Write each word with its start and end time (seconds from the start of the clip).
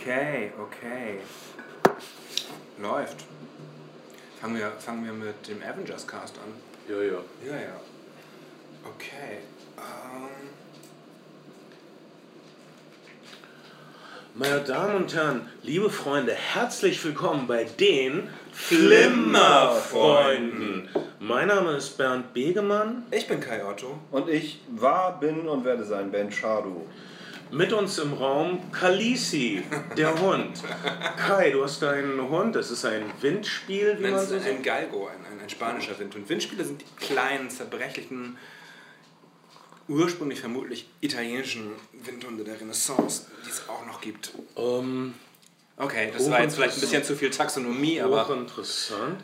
Okay, 0.00 0.52
okay. 0.60 1.18
Läuft. 2.80 3.24
Fangen 4.40 4.56
wir, 4.56 4.70
fangen 4.78 5.04
wir 5.04 5.12
mit 5.12 5.48
dem 5.48 5.60
Avengers 5.60 6.06
Cast 6.06 6.36
an. 6.38 6.52
Ja, 6.88 7.02
ja. 7.02 7.18
Ja, 7.44 7.54
ja. 7.54 7.80
Okay. 8.84 9.38
Ähm, 9.76 10.28
Meine 14.34 14.60
Damen 14.60 14.94
und 14.96 15.12
Herren, 15.12 15.48
liebe 15.64 15.90
Freunde, 15.90 16.32
herzlich 16.32 17.04
willkommen 17.04 17.48
bei 17.48 17.64
den 17.64 18.28
Flimmerfreunden. 18.52 20.88
Mein 21.18 21.48
Name 21.48 21.72
ist 21.72 21.98
Bernd 21.98 22.32
Begemann. 22.32 23.04
ich 23.10 23.26
bin 23.26 23.40
Kai 23.40 23.64
Otto. 23.64 23.98
Und 24.12 24.28
ich 24.28 24.60
war, 24.68 25.18
bin 25.18 25.48
und 25.48 25.64
werde 25.64 25.82
sein 25.84 26.12
Ben 26.12 26.30
Shadu. 26.30 26.86
Mit 27.50 27.72
uns 27.72 27.98
im 27.98 28.12
Raum 28.12 28.70
Kalisi, 28.72 29.62
der 29.96 30.20
Hund. 30.20 30.62
Kai, 31.16 31.50
du 31.50 31.64
hast 31.64 31.82
einen 31.82 32.28
Hund, 32.28 32.54
das 32.54 32.70
ist 32.70 32.84
ein 32.84 33.04
Windspiel, 33.20 33.96
wie 33.98 34.02
man 34.02 34.12
Nennst 34.12 34.28
so 34.28 34.36
ein 34.36 34.62
Galgo, 34.62 35.06
ein, 35.06 35.24
ein, 35.32 35.40
ein 35.40 35.48
spanischer 35.48 35.98
Wind. 35.98 36.14
Und 36.14 36.28
Windspiele 36.28 36.64
sind 36.64 36.82
die 36.82 37.04
kleinen, 37.06 37.48
zerbrechlichen, 37.48 38.36
ursprünglich 39.88 40.40
vermutlich 40.40 40.88
italienischen 41.00 41.72
Windhunde 42.04 42.44
der 42.44 42.60
Renaissance, 42.60 43.26
die 43.46 43.50
es 43.50 43.66
auch 43.68 43.86
noch 43.86 44.00
gibt. 44.02 44.32
Ähm, 44.56 45.14
Okay, 45.80 46.10
das 46.12 46.28
war 46.28 46.42
jetzt 46.42 46.56
vielleicht 46.56 46.76
ein 46.76 46.80
bisschen 46.80 47.04
zu 47.04 47.14
viel 47.14 47.30
Taxonomie, 47.30 48.00
aber 48.00 48.26
hochinteressant. 48.26 49.20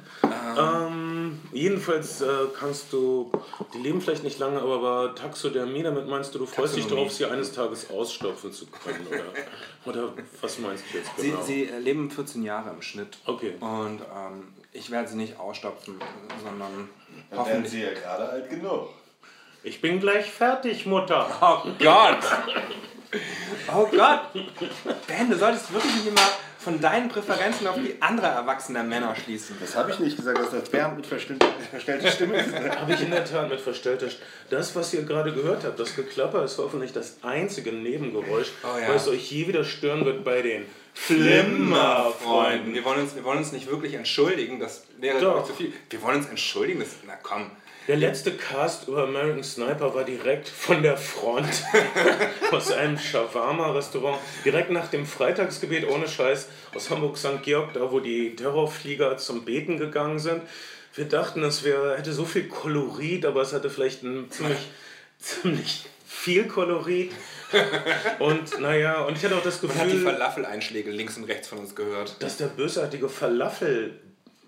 Ähm, 0.57 1.41
jedenfalls 1.53 2.21
äh, 2.21 2.27
kannst 2.57 2.93
du, 2.93 3.33
die 3.75 3.79
leben 3.79 4.01
vielleicht 4.01 4.23
nicht 4.23 4.39
lange, 4.39 4.61
aber 4.61 5.09
bei 5.09 5.21
Taxodermie, 5.21 5.83
damit 5.83 6.07
meinst 6.07 6.33
du, 6.33 6.39
du 6.39 6.47
freust 6.47 6.77
dich 6.77 6.87
darauf, 6.87 7.11
sie 7.11 7.25
eines 7.25 7.53
Tages 7.53 7.91
ausstopfen 7.91 8.53
zu 8.53 8.67
können, 8.67 9.05
oder? 9.09 9.25
Oder 9.87 10.12
was 10.41 10.59
meinst 10.61 10.85
du 10.91 10.98
jetzt 10.98 11.11
sie, 11.19 11.31
genau? 11.31 11.43
sie 11.43 11.65
leben 11.65 12.11
14 12.11 12.43
Jahre 12.43 12.71
im 12.71 12.81
Schnitt. 12.81 13.19
Okay. 13.27 13.55
Und 13.61 14.00
ähm, 14.00 14.55
ich 14.73 14.91
werde 14.91 15.09
sie 15.09 15.17
nicht 15.17 15.39
ausstopfen, 15.39 16.00
sondern 16.43 16.89
Dann 17.31 17.39
werden 17.39 17.39
hoffentlich. 17.39 17.71
sie 17.73 17.83
ja 17.83 17.93
gerade 17.93 18.28
alt 18.28 18.48
genug. 18.48 18.89
Ich 19.62 19.81
bin 19.81 20.00
gleich 20.00 20.31
fertig, 20.31 20.87
Mutter. 20.87 21.27
Oh 21.41 21.69
Gott! 21.78 22.19
Oh 23.75 23.87
Gott! 23.87 24.21
Ben, 25.06 25.31
du 25.31 25.37
solltest 25.37 25.73
wirklich 25.73 25.95
nicht 25.97 26.06
immer 26.06 26.21
von 26.65 26.81
deinen 26.81 27.11
Präferenzen 27.11 27.67
auf 27.67 27.77
die 27.77 28.01
anderer 28.01 28.29
erwachsener 28.29 28.83
Männer 28.83 29.15
schließen. 29.15 29.57
Das 29.61 29.77
habe 29.77 29.93
ich 29.93 29.98
nicht 29.98 30.17
gesagt, 30.17 30.39
dass 30.39 30.51
das 30.51 30.69
Bernd 30.71 30.97
mit 30.97 31.06
verstellter 31.06 32.11
Stimme 32.11 32.39
ist. 32.39 32.55
Habe 32.81 32.93
ich 32.95 33.03
in 33.03 33.11
der 33.11 33.25
Tat 33.25 33.51
mit 33.51 33.61
verstellter 33.61 34.09
St 34.11 34.19
Das, 34.48 34.75
was 34.75 34.95
ihr 34.95 35.03
gerade 35.03 35.33
gehört 35.33 35.65
habt, 35.65 35.79
das 35.79 35.95
Geklapper, 35.95 36.43
ist 36.45 36.56
hoffentlich 36.59 36.93
das 36.93 37.19
einzige 37.23 37.71
Nebengeräusch, 37.73 38.48
Oh 38.62 38.79
ja. 38.79 38.95
was 38.95 39.06
euch 39.09 39.31
je 39.31 39.47
wieder 39.47 39.62
stören 39.62 40.05
wird 40.06 40.25
bei 40.25 40.41
den 40.41 40.65
Flimmerfreunden. 40.95 42.73
Wir 42.73 42.84
wollen, 42.84 43.01
uns, 43.01 43.15
wir 43.15 43.25
wollen 43.25 43.39
uns 43.39 43.53
nicht 43.53 43.69
wirklich 43.69 43.95
entschuldigen, 43.95 44.59
das 44.59 44.84
wäre 44.99 45.21
Doch. 45.21 45.45
zu 45.47 45.53
viel. 45.53 45.73
Wir 45.91 46.01
wollen 46.03 46.17
uns 46.19 46.28
entschuldigen, 46.28 46.81
das, 46.81 46.89
na 47.06 47.15
komm. 47.23 47.51
Der 47.87 47.97
letzte 47.97 48.33
Cast 48.33 48.89
über 48.89 49.03
American 49.03 49.45
Sniper 49.45 49.95
war 49.95 50.05
direkt 50.05 50.49
von 50.49 50.83
der 50.83 50.97
Front 50.97 51.65
aus 52.51 52.73
einem 52.73 52.99
Shawarma-Restaurant, 52.99 54.19
direkt 54.43 54.71
nach 54.71 54.89
dem 54.89 55.05
Freitagsgebet 55.05 55.87
ohne 55.89 56.09
Scheiß 56.09 56.49
aus 56.75 56.89
Hamburg-St. 56.89 57.43
Georg, 57.43 57.75
da 57.75 57.93
wo 57.93 58.01
die 58.01 58.37
Terrorflieger 58.37 59.19
zum 59.19 59.45
Beten 59.45 59.77
gegangen 59.77 60.19
sind. 60.19 60.43
Wir 60.95 61.05
dachten, 61.05 61.43
es 61.43 61.62
wäre, 61.62 61.99
hätte 61.99 62.15
so 62.15 62.25
viel 62.25 62.49
Kolorit, 62.49 63.27
aber 63.27 63.43
es 63.43 63.53
hatte 63.53 63.69
vielleicht 63.69 64.03
ein 64.03 64.31
ziemlich, 64.31 64.71
ziemlich 65.19 65.85
viel 66.07 66.45
Kolorit. 66.47 67.12
Und 68.19 68.61
naja, 68.61 69.03
und 69.03 69.17
ich 69.17 69.25
hatte 69.25 69.37
auch 69.37 69.43
das 69.43 69.62
Man 69.62 69.77
hat 69.77 69.87
die 69.87 69.93
Gefühl, 69.93 70.12
Falafel-Einschläge 70.12 70.91
links 70.91 71.17
und 71.17 71.25
rechts 71.25 71.47
von 71.47 71.59
uns 71.59 71.77
gehört. 71.77 72.17
dass 72.21 72.37
der 72.37 72.47
bösartige 72.47 73.09
Falafel, 73.09 74.01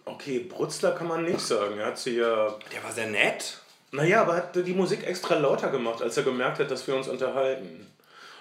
okay, 0.07 0.39
Brutzler 0.41 0.93
kann 0.93 1.09
man 1.09 1.25
nicht 1.25 1.41
sagen, 1.41 1.79
er 1.79 1.87
hat 1.87 1.99
sie 1.99 2.17
ja 2.17 2.55
Der 2.73 2.83
war 2.83 2.93
sehr 2.93 3.09
nett. 3.09 3.59
naja, 3.93 4.23
aber 4.23 4.37
hat 4.37 4.57
die 4.57 4.73
Musik 4.75 5.07
extra 5.07 5.37
lauter 5.39 5.69
gemacht, 5.69 6.03
als 6.03 6.17
er 6.17 6.23
gemerkt 6.23 6.59
hat, 6.59 6.71
dass 6.71 6.87
wir 6.87 6.95
uns 6.97 7.09
unterhalten. 7.09 7.87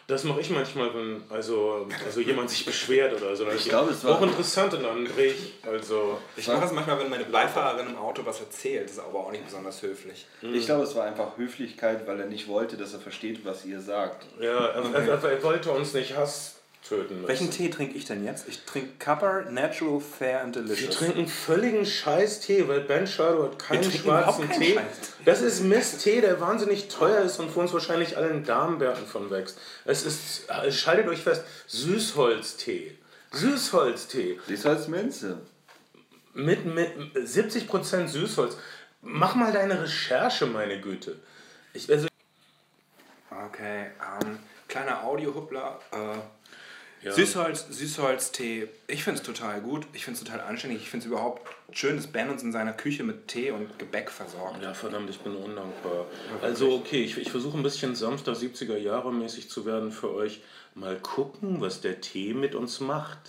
Das 0.08 0.24
mache 0.24 0.40
ich 0.42 0.52
manchmal, 0.52 0.94
wenn 0.94 1.24
also, 1.32 1.88
also 2.06 2.22
jemand 2.22 2.52
sich 2.52 2.64
beschwert 2.64 3.20
oder 3.20 3.36
so. 3.36 3.48
Ich 3.50 3.68
glaube, 3.68 3.90
es 3.92 4.04
war- 4.04 4.12
auch 4.18 4.22
interessant 4.22 4.72
und 4.76 4.84
dann 4.84 5.04
drehe 5.04 5.32
ich. 5.34 5.54
Also, 5.66 6.20
Ich 6.38 6.48
mache 6.48 6.62
das 6.62 6.72
manchmal, 6.74 7.00
wenn 7.00 7.10
meine 7.10 7.24
Beifahrerin 7.26 7.88
im 7.88 7.98
Auto 7.98 8.22
was 8.24 8.40
erzählt. 8.40 8.86
Das 8.86 8.92
ist 8.98 9.00
aber 9.00 9.18
auch 9.22 9.32
nicht 9.32 9.44
besonders 9.46 9.82
höflich. 9.82 10.28
Ich 10.44 10.66
glaube, 10.68 10.84
es 10.84 10.94
war 10.94 11.06
einfach 11.06 11.36
Höflichkeit, 11.38 12.06
weil 12.06 12.20
er 12.20 12.28
nicht 12.28 12.48
wollte, 12.48 12.78
dass 12.78 12.94
er 12.94 13.00
versteht, 13.00 13.44
was 13.46 13.66
ihr 13.66 13.82
sagt. 13.82 14.28
ja, 14.40 14.68
er, 14.68 14.84
er, 14.94 15.08
er, 15.08 15.24
er 15.24 15.44
wollte 15.44 15.72
uns 15.72 15.94
nicht 15.96 16.16
Hass 16.16 16.55
töten 16.88 17.16
lassen. 17.16 17.28
Welchen 17.28 17.52
Tee 17.52 17.70
trinke 17.70 17.96
ich 17.98 18.06
denn 18.06 18.24
jetzt? 18.24 18.48
Ich 18.48 18.64
trinke 18.66 18.90
Cupper 19.04 19.50
Natural 19.52 20.00
Fair 20.00 20.42
and 20.42 20.56
Wir 20.56 20.64
Delicious. 20.64 20.96
trinken 20.96 21.28
völligen 21.28 21.86
Scheiß-Tee, 21.86 22.68
weil 22.68 22.82
Ben 22.82 23.08
Shadow 23.08 23.44
hat 23.44 23.60
keinen 23.60 23.84
schwarzen 23.84 24.04
überhaupt 24.04 24.50
keinen 24.50 24.62
Tee. 24.62 24.74
Scheiß. 24.76 25.14
Das 25.26 25.42
ist 25.42 25.62
Mist-Tee, 25.64 26.22
der 26.22 26.40
wahnsinnig 26.40 26.88
teuer 26.88 27.22
ist 27.22 27.40
und 27.40 27.56
wo 27.56 27.62
uns 27.62 27.74
wahrscheinlich 27.74 28.18
allen 28.18 28.44
Darmbärten 28.44 29.06
von 29.06 29.30
wächst. 29.30 29.58
Es 29.86 30.06
ist, 30.06 30.50
äh, 30.50 30.72
schaltet 30.72 31.08
euch 31.08 31.22
fest, 31.22 31.44
Süßholztee. 31.68 32.98
Süßholztee. 33.32 34.40
Siehst 34.48 34.66
du 34.66 34.70
als 34.70 34.88
Minze? 34.88 35.40
Mit, 36.34 36.66
mit 36.66 36.90
70% 37.16 38.08
Süßholz. 38.08 38.58
Mach 39.02 39.36
mal 39.36 39.52
deine 39.52 39.82
Recherche, 39.82 40.46
meine 40.46 40.80
Güte. 40.82 41.16
Ich, 41.74 41.90
also, 41.92 42.08
Okay, 43.48 43.88
ähm, 44.22 44.40
kleiner 44.68 45.04
Audiohubbler. 45.04 45.80
Äh, 45.92 45.98
Ja. 47.06 47.12
Süßholz, 47.12 47.68
Süßholztee. 47.70 48.68
Ich 48.88 49.04
finde 49.04 49.20
es 49.20 49.26
total 49.26 49.62
gut. 49.62 49.86
Ich 49.94 50.04
finde 50.06 50.20
es 50.20 50.26
total 50.26 50.42
anständig. 50.42 50.82
Ich 50.82 50.90
finde 50.90 51.06
es 51.06 51.12
überhaupt 51.12 51.48
schön, 51.72 51.98
dass 51.98 52.08
Ben 52.08 52.32
uns 52.32 52.42
in 52.42 52.52
seiner 52.52 52.74
Küche 52.74 53.04
mit 53.04 53.28
Tee 53.28 53.52
und 53.52 53.78
Gebäck 53.78 54.10
versorgt. 54.10 54.64
ja, 54.64 54.74
verdammt, 54.74 55.12
ich 55.12 55.20
bin 55.20 55.36
undankbar. 55.36 56.08
Also, 56.42 56.74
okay, 56.74 57.04
ich, 57.04 57.16
ich 57.20 57.30
versuche 57.30 57.58
ein 57.58 57.62
bisschen 57.62 57.94
sanfter 57.96 58.34
70er 58.34 58.78
Jahre 58.78 59.14
mäßig 59.14 59.52
zu 59.52 59.68
werden 59.68 59.92
für 59.92 60.16
euch. 60.16 60.42
Mal 60.74 60.98
gucken, 60.98 61.62
was 61.62 61.80
der 61.80 62.02
Tee 62.02 62.34
mit 62.34 62.56
uns 62.56 62.80
macht. 62.80 63.20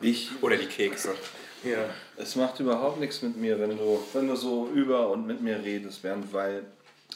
Ich, 0.00 0.30
Oder 0.40 0.56
die 0.56 0.64
Kekse. 0.64 1.14
Ja. 1.62 1.84
es 2.16 2.36
macht 2.36 2.58
überhaupt 2.60 3.00
nichts 3.00 3.20
mit 3.20 3.36
mir, 3.36 3.60
wenn 3.60 3.76
du, 3.76 4.02
wenn 4.14 4.28
du 4.28 4.36
so 4.36 4.70
über 4.74 5.10
und 5.10 5.26
mit 5.26 5.42
mir 5.42 5.62
redest, 5.62 6.00
Bernd, 6.00 6.32
weil 6.32 6.64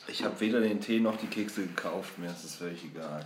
ich 0.06 0.22
habe 0.22 0.38
weder 0.40 0.60
den 0.60 0.82
Tee 0.82 1.00
noch 1.00 1.16
die 1.16 1.28
Kekse 1.28 1.62
gekauft. 1.62 2.18
Mir 2.18 2.28
ist 2.30 2.44
es 2.44 2.56
völlig 2.56 2.84
egal. 2.84 3.24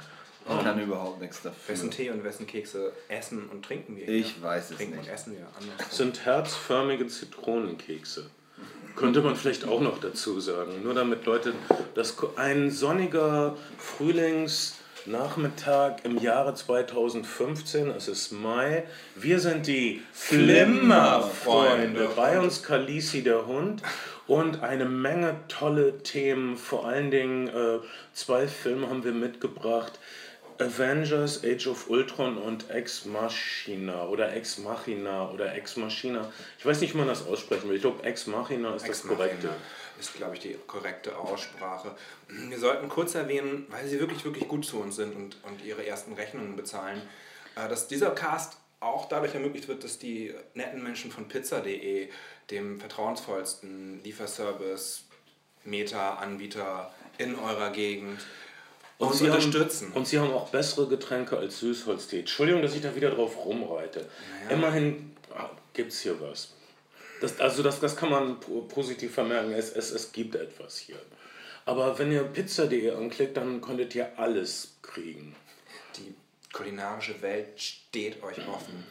Ich 0.49 0.65
kann 0.65 0.81
überhaupt 0.81 1.21
nichts 1.21 1.43
dafür. 1.43 1.75
Wessen 1.75 1.91
Tee 1.91 2.11
und 2.11 2.25
wessen 2.25 2.47
Kekse 2.47 2.93
essen 3.09 3.49
und 3.51 3.65
trinken 3.65 3.97
wir? 3.97 4.09
Ich 4.09 4.33
hier? 4.35 4.43
weiß 4.43 4.71
es 4.71 4.77
Trinken 4.77 4.97
nicht. 4.97 5.09
und 5.09 5.15
essen 5.15 5.33
wir 5.37 5.47
anders. 5.59 5.97
sind 5.97 6.25
herzförmige 6.25 7.07
Zitronenkekse. 7.07 8.31
Könnte 8.97 9.23
man 9.23 9.37
vielleicht 9.37 9.67
auch 9.67 9.81
noch 9.81 9.99
dazu 10.01 10.39
sagen. 10.41 10.83
Nur 10.83 10.93
damit 10.95 11.25
Leute, 11.25 11.55
das 11.95 12.17
ein 12.37 12.71
sonniger 12.71 13.57
Frühlingsnachmittag 13.79 15.97
im 16.05 16.19
Jahre 16.19 16.55
2015, 16.55 17.89
es 17.91 18.09
ist 18.09 18.33
Mai. 18.33 18.85
Wir 19.17 19.41
sind 19.41 19.67
die 19.67 20.03
Flimmerfreunde. 20.13 22.11
Bei 22.15 22.39
uns 22.39 22.63
Kalisi 22.63 23.23
der 23.23 23.47
Hund 23.47 23.83
und 24.27 24.63
eine 24.63 24.85
Menge 24.85 25.37
tolle 25.49 26.03
Themen. 26.03 26.57
Vor 26.57 26.87
allen 26.87 27.11
Dingen 27.11 27.49
äh, 27.49 27.79
zwei 28.13 28.47
Filme 28.47 28.91
haben 28.91 29.05
wir 29.05 29.13
mitgebracht. 29.13 29.99
Avengers, 30.63 31.45
Age 31.45 31.67
of 31.67 31.91
Ultron 31.91 32.39
und 32.39 32.71
Ex 32.71 33.05
Machina 33.05 34.07
oder 34.07 34.35
Ex 34.35 34.59
Machina 34.59 35.31
oder 35.31 35.55
Ex 35.55 35.77
Machina. 35.77 36.33
Ich 36.59 36.65
weiß 36.65 36.81
nicht, 36.81 36.95
wie 36.95 36.99
man 36.99 37.09
das 37.09 37.27
aussprechen 37.27 37.69
will. 37.69 37.77
Ich 37.77 37.83
glaube, 37.83 38.03
Ex 38.05 38.27
Machina 38.27 38.75
ist 38.75 38.89
das 38.89 39.03
korrekte. 39.03 39.51
Ist, 40.01 40.15
glaube 40.15 40.35
ich, 40.35 40.41
die 40.41 40.57
korrekte 40.67 41.17
Aussprache. 41.17 41.95
Wir 42.29 42.59
sollten 42.59 42.89
kurz 42.89 43.15
erwähnen, 43.15 43.67
weil 43.69 43.87
sie 43.87 44.01
wirklich, 44.01 44.25
wirklich 44.25 44.49
gut 44.49 44.65
zu 44.65 44.81
uns 44.81 44.97
sind 44.97 45.15
und, 45.15 45.37
und 45.45 45.65
ihre 45.65 45.87
ersten 45.87 46.15
Rechnungen 46.15 46.57
bezahlen, 46.57 47.01
äh, 47.57 47.69
dass 47.69 47.89
dieser 47.89 48.11
Cast 48.11 48.57
auch 48.81 49.09
dadurch 49.09 49.35
ermöglicht 49.35 49.69
wird, 49.69 49.85
dass 49.85 49.99
die 49.99 50.35
netten 50.55 50.83
Menschen 50.83 51.13
von 51.13 51.29
pizza.de, 51.29 52.09
dem 52.51 52.81
vertrauensvollsten 52.81 54.03
Lieferservice, 54.03 55.05
Meta-Anbieter 55.65 56.93
in 57.19 57.39
eurer 57.39 57.71
Gegend, 57.71 58.21
uns 59.11 59.19
sie 59.19 59.27
unterstützen. 59.27 59.89
Haben, 59.89 59.97
und 59.97 60.07
sie 60.07 60.19
haben 60.19 60.33
auch 60.33 60.49
bessere 60.51 60.87
Getränke 60.89 61.37
als 61.37 61.59
Süßholztee. 61.61 62.21
Entschuldigung, 62.21 62.63
dass 62.63 62.75
ich 62.75 62.83
da 62.83 62.95
wieder 62.95 63.11
drauf 63.11 63.37
rumreite. 63.45 64.09
Immerhin 64.49 65.15
gibt 65.73 65.93
es 65.93 66.01
hier 66.01 66.21
was. 66.21 66.53
Das, 67.21 67.39
also 67.41 67.63
das, 67.63 67.81
das 67.81 67.97
kann 67.97 68.11
man 68.11 68.41
po- 68.41 68.63
positiv 68.63 69.15
vermerken. 69.15 69.53
Es, 69.53 69.71
es, 69.71 69.91
es 69.93 70.13
gibt 70.13 70.35
etwas 70.35 70.77
hier. 70.79 70.97
Aber 71.65 71.97
wenn 71.99 72.11
ihr 72.11 72.25
pizza.de 72.25 72.91
anklickt, 72.91 73.37
dann 73.37 73.61
könntet 73.61 73.95
ihr 73.95 74.19
alles 74.19 74.75
kriegen. 74.83 75.35
Die 75.97 76.13
kulinarische 76.53 77.23
Welt 77.23 77.61
steht 77.61 78.23
euch 78.23 78.39
offen. 78.49 78.85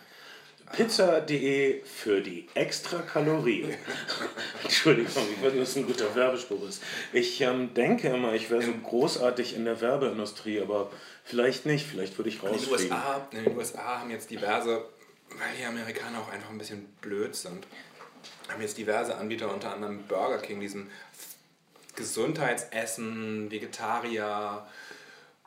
Pizza.de 0.71 1.83
für 1.83 2.21
die 2.21 2.47
extra 2.53 2.99
Kalorie. 3.01 3.75
Entschuldigung, 4.63 5.23
ich 5.35 5.43
weiß 5.43 5.53
nicht, 5.53 5.61
was 5.61 5.75
ein 5.75 5.85
guter 5.85 6.15
Werbespruch 6.15 6.67
ist. 6.67 6.81
Ich 7.13 7.41
ähm, 7.41 7.73
denke 7.73 8.09
immer, 8.09 8.33
ich 8.33 8.49
wäre 8.49 8.61
so 8.61 8.71
großartig 8.71 9.55
in 9.55 9.65
der 9.65 9.81
Werbeindustrie, 9.81 10.61
aber 10.61 10.91
vielleicht 11.23 11.65
nicht. 11.65 11.85
Vielleicht 11.85 12.17
würde 12.17 12.29
ich 12.29 12.35
In 12.35 12.41
den, 12.41 12.49
rausfliegen. 12.51 12.91
USA, 12.95 13.27
in 13.31 13.43
den 13.43 13.57
USA 13.57 13.99
haben 13.99 14.09
jetzt 14.11 14.29
diverse, 14.29 14.85
weil 15.29 15.57
die 15.59 15.65
Amerikaner 15.65 16.19
auch 16.19 16.31
einfach 16.31 16.49
ein 16.49 16.57
bisschen 16.57 16.85
blöd 17.01 17.35
sind, 17.35 17.67
haben 18.49 18.61
jetzt 18.61 18.77
diverse 18.77 19.15
Anbieter, 19.15 19.53
unter 19.53 19.73
anderem 19.73 20.03
Burger 20.03 20.37
King, 20.39 20.59
diesem 20.59 20.89
Gesundheitsessen, 21.95 23.51
Vegetarier, 23.51 24.65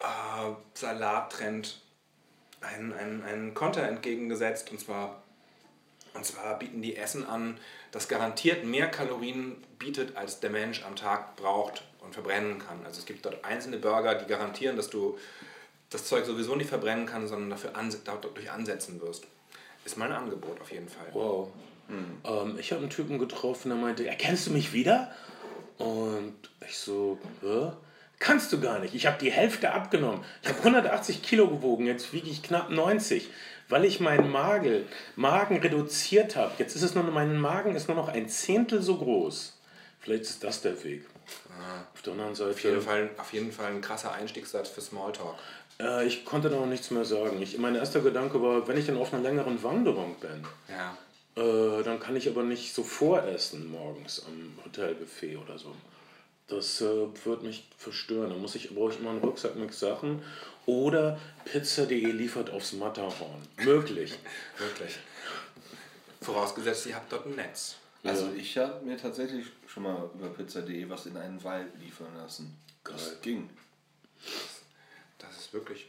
äh, 0.00 0.52
Salattrend, 0.75 1.81
einen, 2.64 2.93
einen, 2.93 3.22
einen 3.22 3.55
Konter 3.55 3.82
entgegengesetzt. 3.82 4.70
Und 4.70 4.81
zwar, 4.81 5.22
und 6.14 6.25
zwar 6.25 6.58
bieten 6.58 6.82
die 6.82 6.96
Essen 6.96 7.26
an, 7.26 7.58
das 7.93 8.08
garantiert 8.08 8.64
mehr 8.64 8.88
Kalorien 8.88 9.56
bietet, 9.78 10.16
als 10.16 10.40
der 10.40 10.50
Mensch 10.50 10.84
am 10.84 10.96
Tag 10.96 11.37
braucht 11.37 11.84
und 12.00 12.12
verbrennen 12.12 12.58
kann. 12.58 12.84
Also 12.84 13.00
es 13.00 13.06
gibt 13.06 13.25
dort 13.25 13.44
einzelne 13.44 13.78
Burger, 13.78 14.14
die 14.14 14.26
garantieren, 14.26 14.76
dass 14.76 14.90
du 14.90 15.19
das 15.90 16.05
Zeug 16.06 16.25
sowieso 16.25 16.56
nicht 16.56 16.69
verbrennen 16.69 17.06
kannst, 17.06 17.28
sondern 17.28 17.50
dafür 17.50 17.76
anse 17.76 18.00
dadurch 18.05 18.50
ansetzen 18.50 19.00
wirst. 19.00 19.26
Ist 19.84 19.96
mal 19.96 20.06
ein 20.11 20.12
Angebot 20.12 20.61
auf 20.61 20.72
jeden 20.72 20.88
Fall. 20.88 21.06
Wow. 21.12 21.49
Ähm, 21.88 22.58
ich 22.58 22.72
habe 22.72 22.81
einen 22.81 22.90
Typen 22.90 23.19
getroffen, 23.19 23.69
der 23.69 23.78
meinte, 23.78 24.06
erkennst 24.06 24.46
du 24.46 24.50
mich 24.50 24.72
wieder? 24.72 25.12
Und 25.78 26.34
ich 26.66 26.78
so, 26.78 27.19
Hä? 27.43 27.72
Kannst 28.19 28.52
du 28.52 28.61
gar 28.61 28.78
nicht. 28.78 28.94
Ich 28.94 29.06
habe 29.06 29.19
die 29.19 29.31
Hälfte 29.31 29.72
abgenommen. 29.72 30.25
Ich 30.43 30.49
habe 30.49 30.58
180 30.58 31.22
Kilo 31.22 31.49
gewogen, 31.49 31.87
jetzt 31.87 32.12
wiege 32.12 32.28
ich 32.28 32.43
knapp 32.43 32.70
90, 32.70 33.28
weil 33.69 33.84
ich 33.84 34.00
meinen 34.00 34.31
Magen, 34.31 34.84
Magen 35.16 35.58
reduziert 35.58 36.37
habe. 36.37 36.52
Jetzt 36.58 36.76
ist 36.76 36.82
es 36.82 36.94
nur, 36.94 37.05
mein 37.05 37.38
Magen 37.38 37.75
ist 37.75 37.88
nur 37.88 37.96
noch 37.96 38.08
ein 38.08 38.28
Zehntel 38.28 38.82
so 38.82 38.96
groß. 38.96 39.58
Vielleicht 40.00 40.25
ist 40.25 40.44
das 40.44 40.61
der 40.61 40.82
Weg. 40.84 41.06
Auf 41.94 42.02
der 42.02 42.12
anderen 42.12 42.34
Seite. 42.34 42.50
Auf 42.50 42.62
jeden, 42.62 42.82
Fall, 42.82 43.11
auf 43.16 43.32
jeden 43.32 43.52
Fall 43.52 43.66
ein 43.66 43.81
krasser 43.81 44.12
Einstiegssatz 44.12 44.69
für 44.69 44.81
Smalltalk. 44.81 45.34
Äh, 45.81 46.06
ich 46.06 46.25
konnte 46.25 46.50
da 46.50 46.56
noch 46.56 46.66
nichts 46.66 46.90
mehr 46.90 47.05
sagen. 47.05 47.40
Ich, 47.40 47.56
mein 47.58 47.75
erster 47.75 48.00
Gedanke 48.00 48.43
war, 48.43 48.66
wenn 48.69 48.76
ich 48.76 48.87
dann 48.87 48.99
auf 48.99 49.14
einer 49.14 49.22
längeren 49.22 49.62
Wanderung 49.62 50.16
bin, 50.20 50.44
Ja. 50.69 50.96
Äh, 51.37 51.82
dann 51.82 51.99
kann 51.99 52.14
ich 52.14 52.28
aber 52.28 52.44
nicht 52.44 52.75
so 52.75 52.84
voressen 52.84 53.70
morgens 53.70 54.25
am 54.26 54.64
Hotelbuffet 54.64 55.37
oder 55.37 55.58
so. 55.58 55.75
Das 56.49 56.81
äh, 56.81 57.06
wird 57.25 57.43
mich 57.43 57.69
verstören. 57.79 58.31
Dann 58.31 58.41
muss 58.41 58.55
ich, 58.55 58.75
brauche 58.75 58.93
ich 58.93 59.00
immer 59.00 59.11
einen 59.11 59.20
Rucksack 59.20 59.56
mit 59.56 59.73
Sachen. 59.73 60.23
Oder 60.67 61.19
Pizza.de 61.44 62.11
liefert 62.11 62.50
aufs 62.50 62.73
Matterhorn. 62.73 63.43
Möglich. 63.58 64.19
Wirklich. 64.58 64.99
Vorausgesetzt, 66.20 66.87
ihr 66.87 66.96
habt 66.96 67.12
dort 67.12 67.26
ein 67.26 67.37
Netz. 67.37 67.76
Also 68.02 68.31
ich 68.37 68.56
habe 68.58 68.85
mir 68.85 68.99
tatsächlich 68.99 69.46
schon 69.67 69.85
mal 69.85 70.11
über 70.14 70.29
pizza.de 70.29 70.88
was 70.91 71.06
in 71.06 71.17
einen 71.17 71.43
Wald 71.43 71.69
liefern 71.81 72.14
lassen. 72.17 72.55
Das 72.85 73.08
Geil. 73.08 73.19
ging. 73.23 73.50
Das 75.19 75.38
ist 75.38 75.55
wirklich. 75.55 75.87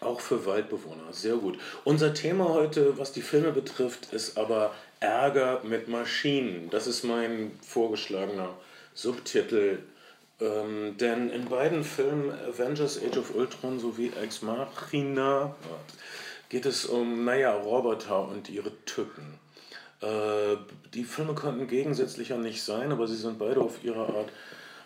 Auch 0.00 0.20
für 0.20 0.44
Waldbewohner. 0.44 1.12
Sehr 1.12 1.36
gut. 1.36 1.58
Unser 1.84 2.12
Thema 2.12 2.50
heute, 2.50 2.98
was 2.98 3.12
die 3.12 3.22
Filme 3.22 3.52
betrifft, 3.52 4.12
ist 4.12 4.36
aber 4.36 4.74
Ärger 5.00 5.62
mit 5.64 5.88
Maschinen. 5.88 6.68
Das 6.68 6.86
ist 6.86 7.04
mein 7.04 7.58
vorgeschlagener 7.62 8.54
Subtitel. 8.92 9.78
Ähm, 10.40 10.96
denn 10.98 11.30
in 11.30 11.46
beiden 11.46 11.84
Filmen, 11.84 12.30
Avengers 12.30 13.00
Age 13.02 13.18
of 13.18 13.34
Ultron 13.34 13.78
sowie 13.78 14.12
Ex 14.20 14.42
Machina, 14.42 15.54
geht 16.48 16.66
es 16.66 16.86
um, 16.86 17.24
naja, 17.24 17.54
Roboter 17.54 18.28
und 18.28 18.48
ihre 18.48 18.72
Tücken. 18.84 19.38
Äh, 20.00 20.56
die 20.92 21.04
Filme 21.04 21.34
könnten 21.34 21.66
gegensätzlicher 21.68 22.36
nicht 22.36 22.62
sein, 22.62 22.92
aber 22.92 23.06
sie 23.06 23.16
sind 23.16 23.38
beide 23.38 23.60
auf 23.60 23.82
ihre 23.84 24.06
Art 24.06 24.30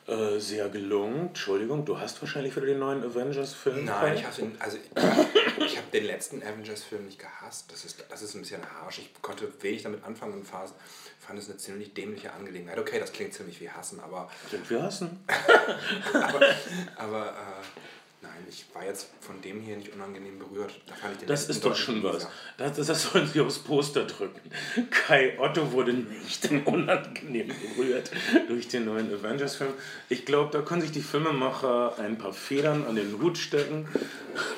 äh, 0.08 0.38
sehr 0.38 0.68
gelungen. 0.70 1.28
Entschuldigung, 1.28 1.84
du 1.84 2.00
hast 2.00 2.20
wahrscheinlich 2.22 2.56
wieder 2.56 2.66
den 2.66 2.78
neuen 2.78 3.04
Avengers-Film. 3.04 3.84
Nein, 3.84 4.14
ich 4.16 4.24
habe 4.24 4.52
also 4.58 4.78
ich 5.66 5.76
habe 5.76 5.86
den 5.92 6.04
letzten 6.04 6.42
Avengers-Film 6.42 7.04
nicht 7.04 7.18
gehasst. 7.18 7.70
Das 7.70 7.84
ist, 7.84 8.02
das 8.08 8.22
ist 8.22 8.34
ein 8.34 8.40
bisschen 8.40 8.62
harsch. 8.80 9.00
Ich 9.00 9.12
konnte 9.20 9.52
wenig 9.60 9.82
damit 9.82 10.02
anfangen 10.04 10.32
und 10.32 10.46
fand 10.46 10.72
fand 11.18 11.38
es 11.38 11.50
eine 11.50 11.58
ziemlich 11.58 11.92
dämliche 11.92 12.32
Angelegenheit. 12.32 12.78
Okay, 12.78 12.98
das 12.98 13.12
klingt 13.12 13.34
ziemlich 13.34 13.60
wie 13.60 13.68
Hassen, 13.68 14.00
aber, 14.00 14.30
Sind 14.50 14.68
wir 14.70 14.82
hassen? 14.82 15.22
aber 16.96 17.26
äh, 17.26 17.97
nein, 18.20 18.46
ich 18.48 18.64
war 18.74 18.84
jetzt 18.84 19.08
von 19.20 19.40
dem 19.42 19.60
hier 19.60 19.76
nicht 19.76 19.92
unangenehm 19.94 20.38
berührt. 20.38 20.72
Da 20.86 20.94
fand 20.94 21.14
ich 21.14 21.18
den 21.20 21.28
Das 21.28 21.48
ist 21.48 21.64
doch 21.64 21.76
schon 21.76 22.02
was. 22.02 22.14
mieser. 22.14 22.30
Das, 22.56 22.86
das 22.86 23.02
sollen 23.02 23.28
sie 23.28 23.40
aufs 23.40 23.58
Poster 23.58 24.04
drücken. 24.04 24.40
Kai 24.90 25.38
Otto 25.38 25.72
wurde 25.72 25.92
nicht 25.92 26.50
unangenehm 26.64 27.48
berührt 27.48 28.10
durch 28.48 28.68
den 28.68 28.86
neuen 28.86 29.12
Avengers-Film. 29.12 29.72
Ich 30.08 30.24
glaube, 30.24 30.50
da 30.52 30.62
können 30.62 30.82
sich 30.82 30.92
die 30.92 31.02
Filmemacher 31.02 31.98
ein 31.98 32.18
paar 32.18 32.32
Federn 32.32 32.84
an 32.86 32.96
den 32.96 33.20
Hut 33.20 33.38
stecken. 33.38 33.86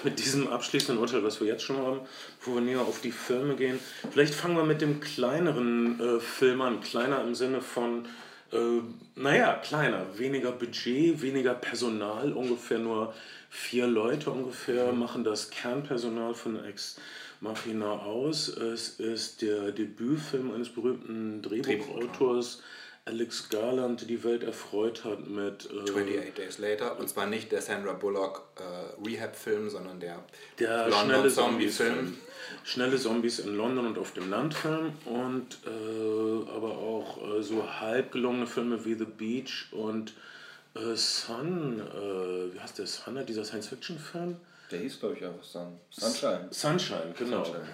Mit 0.05 0.19
diesem 0.19 0.49
abschließenden 0.49 0.99
Urteil, 0.99 1.23
was 1.23 1.41
wir 1.41 1.47
jetzt 1.47 1.63
schon 1.63 1.79
haben, 1.79 2.01
wo 2.43 2.55
wir 2.55 2.61
näher 2.61 2.81
auf 2.81 3.01
die 3.01 3.13
Filme 3.13 3.57
gehen. 3.57 3.79
Vielleicht 4.11 4.35
fangen 4.35 4.57
wir 4.57 4.65
mit 4.65 4.81
dem 4.81 5.01
kleineren 5.01 5.99
äh, 6.01 6.21
Film 6.21 6.61
an. 6.61 6.81
Kleiner 6.81 7.23
im 7.23 7.35
Sinne 7.35 7.63
von 7.63 8.07
äh, 8.53 8.83
naja, 9.15 9.55
kleiner, 9.63 10.07
weniger 10.19 10.53
Budget, 10.53 11.23
weniger 11.23 11.55
Personal, 11.55 12.33
ungefähr 12.33 12.79
nur 12.79 13.15
vier 13.51 13.89
Leute 13.89 14.31
ungefähr 14.31 14.93
machen 14.93 15.25
das 15.25 15.51
Kernpersonal 15.51 16.35
von 16.35 16.65
Ex 16.65 16.97
Machina 17.41 17.91
aus. 17.91 18.49
Es 18.49 19.01
ist 19.01 19.43
der 19.43 19.73
Debütfilm 19.73 20.55
eines 20.55 20.69
berühmten 20.69 21.43
Drehbuchautors, 21.43 22.63
Alex 23.07 23.49
Garland, 23.49 24.03
der 24.03 24.09
die 24.09 24.23
Welt 24.23 24.45
erfreut 24.45 25.05
hat 25.05 25.27
mit 25.27 25.69
äh, 25.73 25.91
28 25.91 26.35
Days 26.35 26.59
Later. 26.59 26.99
Und 26.99 27.09
zwar 27.09 27.27
nicht 27.27 27.51
der 27.51 27.61
Sandra 27.61 27.95
Bullock 27.95 28.47
äh, 28.57 29.09
Rehab-Film, 29.09 29.69
sondern 29.69 29.99
der, 29.99 30.23
der 30.59 30.89
London 30.89 31.07
schnelle 31.07 31.29
Zombie-Film. 31.29 31.95
Zombies-Film. 31.95 32.19
Schnelle 32.65 32.97
Zombies 32.99 33.39
in 33.41 33.57
London 33.57 33.87
und 33.87 33.99
auf 33.99 34.13
dem 34.13 34.31
Landfilm 34.31 34.93
und 35.07 35.59
äh, 35.67 36.51
aber 36.55 36.79
auch 36.79 37.37
äh, 37.37 37.43
so 37.43 37.69
halb 37.81 38.13
gelungene 38.13 38.47
Filme 38.47 38.85
wie 38.85 38.95
The 38.95 39.07
Beach 39.07 39.69
und 39.73 40.15
äh, 40.75 40.95
Sun, 40.95 41.81
äh, 41.81 42.55
wie 42.55 42.61
heißt 42.61 42.79
der 42.79 42.87
Sun, 42.87 43.25
dieser 43.27 43.45
Science-Fiction-Film? 43.45 44.37
Der 44.71 44.79
hieß, 44.79 45.01
glaube 45.01 45.17
ich, 45.17 45.25
einfach 45.25 45.45
Sun. 45.45 45.79
Sunshine. 45.91 46.49
Sunshine, 46.51 47.15
genau. 47.19 47.45
Sunshine. 47.45 47.69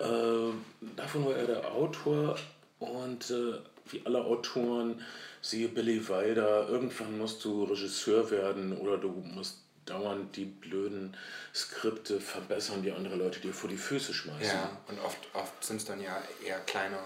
Äh, 0.00 0.94
davon 0.96 1.26
war 1.26 1.36
er 1.36 1.46
der 1.46 1.70
Autor 1.72 2.36
und 2.78 3.30
äh, 3.30 3.58
wie 3.90 4.02
alle 4.04 4.24
Autoren, 4.24 5.02
siehe 5.40 5.68
Billy 5.68 6.08
Wilder, 6.08 6.68
irgendwann 6.68 7.18
musst 7.18 7.44
du 7.44 7.64
Regisseur 7.64 8.30
werden 8.30 8.76
oder 8.78 8.96
du 8.96 9.10
musst 9.10 9.58
dauernd 9.84 10.34
die 10.36 10.46
blöden 10.46 11.14
Skripte 11.54 12.18
verbessern, 12.18 12.82
die 12.82 12.92
andere 12.92 13.16
Leute 13.16 13.40
dir 13.40 13.52
vor 13.52 13.68
die 13.68 13.76
Füße 13.76 14.14
schmeißen. 14.14 14.42
Ja, 14.42 14.78
und 14.88 14.98
oft, 15.00 15.18
oft 15.34 15.62
sind 15.62 15.76
es 15.76 15.84
dann 15.84 16.00
ja 16.00 16.22
eher 16.44 16.58
kleine, 16.60 16.98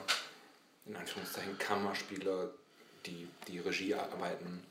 in 0.87 0.95
Anführungszeichen, 0.95 1.59
Kammerspiele, 1.59 2.51
die 3.05 3.27
die 3.49 3.59
Regiearbeiten 3.59 4.63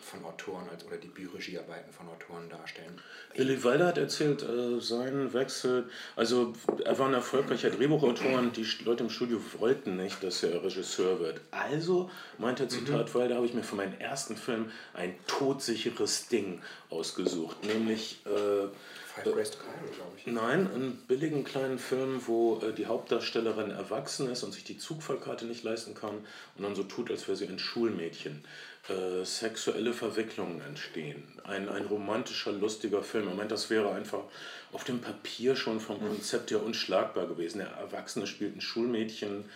von 0.00 0.24
Autoren 0.24 0.68
als, 0.68 0.84
oder 0.84 0.96
die 0.96 1.08
Büregiearbeiten 1.08 1.92
von 1.92 2.08
Autoren 2.08 2.48
darstellen. 2.48 3.00
Billy 3.34 3.62
Wilder 3.64 3.86
hat 3.88 3.98
erzählt, 3.98 4.42
äh, 4.42 4.80
seinen 4.80 5.32
Wechsel, 5.32 5.88
also 6.14 6.52
er 6.84 6.98
war 6.98 7.08
ein 7.08 7.14
erfolgreicher 7.14 7.70
Drehbuchautor 7.70 8.38
und 8.38 8.56
die 8.56 8.66
Leute 8.84 9.04
im 9.04 9.10
Studio 9.10 9.40
wollten 9.58 9.96
nicht, 9.96 10.22
dass 10.22 10.42
er 10.42 10.62
Regisseur 10.62 11.20
wird. 11.20 11.40
Also, 11.50 12.10
meint 12.38 12.60
er 12.60 12.68
Zitat 12.68 13.14
Wilder, 13.14 13.36
habe 13.36 13.46
ich 13.46 13.54
mir 13.54 13.64
für 13.64 13.76
meinen 13.76 13.98
ersten 14.00 14.36
Film 14.36 14.70
ein 14.92 15.14
todsicheres 15.26 16.28
Ding 16.28 16.60
ausgesucht, 16.90 17.64
nämlich 17.64 18.20
äh, 18.26 18.68
Five 19.14 19.32
Grace 19.32 19.50
to 19.52 19.58
Cairo, 19.58 19.92
glaube 19.94 20.12
ich. 20.16 20.26
Nein, 20.26 20.68
einen 20.72 20.96
billigen 21.06 21.44
kleinen 21.44 21.78
Film, 21.78 22.20
wo 22.26 22.60
äh, 22.60 22.72
die 22.72 22.86
Hauptdarstellerin 22.86 23.70
erwachsen 23.70 24.28
ist 24.30 24.42
und 24.42 24.52
sich 24.52 24.64
die 24.64 24.76
Zugfahrkarte 24.76 25.44
nicht 25.44 25.62
leisten 25.62 25.94
kann 25.94 26.26
und 26.56 26.64
dann 26.64 26.74
so 26.74 26.82
tut, 26.82 27.10
als 27.10 27.28
wäre 27.28 27.36
sie 27.36 27.46
ein 27.46 27.60
Schulmädchen. 27.60 28.44
Äh, 28.86 29.24
sexuelle 29.24 29.94
Verwicklungen 29.94 30.60
entstehen. 30.60 31.22
Ein, 31.44 31.70
ein 31.70 31.86
romantischer, 31.86 32.52
lustiger 32.52 33.02
Film. 33.02 33.28
Ich 33.30 33.34
meine, 33.34 33.48
das 33.48 33.70
wäre 33.70 33.90
einfach 33.92 34.24
auf 34.72 34.84
dem 34.84 35.00
Papier 35.00 35.56
schon 35.56 35.80
vom 35.80 35.98
Konzept 35.98 36.50
her 36.50 36.62
unschlagbar 36.62 37.26
gewesen. 37.26 37.58
Der 37.58 37.68
Erwachsene 37.68 38.26
spielt 38.26 38.54
ein 38.54 38.60
Schulmädchen 38.60 39.46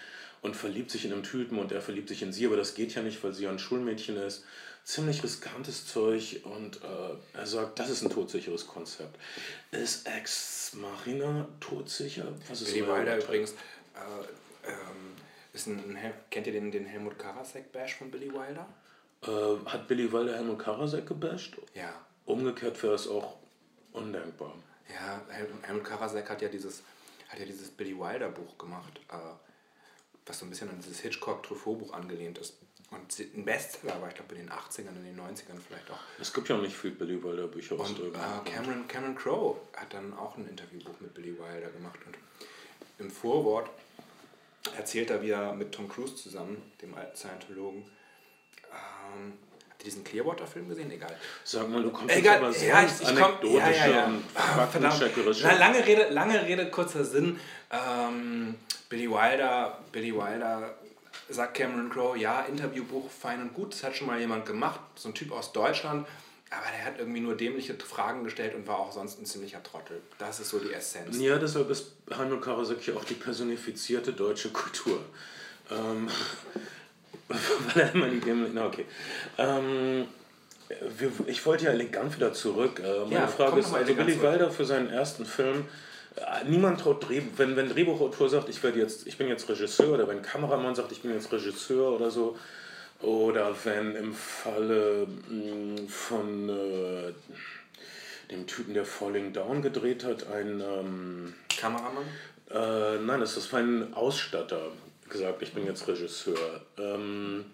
und 0.41 0.57
verliebt 0.57 0.91
sich 0.91 1.05
in 1.05 1.13
einen 1.13 1.25
Typen 1.25 1.59
und 1.59 1.73
er 1.73 1.83
verliebt 1.83 2.09
sich 2.09 2.23
in 2.23 2.33
sie, 2.33 2.47
aber 2.47 2.57
das 2.57 2.75
geht 2.75 2.95
ja 2.95 3.03
nicht, 3.03 3.23
weil 3.23 3.35
sie 3.35 3.45
ja 3.45 3.51
ein 3.51 3.59
Schulmädchen 3.59 4.17
ist. 4.17 4.45
Ziemlich 4.85 5.23
riskantes 5.23 5.87
Zeug 5.87 6.41
und 6.45 6.77
äh, 6.83 7.39
er 7.39 7.47
sagt, 7.47 7.79
das 7.79 7.91
ist 7.91 8.03
ein 8.03 8.09
todsicheres 8.09 8.67
Konzept. 8.67 9.19
Ist 9.73 10.09
Ex 10.09 10.73
Machina 10.73 11.47
todsicher? 11.61 12.33
Was 12.49 12.63
ist 12.63 12.73
Billy 12.73 12.87
Wilder 12.87 13.19
übrigens 13.19 13.53
äh, 13.53 14.69
ähm, 14.71 15.13
ist 15.53 15.67
ein, 15.67 15.99
kennt 16.31 16.47
ihr 16.47 16.55
den, 16.55 16.71
den 16.71 16.87
Helmut 16.87 17.19
Karasek-Bash 17.19 17.97
von 17.97 18.11
Billy 18.11 18.33
Wilder? 18.33 18.67
Äh, 19.23 19.31
hat 19.67 19.89
Billy 19.89 20.11
Wilder 20.13 20.37
Helmut 20.37 20.59
Karasek 20.61 21.07
gebasht? 21.07 21.57
Ja. 21.75 21.93
Umgekehrt 22.25 22.81
wäre 22.83 22.95
es 22.95 23.09
auch 23.09 23.37
undenkbar. 23.93 24.55
Ja, 24.93 25.21
Hel- 25.29 25.49
Helmut 25.63 25.85
Karasek 25.85 26.29
hat 26.31 26.41
ja 26.43 26.49
dieses 26.49 26.83
hat 27.29 27.39
ja 27.41 27.45
dieses 27.45 27.69
Billy 27.71 27.99
Wilder 27.99 28.31
Buch 28.31 28.57
gemacht, 28.57 28.99
äh, 29.11 29.15
was 30.25 30.39
so 30.39 30.47
ein 30.47 30.51
bisschen 30.51 30.71
an 30.71 30.79
dieses 30.79 31.01
Hitchcock-Truffaut-Buch 31.01 31.93
angelehnt 31.93 32.39
ist. 32.39 32.55
Und 32.91 33.19
ein 33.19 33.45
Bestseller 33.45 34.01
war, 34.01 34.09
ich 34.09 34.15
glaube, 34.15 34.35
in 34.35 34.47
den 34.47 34.51
80ern, 34.51 34.97
in 34.97 35.05
den 35.05 35.21
90ern 35.21 35.59
vielleicht 35.67 35.91
auch. 35.91 35.99
Es 36.19 36.33
gibt 36.33 36.49
ja 36.49 36.57
auch 36.57 36.63
nicht 36.63 36.75
viel 36.75 36.93
Billy 36.93 37.23
Wilder 37.23 37.47
Bücher 37.49 37.79
aus 37.79 37.91
Und 37.91 37.99
äh, 38.01 38.51
Cameron, 38.51 38.89
Cameron 38.89 39.15
Crowe 39.15 39.59
hat 39.77 39.93
dann 39.93 40.15
auch 40.15 40.39
ein 40.39 40.49
Interviewbuch 40.49 40.99
mit 41.01 41.13
Billy 41.13 41.39
Wilder 41.39 41.69
gemacht. 41.69 41.99
Und 42.07 42.17
im 42.99 43.11
Vorwort 43.11 43.69
erzählt 44.77 45.11
er, 45.11 45.21
wie 45.21 45.31
er 45.31 45.53
mit 45.53 45.73
Tom 45.73 45.87
Cruise 45.87 46.17
zusammen, 46.17 46.73
dem 46.81 46.95
alten 46.95 47.15
Scientologen, 47.15 47.85
ähm, 48.73 49.33
habt 49.71 49.83
ihr 49.83 49.85
diesen 49.85 50.05
Clearwater-Film 50.05 50.69
gesehen? 50.69 50.91
Egal. 50.91 51.17
Sag 51.45 51.69
mal, 51.69 51.83
du 51.83 51.91
kommst 51.91 52.15
Egal, 52.15 52.39
aber 52.39 52.57
ja, 52.57 52.83
ich, 52.83 52.93
ich 53.01 53.17
komm, 53.17 53.55
ja, 53.55 53.71
ja, 53.71 53.87
ja. 53.89 54.05
und 54.07 54.25
ah, 54.35 54.69
Na, 54.81 55.53
lange, 55.55 55.87
Rede, 55.87 56.09
lange 56.11 56.45
Rede, 56.45 56.71
kurzer 56.71 57.05
Sinn. 57.05 57.39
Ähm, 57.71 58.55
Billy 58.89 59.11
Wilder, 59.11 59.79
Billy 59.93 60.15
Wilder 60.15 60.75
sagt 61.29 61.55
Cameron 61.55 61.91
Crowe, 61.91 62.17
ja, 62.17 62.43
Interviewbuch, 62.43 63.11
fein 63.11 63.43
und 63.43 63.55
gut, 63.55 63.75
das 63.75 63.85
hat 63.85 63.97
schon 63.97 64.07
mal 64.07 64.19
jemand 64.19 64.47
gemacht, 64.47 64.81
so 64.95 65.09
ein 65.09 65.15
Typ 65.15 65.33
aus 65.33 65.53
Deutschland, 65.53 66.07
aber 66.51 66.67
der 66.75 66.87
hat 66.87 66.99
irgendwie 66.99 67.21
nur 67.21 67.37
dämliche 67.37 67.75
Fragen 67.75 68.25
gestellt 68.25 68.55
und 68.55 68.67
war 68.67 68.79
auch 68.79 68.93
sonst 68.93 69.21
ein 69.21 69.27
ziemlicher 69.27 69.63
Trottel. 69.63 70.01
Das 70.19 70.41
ist 70.41 70.49
so 70.49 70.59
die 70.59 70.73
Essenz. 70.73 71.19
Ja, 71.19 71.37
deshalb 71.37 71.69
ist 71.69 71.93
Hanno 72.11 72.41
Karasek 72.41 72.97
auch 72.97 73.05
die 73.05 73.15
personifizierte 73.15 74.15
deutsche 74.15 74.49
Kultur. 74.51 75.01
Ähm, 75.71 76.09
weil 77.75 77.83
er 77.83 77.95
immer 77.95 78.09
die 78.09 78.21
dämlichen, 78.21 78.55
na 78.55 78.67
okay. 78.67 78.87
Ähm, 79.37 80.07
wir, 80.99 81.11
ich 81.27 81.45
wollte 81.47 81.67
ja 81.67 81.71
elegant 81.71 82.15
wieder 82.17 82.33
zurück. 82.33 82.81
Äh, 82.81 83.01
meine 83.05 83.15
ja, 83.15 83.27
Frage 83.27 83.61
ist, 83.61 83.73
also 83.73 83.97
Willy 83.97 84.21
Wilder 84.21 84.51
für 84.51 84.65
seinen 84.65 84.91
ersten 84.91 85.25
Film 85.25 85.65
niemand 86.47 86.81
traut 86.81 87.09
Dreh, 87.09 87.23
wenn 87.37 87.57
wenn 87.57 87.69
Drehbuchautor 87.69 88.29
sagt, 88.29 88.49
ich 88.49 88.63
werde 88.63 88.79
jetzt, 88.79 89.07
ich 89.07 89.19
bin 89.19 89.29
jetzt 89.29 89.49
Regisseur 89.49 89.95
oder 89.95 90.09
wenn 90.09 90.23
Kameramann 90.23 90.75
sagt, 90.75 90.93
ich 90.93 91.03
bin 91.03 91.13
jetzt 91.13 91.33
Regisseur 91.33 91.93
oder 91.93 92.11
so 92.11 92.37
oder 93.01 93.55
wenn 93.65 93.95
im 93.95 94.15
Falle 94.15 95.07
mh, 95.29 95.83
mm, 95.83 95.89
von 95.89 96.49
äh, 96.49 97.13
dem 98.31 98.47
Typen, 98.47 98.75
der 98.75 98.85
Falling 98.85 99.33
Down 99.33 99.63
gedreht 99.63 100.05
hat, 100.05 100.27
ein 100.29 100.61
ähm, 100.61 101.35
Kameramann? 101.49 102.05
Äh, 102.51 102.99
nein, 103.05 103.21
das 103.21 103.37
ist 103.37 103.55
ein 103.55 103.95
Ausstatter 103.95 104.73
gesagt, 105.09 105.43
ich 105.43 105.53
bin 105.53 105.67
jetzt 105.67 105.87
Regisseur. 105.89 106.63
Ähm, 106.79 107.47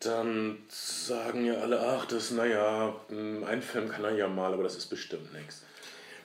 dann 0.00 0.58
sagen 0.68 1.44
ja 1.44 1.54
alle, 1.54 1.80
ach, 1.80 2.06
das, 2.06 2.30
naja, 2.30 2.94
mm, 3.08 3.44
ein 3.44 3.62
Film 3.62 3.88
kann 3.88 4.04
er 4.04 4.14
ja 4.14 4.28
mal, 4.28 4.52
aber 4.52 4.62
das 4.62 4.76
ist 4.76 4.86
bestimmt 4.86 5.32
nichts. 5.32 5.62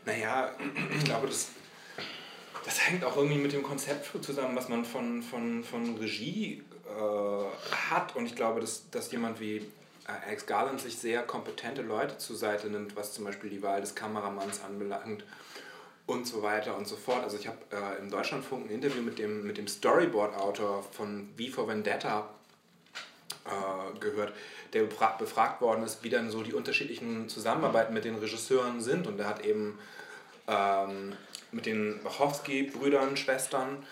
Naja, 0.05 0.51
ich 0.97 1.03
glaube, 1.03 1.27
das 1.27 1.49
das 2.65 2.87
hängt 2.87 3.03
auch 3.03 3.15
irgendwie 3.15 3.37
mit 3.37 3.53
dem 3.53 3.61
Konzept 3.61 4.09
zusammen, 4.23 4.55
was 4.55 4.69
man 4.69 4.85
von, 4.85 5.21
von, 5.21 5.63
von 5.63 5.97
Regie 5.97 6.63
äh, 6.87 7.75
hat. 7.91 8.15
Und 8.15 8.25
ich 8.25 8.35
glaube, 8.35 8.59
dass, 8.59 8.89
dass 8.89 9.11
jemand 9.11 9.39
wie 9.39 9.57
äh, 9.57 10.25
Alex 10.25 10.47
Garland 10.47 10.81
sich 10.81 10.97
sehr 10.97 11.21
kompetente 11.21 11.83
Leute 11.83 12.17
zur 12.17 12.35
Seite 12.35 12.67
nimmt, 12.67 12.95
was 12.95 13.13
zum 13.13 13.23
Beispiel 13.23 13.51
die 13.51 13.61
Wahl 13.61 13.81
des 13.81 13.93
Kameramanns 13.93 14.63
anbelangt 14.63 15.23
und 16.07 16.27
so 16.27 16.43
weiter 16.43 16.77
und 16.77 16.87
so 16.87 16.95
fort. 16.95 17.23
Also 17.23 17.37
ich 17.37 17.47
habe 17.47 17.57
äh, 17.71 17.99
im 17.99 18.09
Deutschlandfunk 18.09 18.67
ein 18.67 18.69
Interview 18.69 19.01
mit 19.01 19.17
dem, 19.17 19.45
mit 19.45 19.57
dem 19.57 19.67
Storyboard-Autor 19.67 20.83
von 20.91 21.29
V 21.37 21.53
for 21.53 21.67
Vendetta 21.67 22.29
äh, 23.45 23.99
gehört, 23.99 24.33
der 24.73 24.83
befragt 24.83 25.61
worden 25.61 25.83
ist, 25.83 26.03
wie 26.03 26.09
dann 26.09 26.29
so 26.29 26.43
die 26.43 26.53
unterschiedlichen 26.53 27.29
Zusammenarbeiten 27.29 27.93
mit 27.93 28.05
den 28.05 28.15
Regisseuren 28.15 28.81
sind. 28.81 29.07
Und 29.07 29.19
er 29.19 29.27
hat 29.27 29.45
eben 29.45 29.79
ähm, 30.47 31.13
mit 31.51 31.65
den 31.65 32.03
Wachowski-Brüdern, 32.03 33.17
Schwestern 33.17 33.83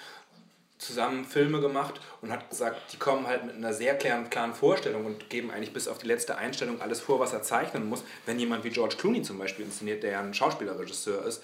zusammen 0.77 1.23
Filme 1.23 1.61
gemacht 1.61 2.01
und 2.21 2.31
hat 2.31 2.49
gesagt, 2.49 2.91
die 2.91 2.97
kommen 2.97 3.25
halt 3.25 3.45
mit 3.45 3.55
einer 3.55 3.73
sehr 3.73 3.95
klaren, 3.95 4.29
klaren 4.29 4.53
Vorstellung 4.53 5.05
und 5.05 5.29
geben 5.29 5.49
eigentlich 5.49 5.71
bis 5.71 5.87
auf 5.87 5.99
die 5.99 6.07
letzte 6.07 6.37
Einstellung 6.37 6.81
alles 6.81 6.99
vor, 6.99 7.19
was 7.19 7.31
er 7.31 7.41
zeichnen 7.41 7.87
muss. 7.87 8.03
Wenn 8.25 8.37
jemand 8.37 8.63
wie 8.65 8.69
George 8.69 8.95
Clooney 8.97 9.21
zum 9.21 9.37
Beispiel 9.39 9.65
inszeniert, 9.65 10.03
der 10.03 10.11
ja 10.11 10.19
ein 10.19 10.33
Schauspielerregisseur 10.33 11.25
ist, 11.25 11.41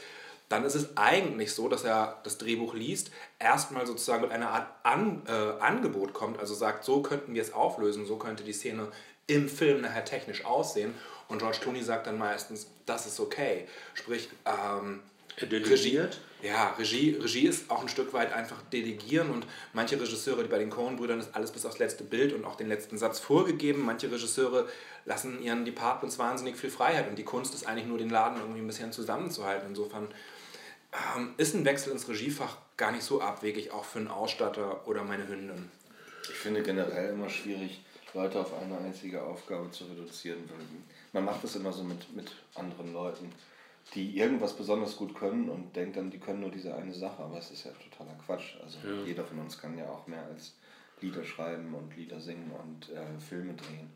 dann 0.49 0.65
ist 0.65 0.75
es 0.75 0.97
eigentlich 0.97 1.53
so, 1.53 1.69
dass 1.69 1.83
er 1.83 2.19
das 2.23 2.37
Drehbuch 2.37 2.73
liest, 2.73 3.11
erstmal 3.37 3.85
sozusagen 3.85 4.23
mit 4.23 4.31
einer 4.31 4.49
Art 4.49 4.67
An, 4.83 5.21
äh, 5.27 5.61
Angebot 5.61 6.13
kommt, 6.13 6.39
also 6.39 6.53
sagt, 6.53 6.83
so 6.83 7.01
könnten 7.01 7.33
wir 7.33 7.41
es 7.41 7.53
auflösen, 7.53 8.05
so 8.05 8.17
könnte 8.17 8.43
die 8.43 8.53
Szene 8.53 8.87
im 9.27 9.47
Film 9.47 9.81
nachher 9.81 10.05
technisch 10.05 10.43
aussehen. 10.43 10.95
Und 11.27 11.39
George 11.39 11.59
Clooney 11.61 11.83
sagt 11.83 12.07
dann 12.07 12.17
meistens, 12.17 12.67
das 12.87 13.05
ist 13.05 13.19
okay. 13.19 13.67
Sprich, 13.93 14.29
ähm, 14.45 15.01
Delegiert? 15.39 16.19
Regie, 16.41 16.47
ja, 16.47 16.75
Regie, 16.77 17.17
Regie 17.21 17.47
ist 17.47 17.71
auch 17.71 17.81
ein 17.81 17.87
Stück 17.87 18.13
weit 18.13 18.33
einfach 18.33 18.61
delegieren 18.73 19.29
und 19.29 19.45
manche 19.73 19.99
Regisseure, 19.99 20.43
die 20.43 20.49
bei 20.49 20.57
den 20.57 20.69
Coen-Brüdern 20.69 21.19
ist 21.19 21.33
alles 21.33 21.51
bis 21.51 21.65
aufs 21.65 21.79
letzte 21.79 22.03
Bild 22.03 22.33
und 22.33 22.45
auch 22.45 22.55
den 22.55 22.67
letzten 22.67 22.97
Satz 22.97 23.19
vorgegeben. 23.19 23.85
Manche 23.85 24.11
Regisseure 24.11 24.67
lassen 25.05 25.41
ihren 25.41 25.63
Departments 25.65 26.19
wahnsinnig 26.19 26.57
viel 26.57 26.69
Freiheit 26.69 27.07
und 27.09 27.17
die 27.17 27.23
Kunst 27.23 27.53
ist 27.53 27.67
eigentlich 27.67 27.87
nur 27.87 27.97
den 27.97 28.09
Laden 28.09 28.39
irgendwie 28.39 28.59
ein 28.59 28.67
bisschen 28.67 28.91
zusammenzuhalten. 28.91 29.69
Insofern 29.69 30.09
ähm, 30.93 31.34
ist 31.38 31.55
ein 31.55 31.65
Wechsel 31.65 31.91
ins 31.91 32.08
Regiefach 32.08 32.58
gar 32.77 32.91
nicht 32.91 33.03
so 33.03 33.22
abwegig, 33.22 33.72
auch 33.72 33.86
für 33.86 34.00
einen 34.00 34.08
Ausstatter 34.08 34.88
oder 34.88 35.03
meine 35.03 35.27
Hündin. 35.27 35.69
Ich 36.24 36.36
finde 36.36 36.63
generell 36.63 37.13
immer 37.13 37.29
schwierig, 37.29 37.84
Leute 38.13 38.39
auf 38.39 38.53
eine 38.60 38.77
einzige 38.77 39.24
Aufgabe 39.24 39.69
zu 39.72 39.86
reduzieren. 39.86 40.50
Man 41.13 41.25
macht 41.25 41.43
das 41.43 41.55
immer 41.55 41.72
so 41.72 41.84
mit, 41.84 42.15
mit 42.15 42.31
anderen 42.55 42.93
Leuten 42.93 43.31
die 43.96 44.17
irgendwas 44.17 44.53
besonders 44.53 44.96
gut 44.96 45.15
können 45.15 45.50
und 45.50 45.75
denkt 45.75 45.98
dann, 45.98 46.12
die 46.12 46.19
können 46.19 46.41
nur 46.41 46.51
diese 46.51 46.75
eine 46.75 46.93
Sache, 46.93 47.24
aber 47.24 47.39
es 47.39 47.51
ist 47.51 47.65
ja 47.65 47.72
totaler 47.72 48.17
Quatsch. 48.25 48.55
Also 48.63 48.77
ja. 48.88 49.03
jeder 49.05 49.25
von 49.25 49.39
uns 49.39 49.60
kann 49.60 49.77
ja 49.77 49.86
auch 49.89 50.05
mehr 50.08 50.24
als 50.25 50.53
Lieder 51.01 51.24
schreiben 51.24 51.74
und 51.74 51.96
Lieder 51.96 52.19
singen 52.19 52.51
und 52.51 52.89
äh, 52.89 53.19
Filme 53.19 53.53
drehen. 53.53 53.89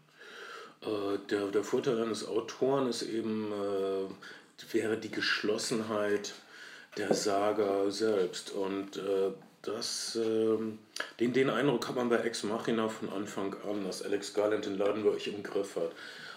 Äh, 0.82 1.20
der, 1.30 1.48
der 1.48 1.64
Vorteil 1.64 2.02
eines 2.02 2.28
Autoren 2.28 2.88
ist 2.88 3.04
eben, 3.04 3.52
äh, 3.52 4.74
wäre 4.74 4.98
die 4.98 5.12
Geschlossenheit 5.12 6.34
der 6.98 7.14
Saga 7.14 7.90
selbst. 7.90 8.52
Und 8.52 8.98
äh, 8.98 9.32
das, 9.62 10.18
ähm, 10.22 10.80
den, 11.20 11.34
den 11.34 11.50
Eindruck 11.50 11.88
hat 11.88 11.96
man 11.96 12.10
bei 12.10 12.18
Ex 12.18 12.44
Machina 12.44 12.90
von 12.90 13.10
Anfang 13.10 13.56
an, 13.70 13.86
dass 13.86 14.02
Alex 14.02 14.34
Garland 14.34 14.66
den 14.66 14.78
Laden 14.78 15.04
wirklich 15.04 15.34
im 15.34 15.42
Griff 15.42 15.76
hat. 15.76 15.92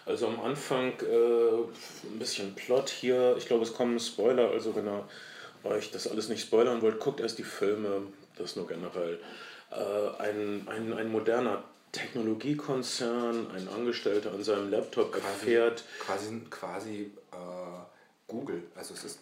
Also 0.06 0.28
am 0.28 0.40
Anfang 0.40 0.92
äh, 1.00 2.06
ein 2.08 2.18
bisschen 2.18 2.54
Plot 2.54 2.88
hier. 2.88 3.34
Ich 3.36 3.46
glaube, 3.46 3.64
es 3.64 3.74
kommen 3.74 3.98
Spoiler. 3.98 4.50
Also 4.50 4.74
wenn 4.76 4.86
ihr 4.86 5.08
euch 5.64 5.90
das 5.90 6.06
alles 6.06 6.28
nicht 6.28 6.42
spoilern 6.42 6.80
wollt, 6.80 7.00
guckt 7.00 7.20
erst 7.20 7.38
die 7.38 7.44
Filme. 7.44 8.02
Das 8.36 8.54
nur 8.54 8.68
generell. 8.68 9.18
Äh, 9.72 10.22
ein, 10.22 10.68
ein, 10.68 10.92
ein 10.92 11.10
moderner 11.10 11.64
Technologiekonzern, 11.90 13.50
ein 13.50 13.68
Angestellter 13.68 14.32
an 14.32 14.44
seinem 14.44 14.70
Laptop 14.70 15.14
erfährt. 15.14 15.82
Quasi, 15.98 16.40
quasi 16.50 17.10
äh, 17.32 17.95
Google. 18.28 18.62
Also 18.74 18.94
es 18.94 19.04
ist 19.04 19.18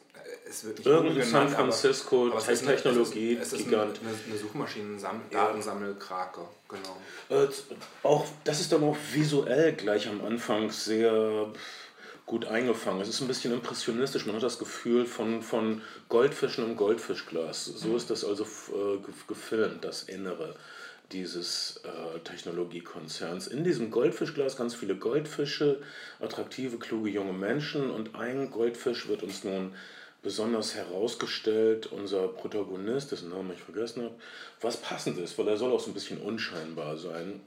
es 0.48 0.64
wird 0.64 0.78
nicht 0.78 0.86
Irgendein 0.86 1.26
San 1.26 1.48
Francisco 1.48 2.26
aber, 2.26 2.36
aber 2.36 2.52
es 2.52 2.62
Technologie 2.62 3.34
es 3.34 3.48
ist, 3.48 3.52
es 3.52 3.60
ist 3.60 3.64
Gigant. 3.66 4.00
Eine, 4.00 4.14
eine 4.26 4.38
Suchmaschinen-Datensammelkrake, 4.38 6.40
genau. 6.68 6.96
Äh, 7.28 7.48
auch, 8.02 8.24
das 8.44 8.60
ist 8.60 8.72
dann 8.72 8.82
auch 8.84 8.96
visuell 9.12 9.74
gleich 9.74 10.08
am 10.08 10.24
Anfang 10.24 10.70
sehr 10.70 11.52
gut 12.26 12.46
eingefangen. 12.46 13.02
Es 13.02 13.08
ist 13.08 13.20
ein 13.20 13.28
bisschen 13.28 13.52
impressionistisch. 13.52 14.24
Man 14.26 14.36
hat 14.36 14.42
das 14.42 14.58
Gefühl 14.58 15.04
von, 15.04 15.42
von 15.42 15.82
Goldfischen 16.08 16.64
im 16.64 16.76
Goldfischglas. 16.76 17.66
So 17.66 17.88
mhm. 17.88 17.96
ist 17.96 18.08
das 18.10 18.24
also 18.24 18.44
äh, 18.44 18.98
gefilmt, 19.28 19.84
das 19.84 20.04
Innere 20.04 20.54
dieses 21.12 21.80
äh, 21.84 22.18
Technologiekonzerns. 22.20 23.46
In 23.46 23.64
diesem 23.64 23.90
Goldfischglas 23.90 24.56
ganz 24.56 24.74
viele 24.74 24.96
Goldfische, 24.96 25.80
attraktive, 26.20 26.78
kluge 26.78 27.10
junge 27.10 27.32
Menschen 27.32 27.90
und 27.90 28.14
ein 28.14 28.50
Goldfisch 28.50 29.08
wird 29.08 29.22
uns 29.22 29.44
nun 29.44 29.72
besonders 30.24 30.74
herausgestellt, 30.74 31.86
unser 31.86 32.28
Protagonist, 32.28 33.12
dessen 33.12 33.28
Namen 33.28 33.52
ich 33.52 33.60
vergessen 33.60 34.04
habe, 34.04 34.14
was 34.62 34.78
passend 34.78 35.18
ist, 35.18 35.38
weil 35.38 35.46
er 35.48 35.58
soll 35.58 35.70
auch 35.70 35.80
so 35.80 35.90
ein 35.90 35.94
bisschen 35.94 36.18
unscheinbar 36.18 36.96
sein, 36.96 37.42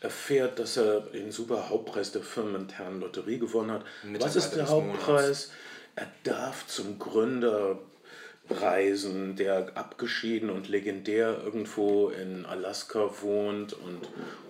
erfährt, 0.00 0.58
dass 0.58 0.78
er 0.78 1.02
den 1.02 1.30
super 1.30 1.68
Hauptpreis 1.68 2.10
der 2.10 2.22
firmeninternen 2.22 3.00
Lotterie 3.00 3.38
gewonnen 3.38 3.72
hat. 3.72 3.84
was 4.18 4.34
ist 4.34 4.52
der 4.52 4.68
Hauptpreis? 4.68 5.50
Er 5.94 6.10
darf 6.24 6.66
zum 6.66 6.98
Gründer 6.98 7.78
reisen, 8.50 9.36
der 9.36 9.76
abgeschieden 9.76 10.50
und 10.50 10.68
legendär 10.68 11.40
irgendwo 11.44 12.08
in 12.08 12.44
Alaska 12.44 13.10
wohnt 13.20 13.72
und 13.72 14.08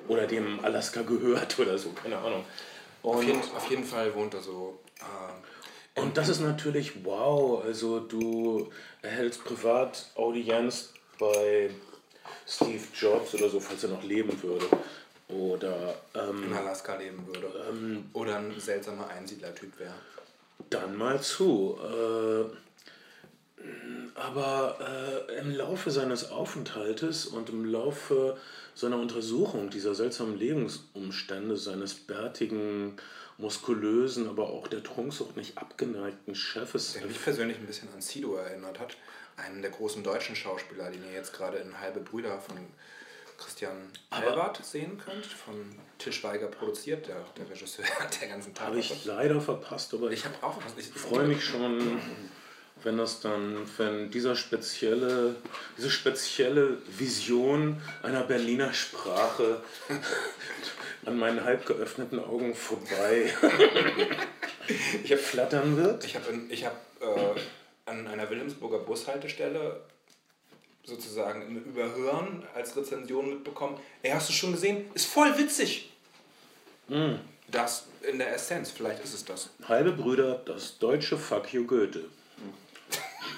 oder 0.09 0.27
dem 0.27 0.65
Alaska 0.65 1.03
gehört 1.03 1.59
oder 1.59 1.79
so, 1.79 1.91
keine 1.91 2.19
Ahnung. 2.19 2.45
Auf 3.03 3.23
jeden, 3.23 3.41
auf, 3.41 3.69
jeden, 3.69 3.85
Fall 3.85 4.15
wohnt 4.15 4.35
er 4.35 4.41
so 4.41 4.79
äh, 4.99 6.01
und 6.01 6.17
das 6.17 6.29
ist 6.29 6.41
natürlich 6.41 7.05
wow. 7.05 7.63
Also 7.65 8.01
du 8.01 8.71
erhältst 9.03 9.45
Privataudienz 9.45 10.93
bei 11.19 11.71
Steve 12.47 12.83
Jobs 12.95 13.35
oder 13.35 13.49
so, 13.49 13.61
falls 13.61 13.85
er 13.85 13.91
noch 13.91 14.03
leben 14.03 14.41
würde. 14.43 14.67
Oder 15.29 15.95
ähm, 16.15 16.45
in 16.45 16.53
Alaska 16.53 16.97
leben 16.97 17.27
würde. 17.27 17.51
Ähm, 17.69 18.11
oder 18.13 18.39
ein 18.39 18.59
seltsamer 18.59 19.09
Einsiedlertyp 19.09 19.79
wäre. 19.79 19.95
Dann 20.71 20.97
mal 20.97 21.21
zu. 21.21 21.79
Äh, 21.83 22.62
aber 24.15 25.27
äh, 25.29 25.39
im 25.39 25.55
Laufe 25.55 25.91
seines 25.91 26.31
Aufenthaltes 26.31 27.27
und 27.27 27.49
im 27.49 27.65
Laufe 27.65 28.37
seiner 28.75 28.99
Untersuchung 28.99 29.71
dieser 29.71 29.95
seltsamen 29.95 30.39
Lebensumstände 30.39 31.57
seines 31.57 31.95
bärtigen, 31.95 32.97
muskulösen, 33.39 34.29
aber 34.29 34.51
auch 34.51 34.69
der 34.69 34.83
Trunksucht 34.83 35.37
nicht 35.37 35.59
abgeneigten 35.59 36.35
Chefes. 36.35 36.95
Der 36.95 37.07
mich 37.07 37.23
persönlich 37.23 37.59
ein 37.59 37.67
bisschen 37.67 37.89
an 37.95 38.01
Sido 38.01 38.37
erinnert 38.37 38.79
hat. 38.79 38.97
Einen 39.37 39.63
der 39.63 39.71
großen 39.71 40.05
deutschen 40.05 40.37
Schauspieler, 40.37 40.91
den 40.91 41.05
ihr 41.05 41.13
jetzt 41.13 41.33
gerade 41.33 41.59
in 41.59 41.81
Halbe 41.81 42.01
Brüder 42.01 42.39
von 42.39 42.57
Christian 43.39 43.91
Albert 44.11 44.65
sehen 44.65 44.99
könnt, 44.99 45.27
von 45.27 45.55
Tischweiger 45.99 46.47
produziert, 46.47 47.09
der, 47.09 47.17
der 47.37 47.51
Regisseur 47.51 47.85
der 48.21 48.29
ganzen 48.29 48.55
Tag. 48.55 48.69
Habe 48.69 48.79
ich 48.79 49.05
leider 49.05 49.41
verpasst, 49.41 49.93
aber 49.95 50.11
ich 50.13 50.25
was. 50.25 50.79
Ich 50.79 50.89
freue 50.89 51.27
mich 51.27 51.45
schon, 51.45 51.99
wenn 52.85 52.99
das 52.99 53.21
dann, 53.21 53.59
wenn 53.77 54.11
dieser 54.11 54.37
spezielle, 54.37 55.37
diese 55.77 55.91
spezielle 55.91 56.79
Vision 56.99 57.81
einer 58.03 58.23
Berliner 58.23 58.73
Sprache 58.73 59.63
an 61.07 61.19
meinen 61.19 61.45
halb 61.45 61.67
geöffneten 61.67 62.19
Augen 62.19 62.55
vorbei 62.55 63.33
ich 65.05 65.13
hab, 65.13 65.19
flattern 65.19 65.77
wird. 65.77 66.05
Ich 66.05 66.15
habe 66.15 66.27
ich 66.49 66.65
hab, 66.65 66.77
äh, 67.01 67.41
an 67.87 68.07
einer 68.07 68.29
Wilhelmsburger 68.31 68.79
Bushaltestelle 68.79 69.81
sozusagen 70.85 71.43
im 71.43 71.63
Überhören 71.63 72.43
als 72.55 72.77
Rezension 72.77 73.29
mitbekommen, 73.29 73.79
ey, 74.03 74.11
hast 74.11 74.29
du 74.29 74.33
schon 74.33 74.53
gesehen? 74.53 74.87
Ist 74.95 75.07
voll 75.07 75.37
witzig. 75.39 75.91
Mm. 76.89 77.15
Das 77.49 77.87
in 78.03 78.19
der 78.19 78.35
Essenz, 78.35 78.71
vielleicht 78.71 79.05
ist 79.05 79.15
es 79.15 79.25
das. 79.25 79.51
Halbe 79.69 79.93
Brüder, 79.93 80.41
das 80.45 80.79
deutsche 80.79 81.17
Fuck 81.17 81.53
you 81.53 81.67
Goethe. 81.67 82.05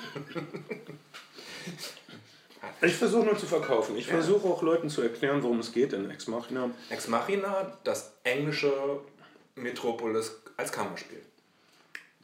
Ich 2.82 2.94
versuche 2.94 3.24
nur 3.24 3.38
zu 3.38 3.46
verkaufen. 3.46 3.96
Ich 3.96 4.06
ja. 4.06 4.14
versuche 4.14 4.46
auch 4.46 4.62
Leuten 4.62 4.90
zu 4.90 5.02
erklären, 5.02 5.42
worum 5.42 5.60
es 5.60 5.72
geht 5.72 5.92
in 5.92 6.10
Ex 6.10 6.26
Machina. 6.26 6.70
Ex 6.90 7.08
Machina, 7.08 7.78
das 7.84 8.12
englische 8.24 8.72
Metropolis 9.54 10.40
als 10.56 10.72
Kammerspiel. 10.72 11.22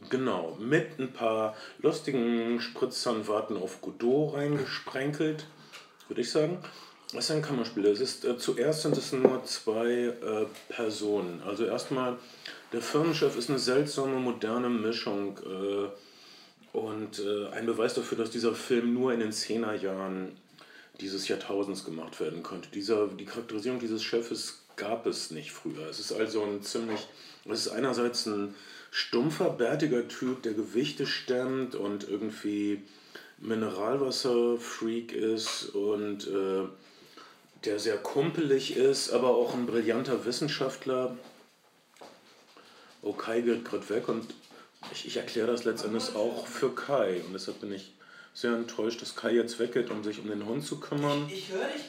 Genau, 0.09 0.57
mit 0.59 0.99
ein 0.99 1.13
paar 1.13 1.57
lustigen 1.79 2.61
Spritzern 2.61 3.27
warten 3.29 3.57
auf 3.57 3.81
Godot 3.81 4.35
reingesprenkelt, 4.35 5.47
würde 6.09 6.23
ich 6.23 6.31
sagen. 6.31 6.59
Das 7.13 7.25
ist 7.25 7.31
ein 7.33 7.43
Kammerspiel. 7.43 7.87
Es 7.87 8.01
ist, 8.01 8.25
äh, 8.25 8.39
zuerst 8.39 8.83
sind 8.83 8.97
es 8.97 9.13
nur 9.13 9.45
zwei 9.45 9.91
äh, 9.91 10.47
Personen. 10.69 11.43
Also 11.45 11.65
erstmal, 11.65 12.17
der 12.73 12.81
Firmenchef 12.81 13.37
ist 13.37 13.51
eine 13.51 13.59
seltsame, 13.59 14.15
moderne 14.21 14.69
Mischung. 14.69 15.39
Äh, 15.39 15.89
und 16.73 17.19
äh, 17.19 17.49
ein 17.49 17.67
Beweis 17.67 17.95
dafür, 17.95 18.19
dass 18.19 18.31
dieser 18.31 18.55
Film 18.55 18.95
nur 18.95 19.13
in 19.13 19.21
den 19.21 19.33
Zehnerjahren 19.33 20.37
dieses 21.01 21.29
Jahrtausends 21.29 21.85
gemacht 21.85 22.21
werden 22.21 22.43
konnte. 22.43 22.69
Dieser, 22.71 23.09
die 23.09 23.25
Charakterisierung 23.25 23.81
dieses 23.81 24.03
Chefes 24.03 24.63
gab 24.77 25.07
es 25.07 25.31
nicht 25.31 25.53
früher. 25.53 25.89
Es 25.89 25.99
ist 25.99 26.13
also 26.13 26.43
ein 26.43 26.63
ziemlich, 26.63 27.09
es 27.47 27.67
ist 27.67 27.73
einerseits 27.73 28.27
ein 28.27 28.55
stumpfer, 28.91 29.51
bärtiger 29.51 30.07
Typ, 30.09 30.43
der 30.43 30.53
Gewichte 30.53 31.07
stemmt 31.07 31.75
und 31.75 32.09
irgendwie 32.09 32.83
Mineralwasser-Freak 33.39 35.13
ist 35.13 35.71
und 35.71 36.27
äh, 36.27 36.65
der 37.65 37.79
sehr 37.79 37.97
kumpelig 37.97 38.77
ist, 38.77 39.11
aber 39.11 39.29
auch 39.29 39.55
ein 39.55 39.67
brillanter 39.67 40.25
Wissenschaftler. 40.25 41.17
Kai 43.17 43.41
geht 43.41 43.65
gerade 43.65 43.89
weg 43.91 44.09
und 44.09 44.27
ich, 44.93 45.07
ich 45.07 45.17
erkläre 45.17 45.47
das 45.47 45.65
letztendlich 45.65 46.15
auch 46.15 46.47
für 46.47 46.75
Kai 46.75 47.23
und 47.27 47.33
deshalb 47.33 47.61
bin 47.61 47.73
ich 47.73 47.93
sehr 48.35 48.53
enttäuscht, 48.53 49.03
dass 49.03 49.17
Kai 49.17 49.33
jetzt 49.33 49.59
weggeht, 49.59 49.91
um 49.91 50.05
sich 50.05 50.21
um 50.21 50.29
den 50.29 50.47
Hund 50.47 50.65
zu 50.65 50.81
kümmern. 50.81 51.27
Ich, 51.29 51.39
ich 51.39 51.51
höre 51.51 51.67
dich. 51.67 51.83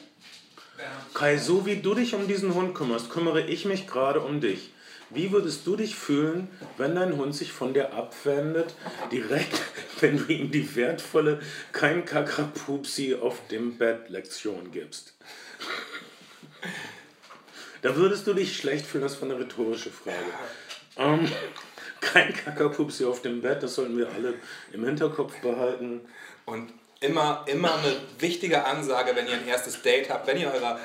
Kai, 1.14 1.36
so 1.36 1.64
wie 1.66 1.76
du 1.76 1.94
dich 1.94 2.14
um 2.14 2.26
diesen 2.26 2.54
Hund 2.54 2.74
kümmerst, 2.74 3.10
kümmere 3.10 3.42
ich 3.42 3.64
mich 3.64 3.86
gerade 3.86 4.20
um 4.20 4.40
dich. 4.40 4.70
Wie 5.10 5.30
würdest 5.30 5.66
du 5.66 5.76
dich 5.76 5.94
fühlen, 5.94 6.48
wenn 6.78 6.94
dein 6.94 7.16
Hund 7.16 7.34
sich 7.34 7.52
von 7.52 7.74
dir 7.74 7.92
abwendet, 7.92 8.74
direkt, 9.10 9.60
wenn 10.00 10.16
du 10.16 10.32
ihm 10.32 10.50
die 10.50 10.74
wertvolle 10.74 11.40
kein 11.72 12.04
Kakrapupsi 12.04 13.14
auf 13.14 13.46
dem 13.48 13.76
Bett 13.76 14.08
Lektion 14.08 14.70
gibst? 14.72 15.14
Da 17.82 17.96
würdest 17.96 18.28
du 18.28 18.32
dich 18.32 18.56
schlecht 18.56 18.86
fühlen, 18.86 19.02
das 19.02 19.14
ist 19.14 19.22
eine 19.24 19.36
rhetorische 19.38 19.90
Frage. 19.90 20.18
Ähm, 20.98 21.26
kein 22.02 22.34
Kackapupsi 22.34 23.06
auf 23.06 23.22
dem 23.22 23.40
Bett, 23.40 23.62
das 23.62 23.76
sollten 23.76 23.96
wir 23.96 24.08
alle 24.10 24.34
im 24.72 24.84
Hinterkopf 24.84 25.40
behalten. 25.40 26.02
Und 26.44 26.72
immer, 27.00 27.44
immer 27.46 27.74
eine 27.76 27.96
wichtige 28.18 28.64
Ansage, 28.64 29.16
wenn 29.16 29.26
ihr 29.26 29.34
ein 29.34 29.48
erstes 29.48 29.80
Date 29.80 30.10
habt, 30.10 30.26
wenn 30.26 30.38
ihr 30.38 30.52
euer, 30.52 30.78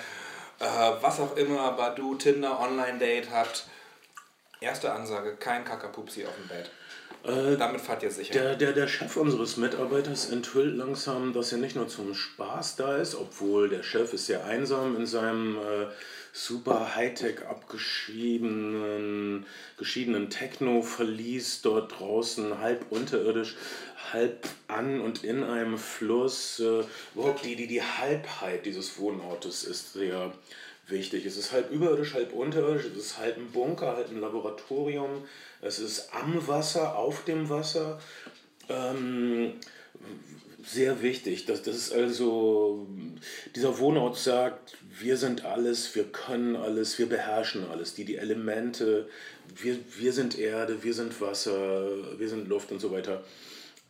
äh, 0.59 1.01
was 1.01 1.19
auch 1.19 1.35
immer, 1.35 1.73
Badu, 1.73 2.15
Tinder, 2.15 2.59
Online-Date 2.59 3.29
habt, 3.31 3.67
Erste 4.59 4.91
Ansage, 4.91 5.35
kein 5.35 5.63
Kakapupsi 5.63 6.25
auf 6.25 6.33
dem 6.35 6.47
Bett. 6.47 6.71
Äh, 7.27 7.57
Damit 7.57 7.81
fahrt 7.81 8.03
ihr 8.03 8.11
sicher. 8.11 8.33
Der, 8.33 8.55
der, 8.55 8.71
der 8.71 8.87
Chef 8.87 9.17
unseres 9.17 9.57
Mitarbeiters 9.57 10.29
enthüllt 10.29 10.75
langsam, 10.75 11.33
dass 11.33 11.51
er 11.51 11.57
nicht 11.57 11.75
nur 11.75 11.89
zum 11.89 12.13
Spaß 12.13 12.77
da 12.77 12.97
ist, 12.97 13.15
obwohl 13.15 13.67
der 13.67 13.83
Chef 13.83 14.13
ist 14.13 14.27
sehr 14.27 14.45
einsam 14.45 14.95
in 14.95 15.05
seinem 15.05 15.57
äh, 15.57 15.87
super 16.31 16.95
Hightech 16.95 17.45
abgeschiedenen 17.45 19.45
geschiedenen 19.77 20.29
Techno-Verlies 20.29 21.61
dort 21.63 21.99
draußen, 21.99 22.59
halb 22.59 22.85
unterirdisch, 22.91 23.57
halb 24.13 24.47
an 24.69 25.01
und 25.01 25.25
in 25.25 25.43
einem 25.43 25.77
Fluss. 25.77 26.61
Äh, 26.61 26.83
überhaupt 27.13 27.43
die, 27.43 27.57
die, 27.57 27.67
die 27.67 27.83
Halbheit 27.83 28.65
dieses 28.65 28.97
Wohnortes 28.99 29.65
ist 29.65 29.93
sehr 29.93 30.31
wichtig. 30.87 31.25
Es 31.25 31.35
ist 31.35 31.51
halb 31.51 31.71
überirdisch, 31.71 32.13
halb 32.13 32.31
unterirdisch, 32.31 32.85
es 32.85 32.97
ist 32.97 33.17
halb 33.17 33.37
ein 33.37 33.51
Bunker, 33.51 33.97
halb 33.97 34.09
ein 34.09 34.21
Laboratorium, 34.21 35.25
es 35.61 35.79
ist 35.79 36.13
am 36.13 36.47
Wasser, 36.47 36.97
auf 36.97 37.25
dem 37.25 37.49
Wasser. 37.49 37.99
Ähm, 38.69 39.53
sehr 40.63 41.01
wichtig. 41.01 41.45
Das, 41.45 41.63
das 41.63 41.75
ist 41.75 41.91
also, 41.93 42.87
dieser 43.55 43.79
Wohnort 43.79 44.17
sagt, 44.17 44.77
wir 44.99 45.17
sind 45.17 45.45
alles, 45.45 45.95
wir 45.95 46.03
können 46.05 46.55
alles, 46.55 46.99
wir 46.99 47.07
beherrschen 47.07 47.67
alles. 47.69 47.93
Die, 47.93 48.05
die 48.05 48.15
Elemente, 48.17 49.09
wir, 49.55 49.77
wir 49.97 50.13
sind 50.13 50.37
Erde, 50.37 50.83
wir 50.83 50.93
sind 50.93 51.19
Wasser, 51.21 52.19
wir 52.19 52.29
sind 52.29 52.47
Luft 52.47 52.71
und 52.71 52.79
so 52.79 52.91
weiter. 52.91 53.23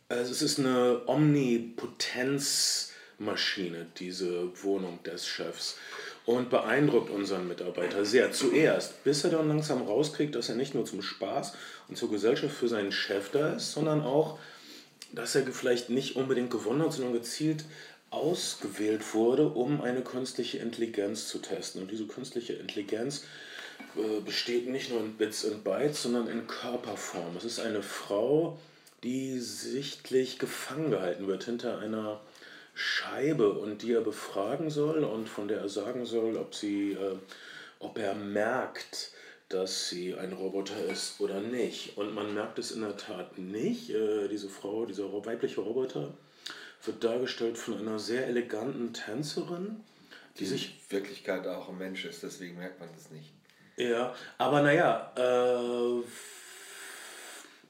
Also 0.08 0.32
es 0.32 0.40
ist 0.40 0.58
eine 0.58 1.02
Omnipotenzmaschine, 1.06 3.88
diese 3.98 4.50
Wohnung 4.62 5.02
des 5.02 5.26
Chefs 5.26 5.76
und 6.28 6.50
beeindruckt 6.50 7.08
unseren 7.08 7.48
Mitarbeiter 7.48 8.04
sehr. 8.04 8.32
Zuerst, 8.32 9.02
bis 9.02 9.24
er 9.24 9.30
dann 9.30 9.48
langsam 9.48 9.80
rauskriegt, 9.80 10.34
dass 10.34 10.50
er 10.50 10.56
nicht 10.56 10.74
nur 10.74 10.84
zum 10.84 11.00
Spaß 11.00 11.54
und 11.88 11.96
zur 11.96 12.10
Gesellschaft 12.10 12.54
für 12.54 12.68
seinen 12.68 12.92
Chef 12.92 13.30
da 13.30 13.54
ist, 13.54 13.72
sondern 13.72 14.02
auch, 14.02 14.38
dass 15.10 15.34
er 15.34 15.46
vielleicht 15.46 15.88
nicht 15.88 16.16
unbedingt 16.16 16.50
gewonnen 16.50 16.82
hat, 16.82 16.92
sondern 16.92 17.14
gezielt 17.14 17.64
ausgewählt 18.10 19.14
wurde, 19.14 19.48
um 19.48 19.80
eine 19.80 20.02
künstliche 20.02 20.58
Intelligenz 20.58 21.28
zu 21.28 21.38
testen. 21.38 21.80
Und 21.80 21.90
diese 21.90 22.06
künstliche 22.06 22.52
Intelligenz 22.52 23.24
äh, 23.96 24.20
besteht 24.20 24.68
nicht 24.68 24.90
nur 24.90 25.00
in 25.00 25.14
Bits 25.14 25.44
und 25.44 25.64
Bytes, 25.64 26.02
sondern 26.02 26.28
in 26.28 26.46
Körperform. 26.46 27.38
Es 27.38 27.44
ist 27.44 27.58
eine 27.58 27.82
Frau, 27.82 28.58
die 29.02 29.40
sichtlich 29.40 30.38
gefangen 30.38 30.90
gehalten 30.90 31.26
wird 31.26 31.44
hinter 31.44 31.78
einer 31.78 32.20
Scheibe 32.78 33.54
und 33.54 33.82
die 33.82 33.92
er 33.92 34.02
befragen 34.02 34.70
soll 34.70 35.02
und 35.02 35.28
von 35.28 35.48
der 35.48 35.62
er 35.62 35.68
sagen 35.68 36.06
soll, 36.06 36.36
ob, 36.36 36.54
sie, 36.54 36.92
äh, 36.92 37.16
ob 37.80 37.98
er 37.98 38.14
merkt, 38.14 39.10
dass 39.48 39.88
sie 39.88 40.14
ein 40.14 40.32
Roboter 40.32 40.84
ist 40.84 41.20
oder 41.20 41.40
nicht. 41.40 41.96
Und 41.96 42.14
man 42.14 42.34
merkt 42.34 42.58
es 42.60 42.70
in 42.70 42.82
der 42.82 42.96
Tat 42.96 43.36
nicht. 43.36 43.90
Äh, 43.90 44.28
diese 44.28 44.48
Frau, 44.48 44.86
dieser 44.86 45.12
weibliche 45.26 45.60
Roboter, 45.60 46.14
wird 46.84 47.02
dargestellt 47.02 47.58
von 47.58 47.78
einer 47.78 47.98
sehr 47.98 48.28
eleganten 48.28 48.92
Tänzerin, 48.92 49.82
die, 50.36 50.40
die 50.40 50.46
sich. 50.46 50.76
In 50.88 50.96
Wirklichkeit 50.98 51.48
auch 51.48 51.68
ein 51.68 51.78
Mensch 51.78 52.04
ist, 52.04 52.22
deswegen 52.22 52.58
merkt 52.58 52.78
man 52.78 52.88
das 52.94 53.10
nicht. 53.10 53.32
Ja, 53.76 54.14
aber 54.38 54.62
naja, 54.62 55.12
äh, 55.16 56.02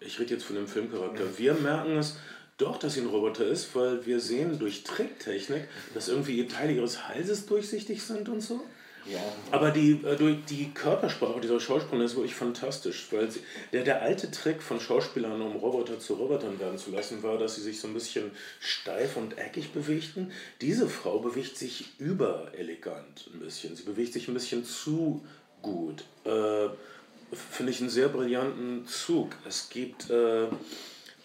ich 0.05 0.21
rede 0.21 0.35
jetzt 0.35 0.45
von 0.45 0.57
dem 0.57 0.69
Filmcharakter. 0.69 1.39
Wir 1.39 1.55
merken 1.55 1.97
es 1.97 2.19
doch, 2.59 2.77
dass 2.77 2.95
sie 2.95 3.01
ein 3.01 3.07
Roboter 3.07 3.47
ist, 3.47 3.75
weil 3.75 4.05
wir 4.05 4.21
sehen 4.21 4.59
durch 4.59 4.83
Tricktechnik, 4.83 5.69
dass 5.95 6.09
irgendwie 6.09 6.47
Teile 6.47 6.73
ihres 6.73 7.09
Halses 7.09 7.47
durchsichtig 7.47 8.03
sind 8.03 8.29
und 8.29 8.41
so. 8.41 8.61
Ja. 9.07 9.21
Aber 9.53 9.71
die, 9.71 9.93
äh, 10.05 10.17
durch 10.17 10.45
die 10.45 10.71
Körpersprache 10.73 11.41
dieser 11.41 11.61
Schauspieler 11.61 12.05
ist 12.05 12.17
wirklich 12.17 12.35
fantastisch, 12.35 13.07
weil 13.11 13.31
sie, 13.31 13.41
der, 13.73 13.85
der 13.85 14.03
alte 14.03 14.31
Trick 14.31 14.61
von 14.61 14.81
Schauspielern, 14.81 15.41
um 15.41 15.57
Roboter 15.57 15.99
zu 15.99 16.15
Robotern 16.15 16.59
werden 16.59 16.79
zu 16.79 16.91
lassen, 16.91 17.23
war, 17.23 17.39
dass 17.39 17.55
sie 17.55 17.63
sich 17.63 17.81
so 17.81 17.89
ein 17.89 17.95
bisschen 17.95 18.33
steif 18.61 19.17
und 19.17 19.39
eckig 19.39 19.73
bewegten. 19.73 20.33
Diese 20.61 20.89
Frau 20.89 21.21
bewegt 21.21 21.57
sich 21.57 21.87
überelegant 21.99 23.31
ein 23.33 23.41
bisschen. 23.41 23.77
Sie 23.77 23.85
bewegt 23.85 24.13
sich 24.13 24.29
ein 24.29 24.35
bisschen 24.35 24.65
zu 24.65 25.25
gut. 25.63 26.05
Äh, 26.25 26.69
Finde 27.33 27.73
ich 27.73 27.81
einen 27.81 27.91
sehr 27.91 28.09
brillanten 28.09 28.87
Zug. 28.87 29.31
Es 29.47 29.71
gibt. 29.71 30.11
Äh, 30.11 30.49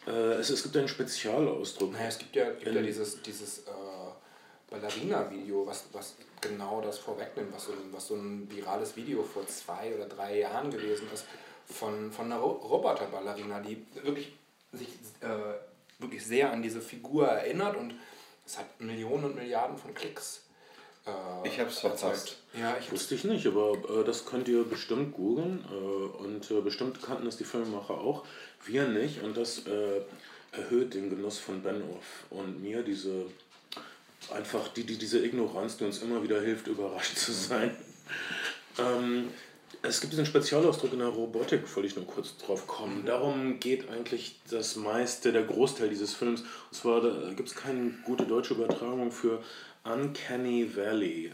Äh, 0.08 0.34
es, 0.40 0.50
es 0.50 0.64
gibt 0.64 0.76
einen 0.78 0.88
Spezialausdruck. 0.88 1.94
Naja, 1.94 2.08
es 2.08 2.18
gibt 2.18 2.36
ja, 2.36 2.50
gibt 2.52 2.66
ja 2.76 2.82
dieses, 2.82 3.22
dieses 3.22 3.60
äh, 3.60 3.72
Ballerina-Video, 4.70 5.66
was, 5.66 5.86
was 5.94 6.16
genau 6.42 6.82
das 6.82 6.98
vorwegnimmt, 7.00 7.54
was 7.54 7.66
so, 7.66 7.72
ein, 7.72 7.92
was 7.92 8.08
so 8.08 8.16
ein 8.16 8.50
virales 8.52 8.96
Video 8.96 9.24
vor 9.24 9.46
zwei 9.48 9.94
oder 9.96 10.06
drei 10.06 10.40
Jahren 10.40 10.72
gewesen 10.72 11.08
ist, 11.14 11.26
von, 11.66 12.12
von 12.12 12.26
einer 12.26 12.38
Ro 12.38 12.52
Roboter-Ballerina, 12.52 13.60
die 13.62 13.86
wirklich 14.04 14.34
sich 14.72 14.90
äh, 15.22 15.54
wirklich 16.00 16.26
sehr 16.26 16.52
an 16.52 16.62
diese 16.62 16.82
Figur 16.82 17.28
erinnert 17.28 17.78
und 17.78 17.94
es 18.46 18.58
hat 18.58 18.82
Millionen 18.82 19.26
und 19.26 19.36
Milliarden 19.36 19.78
von 19.78 19.94
Klicks. 19.94 20.44
Äh, 21.06 21.48
ich 21.48 21.60
habe 21.60 21.70
es 21.70 21.80
verpasst. 21.80 22.38
Ja, 22.54 22.76
ich 22.78 22.92
Wusste 22.92 23.16
ich 23.16 23.24
nicht, 23.24 23.46
aber 23.48 23.74
äh, 23.90 24.04
das 24.04 24.26
könnt 24.26 24.48
ihr 24.48 24.64
bestimmt 24.64 25.14
googeln 25.14 25.64
äh, 25.72 26.24
und 26.24 26.50
äh, 26.52 26.62
bestimmt 26.62 27.02
kannten 27.02 27.28
es 27.28 27.38
die 27.38 27.44
Filmemacher 27.44 27.96
auch, 27.96 28.26
wir 28.66 28.88
nicht 28.88 29.22
und 29.22 29.38
das 29.38 29.66
äh, 29.68 30.02
erhöht 30.52 30.94
den 30.94 31.10
Genuss 31.10 31.40
von 31.40 31.62
Benioff 31.62 32.26
und 32.30 32.62
mir 32.62 32.84
diese 32.84 33.26
einfach 34.32 34.70
die, 34.70 34.84
die, 34.84 34.98
diese 34.98 35.26
Ignoranz, 35.26 35.78
die 35.78 35.86
uns 35.86 36.02
immer 36.02 36.24
wieder 36.24 36.42
hilft, 36.42 36.68
überrascht 36.68 37.18
zu 37.18 37.32
sein. 37.32 37.76
Ähm, 38.78 39.30
es 39.82 40.00
gibt 40.00 40.14
diesen 40.14 40.26
Spezialausdruck 40.26 40.94
in 40.94 41.00
der 41.00 41.10
Robotik, 41.10 41.64
wollte 41.76 41.88
ich 41.88 41.96
nur 41.96 42.08
kurz 42.08 42.38
drauf 42.38 42.68
kommen. 42.68 43.02
Mhm. 43.02 43.06
Darum 43.06 43.60
geht 43.60 43.90
eigentlich 43.90 44.40
das 44.50 44.76
meiste, 44.76 45.32
der 45.34 45.44
Großteil 45.44 45.90
dieses 45.90 46.14
Films. 46.14 46.42
Und 46.42 46.74
zwar 46.74 47.02
gibt 47.36 47.50
es 47.50 47.56
keine 47.56 47.92
gute 48.06 48.26
deutsche 48.26 48.54
Übertragung 48.54 49.12
für 49.12 49.44
Uncanny 49.84 50.74
Valley. 50.76 51.34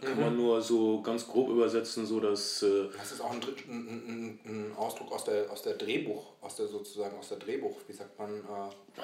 Kann 0.00 0.16
mhm. 0.16 0.20
man 0.20 0.36
nur 0.36 0.60
so 0.60 1.00
ganz 1.02 1.26
grob 1.26 1.50
übersetzen, 1.50 2.06
so 2.06 2.20
dass. 2.20 2.62
Äh, 2.62 2.88
das 2.96 3.12
ist 3.12 3.20
auch 3.20 3.32
ein, 3.32 3.40
ein, 3.68 4.40
ein, 4.44 4.72
Ausdruck 4.76 5.12
aus 5.12 5.24
der, 5.24 5.50
aus 5.50 5.62
der 5.62 5.74
Drehbuch, 5.74 6.32
aus 6.40 6.56
der 6.56 6.66
sozusagen 6.66 7.16
aus 7.18 7.28
der 7.28 7.38
Drehbuch, 7.38 7.76
wie 7.86 7.92
sagt 7.92 8.18
man, 8.18 8.30
äh, 8.36 9.00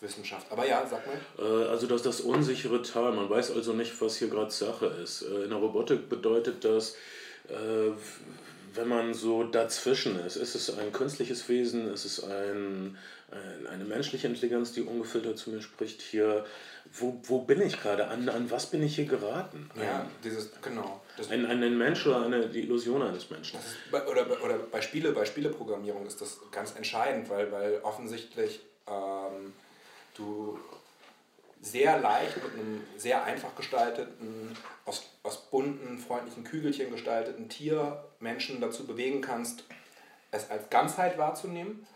Wissenschaft. 0.00 0.50
Aber 0.50 0.66
ja, 0.66 0.86
sag 0.86 1.02
mal. 1.06 1.16
Äh, 1.38 1.68
also 1.68 1.86
das 1.86 2.02
das 2.02 2.20
unsichere 2.20 2.82
Tal. 2.82 3.12
Man 3.12 3.30
weiß 3.30 3.52
also 3.52 3.72
nicht, 3.72 4.00
was 4.00 4.16
hier 4.16 4.28
gerade 4.28 4.50
Sache 4.50 4.86
ist. 4.86 5.22
Äh, 5.22 5.44
in 5.44 5.50
der 5.50 5.58
Robotik 5.58 6.08
bedeutet 6.08 6.64
das, 6.64 6.96
äh, 7.48 7.92
wenn 8.74 8.88
man 8.88 9.14
so 9.14 9.44
dazwischen 9.44 10.18
ist. 10.18 10.36
Ist 10.36 10.54
es 10.54 10.76
ein 10.78 10.92
künstliches 10.92 11.48
Wesen? 11.48 11.92
Ist 11.92 12.04
es 12.04 12.22
ein, 12.22 12.98
eine 13.72 13.84
menschliche 13.84 14.28
Intelligenz, 14.28 14.72
die 14.72 14.82
ungefiltert 14.82 15.38
zu 15.38 15.50
mir 15.50 15.60
spricht? 15.62 16.00
Hier 16.02 16.44
wo, 16.92 17.20
wo 17.24 17.40
bin 17.40 17.60
ich 17.60 17.80
gerade? 17.80 18.08
An, 18.08 18.28
an 18.28 18.50
was 18.50 18.66
bin 18.66 18.82
ich 18.82 18.94
hier 18.94 19.06
geraten? 19.06 19.70
Ja, 19.74 20.06
dieses, 20.22 20.50
genau. 20.62 21.02
ein, 21.30 21.46
ein 21.46 21.76
Mensch 21.76 22.06
oder 22.06 22.24
eine, 22.24 22.48
die 22.48 22.60
Illusion 22.60 23.02
eines 23.02 23.30
Menschen. 23.30 23.58
Bei, 23.90 24.06
oder, 24.06 24.26
oder 24.42 24.58
bei, 24.58 24.80
Spiele, 24.80 25.12
bei 25.12 25.24
Spieleprogrammierung 25.24 26.06
ist 26.06 26.20
das 26.20 26.40
ganz 26.50 26.74
entscheidend, 26.76 27.28
weil, 27.28 27.50
weil 27.52 27.80
offensichtlich 27.82 28.60
ähm, 28.88 29.52
du 30.14 30.58
sehr 31.60 31.98
leicht 31.98 32.36
mit 32.36 32.52
einem 32.54 32.84
sehr 32.96 33.24
einfach 33.24 33.54
gestalteten, 33.56 34.56
aus, 34.84 35.04
aus 35.22 35.50
bunten, 35.50 35.98
freundlichen 35.98 36.44
Kügelchen 36.44 36.92
gestalteten 36.92 37.48
Tier 37.48 38.04
Menschen 38.20 38.60
dazu 38.60 38.86
bewegen 38.86 39.20
kannst, 39.20 39.64
es 40.30 40.48
als 40.50 40.70
Ganzheit 40.70 41.18
wahrzunehmen. 41.18 41.86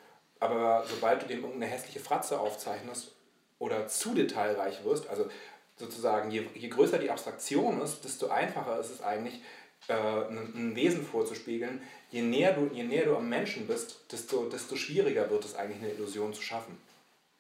Aber 0.41 0.85
sobald 0.89 1.23
du 1.23 1.27
dem 1.27 1.45
irgendeine 1.45 1.71
hässliche 1.71 2.01
Fratze 2.01 2.41
aufzeichnest, 2.41 3.13
oder 3.61 3.87
zu 3.87 4.15
detailreich 4.15 4.85
wirst, 4.85 5.09
also 5.09 5.31
sozusagen 5.77 6.31
je, 6.31 6.47
je 6.55 6.69
größer 6.69 6.99
die 6.99 7.11
Abstraktion 7.11 7.81
ist, 7.81 8.05
desto 8.05 8.29
einfacher 8.29 8.81
ist 8.81 8.91
es 8.91 9.03
eigentlich, 9.03 9.41
äh, 9.87 9.93
ein, 9.93 10.53
ein, 10.55 10.77
Wesen 10.77 11.07
vorzuspiegeln. 11.07 11.81
Je 12.11 12.23
näher, 12.23 12.53
du, 12.53 12.71
je 12.75 12.83
näher 12.83 13.05
du 13.05 13.17
am 13.17 13.29
Menschen 13.29 13.67
bist, 13.67 14.01
desto, 14.11 14.49
desto 14.49 14.77
schwieriger 14.77 15.31
wird 15.31 15.45
es 15.45 15.55
eigentlich, 15.55 15.83
eine 15.83 15.93
Illusion 15.93 16.35
zu 16.35 16.43
schaffen. 16.43 16.77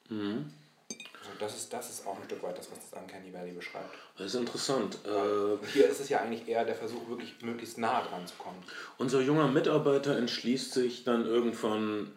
Mhm. 0.08 0.52
Also 0.88 1.32
das, 1.38 1.56
ist, 1.56 1.72
das 1.72 1.90
ist 1.90 2.06
auch 2.06 2.16
ein 2.16 2.24
Stück 2.24 2.42
weit 2.42 2.56
das, 2.56 2.70
was 2.70 2.78
das 2.90 3.00
Uncanny 3.00 3.32
Valley 3.32 3.52
beschreibt. 3.52 3.94
Das 4.16 4.28
ist 4.28 4.34
interessant. 4.34 4.98
Äh, 5.04 5.66
hier 5.72 5.88
ist 5.88 6.00
es 6.00 6.08
ja 6.08 6.20
eigentlich 6.20 6.48
eher 6.48 6.64
der 6.64 6.74
Versuch, 6.74 7.08
wirklich 7.08 7.40
möglichst 7.42 7.78
nah 7.78 8.02
dran 8.02 8.26
zu 8.26 8.34
kommen. 8.36 8.62
Unser 8.96 9.20
junger 9.20 9.48
Mitarbeiter 9.48 10.16
entschließt 10.16 10.72
sich 10.72 11.04
dann 11.04 11.26
irgendwann 11.26 12.12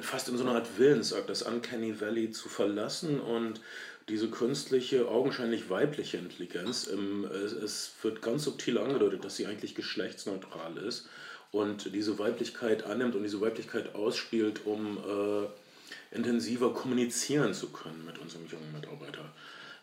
fast 0.00 0.28
in 0.28 0.36
so 0.36 0.44
einer 0.44 0.54
Art 0.54 0.78
Willensakt, 0.78 1.28
das 1.28 1.42
Uncanny 1.42 2.00
Valley 2.00 2.30
zu 2.30 2.48
verlassen 2.48 3.20
und 3.20 3.60
diese 4.08 4.28
künstliche, 4.30 5.08
augenscheinlich 5.08 5.68
weibliche 5.68 6.16
Intelligenz, 6.16 6.86
im, 6.86 7.24
es, 7.24 7.52
es 7.52 7.92
wird 8.02 8.22
ganz 8.22 8.44
subtil 8.44 8.78
angedeutet, 8.78 9.24
dass 9.24 9.36
sie 9.36 9.46
eigentlich 9.46 9.74
geschlechtsneutral 9.74 10.78
ist 10.78 11.08
und 11.52 11.94
diese 11.94 12.18
Weiblichkeit 12.18 12.84
annimmt 12.84 13.14
und 13.14 13.22
diese 13.22 13.40
Weiblichkeit 13.40 13.94
ausspielt, 13.94 14.64
um 14.64 14.98
äh, 14.98 16.16
intensiver 16.16 16.72
kommunizieren 16.72 17.52
zu 17.52 17.68
können 17.70 18.04
mit 18.06 18.18
unserem 18.18 18.46
jungen 18.46 18.72
Mitarbeiter. 18.72 19.32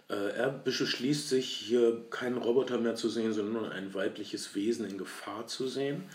Äh, 0.09 0.35
er 0.35 0.49
beschließt 0.49 1.29
sich, 1.29 1.47
hier 1.47 2.05
keinen 2.09 2.37
Roboter 2.37 2.79
mehr 2.79 2.95
zu 2.95 3.09
sehen, 3.09 3.33
sondern 3.33 3.53
nur 3.53 3.71
ein 3.71 3.93
weibliches 3.93 4.55
Wesen 4.55 4.89
in 4.89 4.97
Gefahr 4.97 5.45
zu 5.45 5.67
sehen 5.67 6.05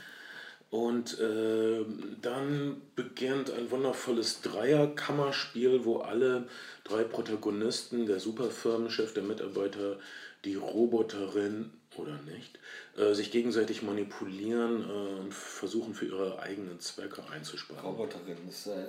und 0.70 1.18
äh, 1.18 1.85
dann 2.22 2.80
beginnt 2.94 3.50
ein 3.50 3.70
wundervolles 3.72 4.40
Dreierkammerspiel, 4.42 5.85
wo 5.85 5.98
alle 5.98 6.48
drei 6.85 7.02
Protagonisten, 7.02 8.06
der 8.06 8.20
Superfirmenchef, 8.20 9.12
der 9.12 9.24
Mitarbeiter, 9.24 9.98
die 10.44 10.54
Roboterin 10.54 11.72
oder 11.96 12.16
nicht, 12.22 12.61
äh, 12.96 13.14
sich 13.14 13.33
gegenseitig 13.33 13.83
manipulieren 13.83 14.88
äh, 14.88 15.20
und 15.20 15.35
versuchen 15.35 15.92
für 15.92 16.06
ihre 16.06 16.38
eigenen 16.38 16.78
Zwecke 16.78 17.22
einzusparen. 17.30 17.85
Roboterin 17.85 18.48
ist 18.48 18.68
äh, 18.68 18.85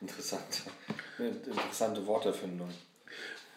interessant. 0.00 0.62
Eine 1.18 1.28
interessante 1.46 2.04
Worterfindung. 2.04 2.70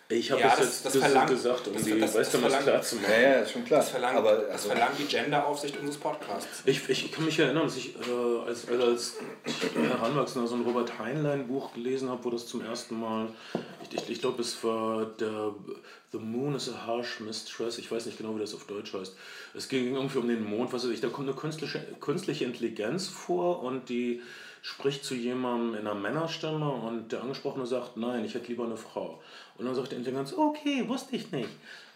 Ich 0.10 0.32
habe 0.32 0.42
ja, 0.42 0.50
das, 0.50 0.84
das, 0.84 0.94
das 0.94 0.98
verlangt, 0.98 1.30
gesagt, 1.30 1.68
um 1.68 1.74
das, 1.74 1.84
die 1.84 2.00
das, 2.00 2.14
weißt 2.14 2.34
du, 2.34 2.44
was 2.44 2.60
klar 2.60 2.82
zu 2.82 2.96
machen. 2.98 3.12
Ja, 3.12 3.40
ja, 3.40 3.46
schon 3.46 3.66
klar. 3.66 3.80
Das 3.80 3.90
verlangt, 3.90 4.18
Aber, 4.18 4.30
also, 4.30 4.48
das 4.48 4.66
verlangt 4.66 5.00
die 5.00 5.06
Genderaufsicht 5.06 5.78
unseres 5.78 5.98
Podcasts. 5.98 6.62
Ich, 6.66 6.88
ich 6.90 7.12
kann 7.12 7.26
mich 7.26 7.40
erinnern, 7.40 7.64
dass 7.64 7.78
ich 7.78 7.96
äh, 7.96 8.48
als, 8.48 8.68
als, 8.68 8.82
als 8.82 9.14
Heranwachsender 9.76 10.48
so 10.48 10.56
ein 10.56 10.62
Robert 10.62 11.00
Heinlein-Buch 11.00 11.74
gelesen 11.74 12.10
habe, 12.10 12.24
wo 12.26 12.30
das 12.30 12.46
zum 12.48 12.64
ersten 12.64 13.00
Mal, 13.00 13.30
ich, 13.84 13.98
ich, 13.98 14.10
ich 14.10 14.20
glaube, 14.20 14.42
es 14.42 14.64
war 14.64 15.06
der 15.06 15.56
The 16.12 16.20
Moon 16.20 16.54
is 16.56 16.70
a 16.70 16.86
Harsh 16.86 17.20
Mistress, 17.22 17.80
ich 17.80 17.92
weiß 17.92 18.06
nicht 18.06 18.20
genau, 18.20 18.36
wie 18.36 18.40
das 18.40 18.54
auf 18.54 18.66
Deutsch 18.66 18.94
heißt. 18.94 19.16
Es 19.56 19.68
ging 19.68 19.96
irgendwie 19.96 20.20
um 20.20 20.28
den 20.28 20.44
Mond, 20.44 20.72
was 20.72 20.84
weiß 20.84 20.92
ich, 20.92 21.02
da 21.02 21.08
kommt 21.08 21.28
eine 21.28 21.36
künstliche, 21.36 21.80
künstliche 22.00 22.46
Intelligenz 22.46 23.08
vor 23.08 23.64
und 23.64 23.90
die 23.90 24.22
spricht 24.64 25.04
zu 25.04 25.14
jemandem 25.14 25.76
in 25.76 25.82
einer 25.82 25.94
Männerstimme 25.94 26.72
und 26.72 27.12
der 27.12 27.22
Angesprochene 27.22 27.66
sagt, 27.66 27.98
nein, 27.98 28.24
ich 28.24 28.34
hätte 28.34 28.48
lieber 28.48 28.64
eine 28.64 28.78
Frau. 28.78 29.22
Und 29.58 29.66
dann 29.66 29.76
sagt 29.76 29.92
der 29.92 30.00
Intelligenz, 30.00 30.34
okay, 30.34 30.88
wusste 30.88 31.18
ich 31.18 31.32
nicht. 31.32 31.50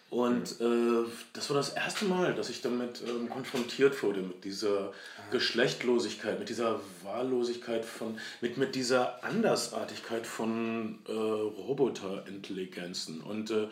Und 0.10 0.62
äh, 0.62 1.04
das 1.34 1.50
war 1.50 1.58
das 1.58 1.70
erste 1.70 2.06
Mal, 2.06 2.34
dass 2.34 2.50
ich 2.50 2.62
damit 2.62 3.02
ähm, 3.08 3.30
konfrontiert 3.30 4.02
wurde, 4.04 4.22
mit 4.22 4.44
dieser 4.44 4.92
Geschlechtlosigkeit, 5.32 6.40
mit 6.40 6.50
dieser 6.50 6.82
Wahllosigkeit, 7.04 7.86
von, 7.86 8.20
mit, 8.42 8.58
mit 8.58 8.76
dieser 8.76 9.24
Andersartigkeit 9.24 10.28
von 10.28 11.00
äh, 11.08 11.12
Roboterintelligenzen 11.12 13.22
und 13.22 13.52
äh, 13.52 13.68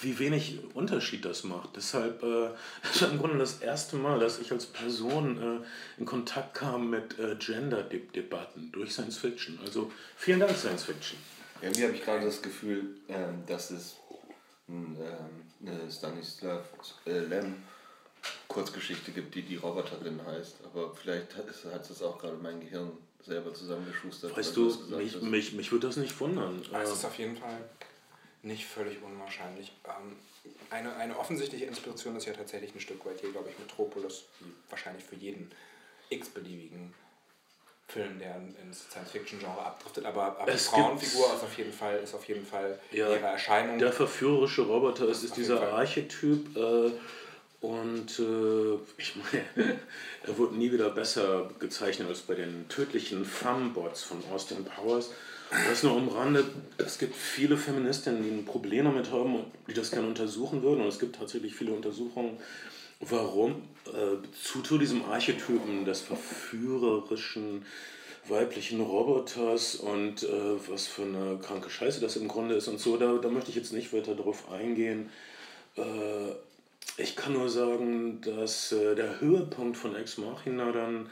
wie 0.00 0.18
wenig 0.18 0.58
Unterschied 0.74 1.24
das 1.24 1.44
macht. 1.44 1.76
Deshalb 1.76 2.22
äh, 2.22 2.50
ist 2.90 3.02
im 3.02 3.18
Grunde 3.18 3.38
das 3.38 3.60
erste 3.60 3.96
Mal, 3.96 4.18
dass 4.18 4.38
ich 4.38 4.52
als 4.52 4.66
Person 4.66 5.62
äh, 5.62 6.00
in 6.00 6.06
Kontakt 6.06 6.54
kam 6.54 6.90
mit 6.90 7.18
äh, 7.18 7.36
Gender-Debatten 7.36 8.70
durch 8.72 8.92
Science 8.92 9.18
Fiction. 9.18 9.58
Also 9.64 9.90
vielen 10.16 10.40
Dank, 10.40 10.56
Science 10.56 10.84
Fiction. 10.84 11.18
Irgendwie 11.60 11.84
habe 11.84 11.94
ich 11.94 12.04
gerade 12.04 12.24
das 12.24 12.40
Gefühl, 12.40 12.96
ähm, 13.08 13.42
dass 13.46 13.70
es 13.70 13.96
ähm, 14.68 14.96
eine 15.60 15.90
Stanislav 15.90 16.64
äh, 17.06 17.18
Lem 17.18 17.56
Kurzgeschichte 18.48 19.12
gibt, 19.12 19.34
die 19.34 19.42
die 19.42 19.56
Roboterin 19.56 20.20
heißt. 20.24 20.56
Aber 20.64 20.94
vielleicht 20.94 21.36
hat 21.36 21.48
es, 21.48 21.90
es 21.90 22.02
auch 22.02 22.18
gerade 22.18 22.36
mein 22.36 22.60
Gehirn 22.60 22.92
selber 23.22 23.52
zusammengeschustert. 23.52 24.36
Weißt 24.36 24.56
du, 24.56 24.74
mich, 24.96 25.20
mich, 25.20 25.52
mich 25.52 25.72
würde 25.72 25.86
das 25.88 25.96
nicht 25.96 26.18
wundern. 26.20 26.62
Es 26.82 26.90
ist 26.90 27.04
auf 27.04 27.18
jeden 27.18 27.36
Fall 27.36 27.58
nicht 28.42 28.66
völlig 28.66 29.02
unwahrscheinlich. 29.02 29.72
Ähm, 29.84 30.16
eine, 30.70 30.94
eine 30.96 31.18
offensichtliche 31.18 31.66
Inspiration 31.66 32.16
ist 32.16 32.26
ja 32.26 32.32
tatsächlich 32.32 32.74
ein 32.74 32.80
Stück 32.80 33.04
weit 33.04 33.20
hier, 33.20 33.32
glaube 33.32 33.50
ich, 33.50 33.58
Metropolis, 33.58 34.24
wahrscheinlich 34.68 35.04
für 35.04 35.16
jeden 35.16 35.50
x-beliebigen 36.08 36.94
Film, 37.88 38.18
der 38.20 38.36
ins 38.62 38.88
Science-Fiction-Genre 38.90 39.60
abdriftet, 39.60 40.06
aber, 40.06 40.38
aber 40.38 40.52
die 40.52 40.58
Frauenfigur 40.58 41.34
ist 41.34 41.42
auf 41.42 41.58
jeden 41.58 41.72
Fall, 41.72 41.98
ist 41.98 42.14
auf 42.14 42.24
jeden 42.26 42.46
Fall 42.46 42.78
ja, 42.92 43.10
ihre 43.10 43.26
Erscheinung. 43.26 43.78
Der 43.78 43.92
verführerische 43.92 44.62
Roboter 44.62 45.08
ist, 45.08 45.24
ist 45.24 45.36
dieser 45.36 45.72
Archetyp 45.72 46.56
äh, 46.56 46.92
und 47.60 48.18
äh, 48.18 48.78
ich 48.96 49.16
meine, 49.16 49.44
er 50.22 50.38
wurde 50.38 50.54
nie 50.54 50.70
wieder 50.70 50.90
besser 50.90 51.50
gezeichnet 51.58 52.08
als 52.08 52.20
bei 52.20 52.34
den 52.34 52.68
tödlichen 52.68 53.24
Fembots 53.24 54.04
von 54.04 54.22
Austin 54.32 54.64
Powers. 54.64 55.10
Das 55.68 55.82
nur 55.82 55.96
umrandet, 55.96 56.46
es 56.78 56.98
gibt 56.98 57.16
viele 57.16 57.56
Feministinnen, 57.56 58.22
die 58.22 58.30
ein 58.30 58.44
Problem 58.44 58.84
damit 58.84 59.10
haben 59.10 59.34
und 59.34 59.46
die 59.68 59.74
das 59.74 59.90
gerne 59.90 60.06
untersuchen 60.06 60.62
würden. 60.62 60.82
Und 60.82 60.88
es 60.88 61.00
gibt 61.00 61.16
tatsächlich 61.16 61.54
viele 61.54 61.72
Untersuchungen, 61.72 62.38
warum 63.00 63.62
äh, 63.86 64.16
zu, 64.42 64.62
zu 64.62 64.78
diesem 64.78 65.04
Archetypen 65.04 65.84
des 65.84 66.00
verführerischen 66.00 67.64
weiblichen 68.28 68.80
Roboters 68.80 69.74
und 69.76 70.22
äh, 70.22 70.28
was 70.68 70.86
für 70.86 71.02
eine 71.02 71.38
kranke 71.42 71.70
Scheiße 71.70 72.00
das 72.00 72.16
im 72.16 72.28
Grunde 72.28 72.54
ist 72.54 72.68
und 72.68 72.78
so. 72.78 72.96
Da, 72.96 73.14
da 73.14 73.28
möchte 73.28 73.50
ich 73.50 73.56
jetzt 73.56 73.72
nicht 73.72 73.92
weiter 73.92 74.14
drauf 74.14 74.50
eingehen. 74.52 75.10
Äh, 75.76 75.82
ich 76.96 77.16
kann 77.16 77.32
nur 77.32 77.48
sagen, 77.48 78.20
dass 78.20 78.72
äh, 78.72 78.94
der 78.94 79.20
Höhepunkt 79.20 79.76
von 79.76 79.96
Ex 79.96 80.18
Machina 80.18 80.70
dann, 80.70 81.08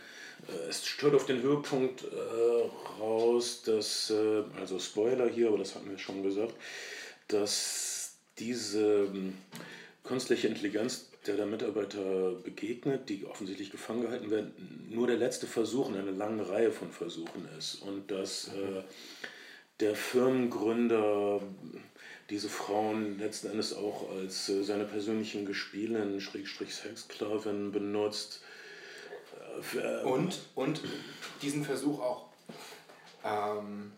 es 0.69 0.87
stört 0.87 1.15
auf 1.15 1.27
den 1.27 1.43
Höhepunkt 1.43 2.05
äh, 2.05 3.01
raus, 3.01 3.63
dass, 3.63 4.11
äh, 4.11 4.43
also 4.61 4.79
Spoiler 4.79 5.29
hier, 5.29 5.49
aber 5.49 5.59
das 5.59 5.75
hatten 5.75 5.91
wir 5.91 5.99
schon 5.99 6.23
gesagt, 6.23 6.55
dass 7.29 8.17
diese 8.39 9.05
ähm, 9.05 9.35
künstliche 10.05 10.49
Intelligenz 10.49 11.09
der 11.27 11.37
der 11.37 11.47
Mitarbeiter 11.47 12.33
begegnet, 12.43 13.09
die 13.09 13.27
offensichtlich 13.27 13.71
gefangen 13.71 14.03
gehalten 14.03 14.31
werden, 14.31 14.89
nur 14.89 15.07
der 15.07 15.17
letzte 15.17 15.47
Versuch 15.47 15.91
in 15.91 15.97
einer 15.97 16.13
langen 16.13 16.41
Reihe 16.41 16.73
von 16.73 16.91
Versuchen 16.91 17.47
ist. 17.59 17.83
Und 17.83 18.11
dass 18.11 18.49
äh, 18.49 18.83
der 19.81 19.95
Firmengründer 19.95 21.43
diese 22.31 22.49
Frauen 22.49 23.19
letzten 23.19 23.49
Endes 23.49 23.75
auch 23.75 24.11
als 24.11 24.49
äh, 24.49 24.63
seine 24.63 24.85
persönlichen 24.85 25.45
Gespielinnen, 25.45 26.21
Schrägstrich 26.21 26.75
Sexsklaven 26.75 27.73
benutzt. 27.73 28.43
Äh, 29.75 30.05
und, 30.05 30.39
und 30.55 30.81
diesen 31.43 31.65
Versuch 31.65 32.01
auch 32.01 32.27
ähm, 33.25 33.93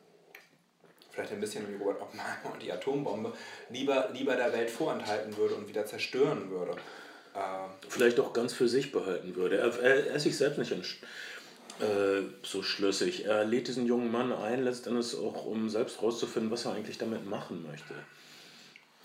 vielleicht 1.11 1.33
ein 1.33 1.41
bisschen 1.41 1.69
wie 1.69 1.77
Robert 1.77 2.01
Oppenheimer 2.01 2.53
und 2.53 2.63
die 2.63 2.73
Atombombe, 2.73 3.33
lieber, 3.71 4.11
lieber 4.13 4.37
der 4.37 4.53
Welt 4.53 4.71
vorenthalten 4.71 5.37
würde 5.37 5.55
und 5.55 5.69
wieder 5.69 5.87
zerstören 5.87 6.51
würde. 6.51 6.73
Ähm, 7.35 7.71
vielleicht 7.89 8.19
auch 8.21 8.33
ganz 8.33 8.53
für 8.53 8.69
sich 8.69 8.93
behalten 8.93 9.37
würde. 9.37 9.59
Er, 9.59 9.79
er, 9.81 10.07
er 10.09 10.15
ist 10.17 10.25
sich 10.25 10.37
selbst 10.37 10.59
nicht 10.59 10.73
äh, 10.73 12.23
so 12.43 12.63
schlüssig. 12.63 13.25
Er 13.25 13.45
lädt 13.45 13.69
diesen 13.69 13.87
jungen 13.87 14.11
Mann 14.11 14.33
ein, 14.33 14.65
letztendlich 14.65 15.17
auch, 15.17 15.47
um 15.47 15.69
selbst 15.69 16.01
herauszufinden, 16.01 16.51
was 16.51 16.65
er 16.65 16.73
eigentlich 16.73 16.99
damit 16.99 17.29
machen 17.29 17.63
möchte. 17.63 17.95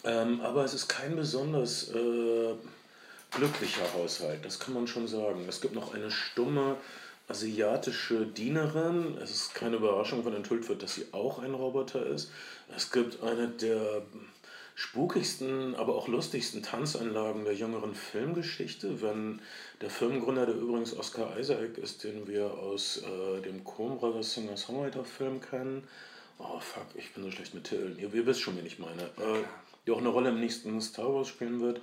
Ähm, 0.03 0.41
aber 0.41 0.63
es 0.63 0.73
ist 0.73 0.87
kein 0.87 1.15
besonders 1.15 1.89
äh, 1.89 2.53
glücklicher 3.31 3.93
Haushalt, 3.93 4.43
das 4.45 4.59
kann 4.59 4.73
man 4.73 4.87
schon 4.87 5.07
sagen. 5.07 5.45
Es 5.47 5.61
gibt 5.61 5.75
noch 5.75 5.93
eine 5.93 6.11
stumme 6.11 6.77
asiatische 7.27 8.25
Dienerin. 8.25 9.17
Es 9.21 9.31
ist 9.31 9.55
keine 9.55 9.77
Überraschung, 9.77 10.25
wenn 10.25 10.35
enthüllt 10.35 10.69
wird, 10.69 10.83
dass 10.83 10.95
sie 10.95 11.07
auch 11.11 11.39
ein 11.39 11.53
Roboter 11.53 12.05
ist. 12.05 12.31
Es 12.75 12.91
gibt 12.91 13.21
eine 13.23 13.47
der 13.47 14.03
spukigsten, 14.75 15.73
aber 15.75 15.95
auch 15.95 16.07
lustigsten 16.09 16.61
Tanzanlagen 16.61 17.45
der 17.45 17.55
jüngeren 17.55 17.95
Filmgeschichte, 17.95 19.01
wenn 19.01 19.41
der 19.81 19.89
Filmgründer, 19.89 20.45
der 20.45 20.55
übrigens 20.55 20.95
Oscar 20.95 21.39
Isaac 21.39 21.77
ist, 21.77 22.03
den 22.03 22.27
wir 22.27 22.53
aus 22.53 23.01
äh, 23.01 23.41
dem 23.41 23.63
Coen 23.63 23.97
Brothers 23.97 24.33
Singer-Songwriter-Film 24.33 25.39
kennen. 25.39 25.87
Oh 26.39 26.59
fuck, 26.59 26.87
ich 26.95 27.13
bin 27.13 27.23
so 27.23 27.31
schlecht 27.31 27.53
mit 27.53 27.63
Titeln. 27.63 27.97
Ihr, 27.97 28.13
ihr 28.13 28.25
wisst 28.25 28.41
schon, 28.41 28.57
wen 28.57 28.65
ich 28.65 28.77
meine. 28.77 29.03
Äh, 29.03 29.43
die 29.87 29.91
auch 29.91 29.99
eine 29.99 30.09
Rolle 30.09 30.29
im 30.29 30.39
nächsten 30.39 30.81
Star 30.81 31.13
Wars 31.13 31.29
spielen 31.29 31.61
wird. 31.61 31.79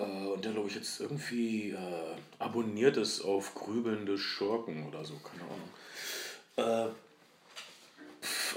Äh, 0.00 0.26
und 0.28 0.44
der, 0.44 0.52
glaube 0.52 0.68
ich, 0.68 0.74
jetzt 0.74 1.00
irgendwie 1.00 1.70
äh, 1.70 2.16
abonniert 2.38 2.96
ist 2.96 3.20
auf 3.22 3.54
grübelnde 3.54 4.18
Schurken 4.18 4.86
oder 4.88 5.04
so, 5.04 5.14
keine 5.18 5.42
Ahnung. 5.44 6.90
Äh, 6.90 6.94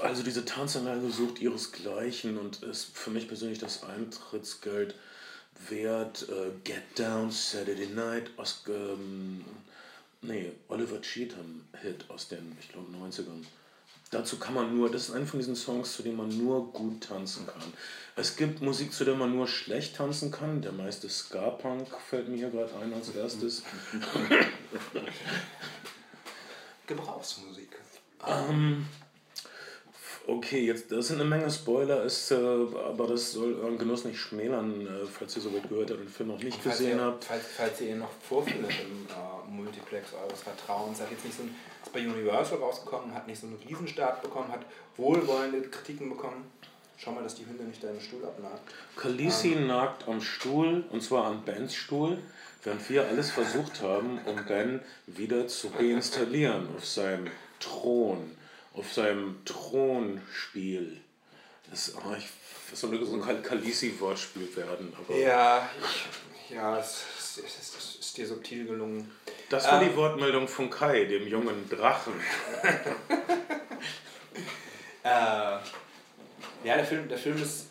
also 0.00 0.22
diese 0.22 0.44
Tanzanlage 0.44 1.10
sucht 1.10 1.40
ihresgleichen 1.40 2.38
und 2.38 2.62
ist 2.62 2.96
für 2.96 3.10
mich 3.10 3.28
persönlich 3.28 3.58
das 3.58 3.84
Eintrittsgeld 3.84 4.94
wert. 5.68 6.26
Äh, 6.28 6.50
Get 6.64 6.98
Down, 6.98 7.30
Saturday 7.30 7.86
Night, 7.86 8.30
aus, 8.36 8.64
ähm, 8.68 9.44
nee, 10.22 10.52
Oliver 10.68 11.00
Cheatham 11.00 11.64
Hit 11.80 12.04
aus 12.08 12.28
den, 12.28 12.56
ich 12.60 12.68
glaube, 12.68 12.90
90ern. 12.92 13.44
Dazu 14.14 14.38
kann 14.38 14.54
man 14.54 14.76
nur, 14.76 14.92
das 14.92 15.08
ist 15.08 15.14
einer 15.16 15.26
von 15.26 15.40
diesen 15.40 15.56
Songs, 15.56 15.92
zu 15.92 16.04
denen 16.04 16.16
man 16.18 16.28
nur 16.28 16.72
gut 16.72 17.02
tanzen 17.02 17.48
kann. 17.48 17.72
Es 18.14 18.36
gibt 18.36 18.62
Musik, 18.62 18.92
zu 18.92 19.04
der 19.04 19.16
man 19.16 19.34
nur 19.34 19.48
schlecht 19.48 19.96
tanzen 19.96 20.30
kann. 20.30 20.62
Der 20.62 20.70
meiste 20.70 21.08
Ska-Punk 21.08 21.88
fällt 22.08 22.28
mir 22.28 22.36
hier 22.36 22.50
gerade 22.50 22.70
ein 22.80 22.94
als 22.94 23.08
erstes. 23.08 23.64
Gebrauchsmusik. 26.86 27.70
Ähm, 28.24 28.86
Okay, 30.26 30.64
jetzt 30.64 30.90
das 30.90 31.08
sind 31.08 31.20
eine 31.20 31.28
Menge 31.28 31.50
Spoiler, 31.50 32.02
ist, 32.02 32.30
äh, 32.30 32.34
aber 32.34 33.06
das 33.08 33.32
soll 33.32 33.58
euren 33.60 33.76
Genuss 33.76 34.04
nicht 34.06 34.18
schmälern, 34.18 34.86
äh, 34.86 35.06
falls 35.06 35.36
ihr 35.36 35.42
so 35.42 35.52
weit 35.52 35.68
gehört 35.68 35.90
habt 35.90 36.00
und 36.00 36.06
den 36.06 36.12
Film 36.12 36.30
noch 36.30 36.42
nicht 36.42 36.58
falls 36.62 36.78
gesehen 36.78 36.98
ihr, 36.98 37.04
habt. 37.04 37.24
Falls, 37.24 37.44
falls 37.54 37.80
ihr 37.82 37.90
ihn 37.90 37.98
noch 37.98 38.10
vorfindet 38.26 38.70
im 38.70 39.06
äh, 39.06 39.50
Multiplex 39.50 40.14
eures 40.14 40.40
Vertrauens, 40.40 41.00
hat 41.00 41.10
jetzt 41.10 41.26
nicht 41.26 41.36
so 41.36 41.42
ein, 41.42 41.54
ist 41.82 41.92
bei 41.92 42.00
Universal 42.00 42.58
rausgekommen, 42.58 43.14
hat 43.14 43.26
nicht 43.26 43.38
so 43.38 43.48
einen 43.48 43.58
Riesenstart 43.68 44.22
bekommen, 44.22 44.50
hat 44.50 44.64
wohlwollende 44.96 45.60
Kritiken 45.68 46.08
bekommen. 46.08 46.50
Schau 46.96 47.12
mal, 47.12 47.22
dass 47.22 47.34
die 47.34 47.44
Hunde 47.44 47.64
nicht 47.64 47.82
deinen 47.84 48.00
Stuhl 48.00 48.24
abnagt. 48.24 48.62
Khaleesi 48.96 49.52
ähm. 49.52 49.66
nagt 49.66 50.08
am 50.08 50.22
Stuhl, 50.22 50.84
und 50.90 51.02
zwar 51.02 51.26
an 51.26 51.42
Bens 51.44 51.74
Stuhl, 51.74 52.16
während 52.62 52.88
wir 52.88 53.06
alles 53.06 53.30
versucht 53.30 53.82
haben, 53.82 54.18
um 54.24 54.42
Ben 54.46 54.80
wieder 55.06 55.48
zu 55.48 55.68
reinstallieren 55.78 56.68
auf 56.74 56.86
seinem 56.86 57.26
Thron 57.60 58.30
auf 58.74 58.92
seinem 58.92 59.44
Thronspiel. 59.44 61.00
Das, 61.70 61.94
oh, 61.96 62.14
ich, 62.16 62.26
das 62.70 62.80
soll 62.80 63.04
so 63.04 63.22
ein 63.22 63.42
Kalisi-Wortspiel 63.42 64.54
werden. 64.56 64.92
Aber 64.98 65.16
ja, 65.16 65.68
ich, 65.80 66.54
ja, 66.54 66.78
es, 66.78 67.04
es, 67.18 67.38
es, 67.38 67.74
es, 67.76 67.96
ist 68.00 68.16
dir 68.16 68.26
subtil 68.26 68.66
gelungen. 68.66 69.10
Das 69.48 69.66
war 69.66 69.80
ähm, 69.80 69.88
die 69.88 69.96
Wortmeldung 69.96 70.46
von 70.48 70.70
Kai, 70.70 71.04
dem 71.04 71.26
jungen 71.26 71.68
Drachen. 71.68 72.14
äh, 75.04 75.08
ja, 75.08 75.60
der 76.64 76.84
Film, 76.84 77.08
der 77.08 77.18
Film 77.18 77.40
ist, 77.40 77.68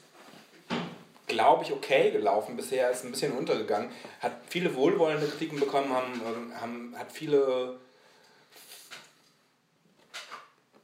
glaube 1.28 1.64
ich, 1.64 1.72
okay 1.72 2.12
gelaufen 2.12 2.56
bisher, 2.56 2.92
ist 2.92 3.04
ein 3.04 3.12
bisschen 3.12 3.34
untergegangen. 3.34 3.90
Hat 4.20 4.34
viele 4.48 4.74
wohlwollende 4.76 5.28
Kritiken 5.28 5.60
bekommen, 5.60 5.92
haben, 5.94 6.54
haben, 6.60 6.96
hat 6.98 7.12
viele 7.12 7.80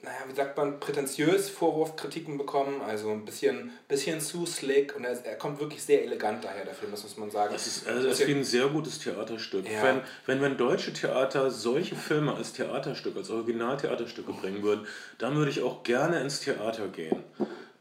naja, 0.02 0.20
wie 0.30 0.34
sagt 0.34 0.56
man, 0.56 0.80
prätentiös 0.80 1.50
Vorwurfkritiken 1.50 2.38
bekommen, 2.38 2.82
also 2.82 3.12
ein 3.12 3.26
bisschen, 3.26 3.72
bisschen 3.90 4.22
zu 4.22 4.46
slick 4.46 4.96
und 4.96 5.04
er, 5.04 5.26
er 5.26 5.36
kommt 5.36 5.60
wirklich 5.60 5.84
sehr 5.84 6.04
elegant 6.04 6.44
daher, 6.44 6.64
der 6.64 6.74
Film, 6.74 6.92
das 6.92 7.04
muss 7.04 7.18
man 7.18 7.30
sagen. 7.30 7.52
Das 7.52 7.68
ist, 7.68 7.86
also 7.86 8.08
das 8.08 8.20
ist 8.20 8.28
wie 8.28 8.36
ein 8.36 8.46
sehr 8.46 8.68
gutes 8.68 9.00
Theaterstück. 9.00 9.70
Ja. 9.70 9.84
Wenn, 9.84 10.02
wenn, 10.26 10.42
wenn 10.42 10.58
deutsche 10.58 10.94
Theater 10.94 11.52
solche 11.52 11.98
Filme 11.98 12.34
als 12.34 12.54
Theaterstück, 12.54 13.18
als 13.18 13.30
Originaltheaterstücke 13.30 14.32
bringen 14.32 14.64
würden, 14.64 14.88
dann 15.18 15.36
würde 15.36 15.52
ich 15.52 15.62
auch 15.62 15.84
gerne 15.84 16.22
ins 16.22 16.40
Theater 16.40 16.88
gehen. 16.88 17.22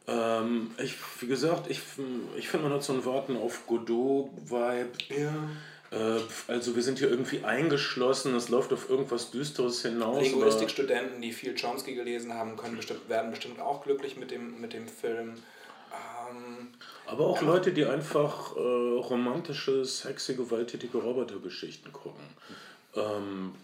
Ähm, 0.08 0.72
ich, 0.82 0.96
wie 1.20 1.26
gesagt, 1.28 1.70
ich, 1.70 1.82
ich 2.36 2.48
finde, 2.48 2.66
man 2.66 2.74
hat 2.74 2.82
so 2.82 2.94
ein 2.94 3.04
Warten 3.04 3.36
auf 3.36 3.66
Godot-Vibe. 3.68 4.90
Ja. 5.10 5.34
Äh, 5.90 6.20
also 6.48 6.76
wir 6.76 6.82
sind 6.82 6.98
hier 6.98 7.08
irgendwie 7.08 7.44
eingeschlossen, 7.44 8.34
es 8.34 8.48
läuft 8.48 8.72
auf 8.72 8.90
irgendwas 8.90 9.30
Düsteres 9.30 9.82
hinaus. 9.82 10.22
Linguistikstudenten, 10.22 11.20
die 11.22 11.32
viel 11.32 11.54
Chomsky 11.54 11.94
gelesen 11.94 12.34
haben, 12.34 12.56
können 12.56 12.76
bestimmt, 12.76 13.08
werden 13.08 13.30
bestimmt 13.30 13.60
auch 13.60 13.82
glücklich 13.82 14.16
mit 14.16 14.30
dem, 14.30 14.60
mit 14.60 14.72
dem 14.72 14.86
Film. 14.86 15.34
Ähm, 15.90 16.68
aber 17.06 17.26
auch 17.26 17.40
ja. 17.40 17.46
Leute, 17.46 17.72
die 17.72 17.86
einfach 17.86 18.54
äh, 18.56 18.60
romantische, 18.60 19.84
sexy, 19.84 20.34
gewalttätige 20.34 20.98
Robotergeschichten 20.98 21.92
gucken. 21.92 22.24
Ähm, 22.94 23.54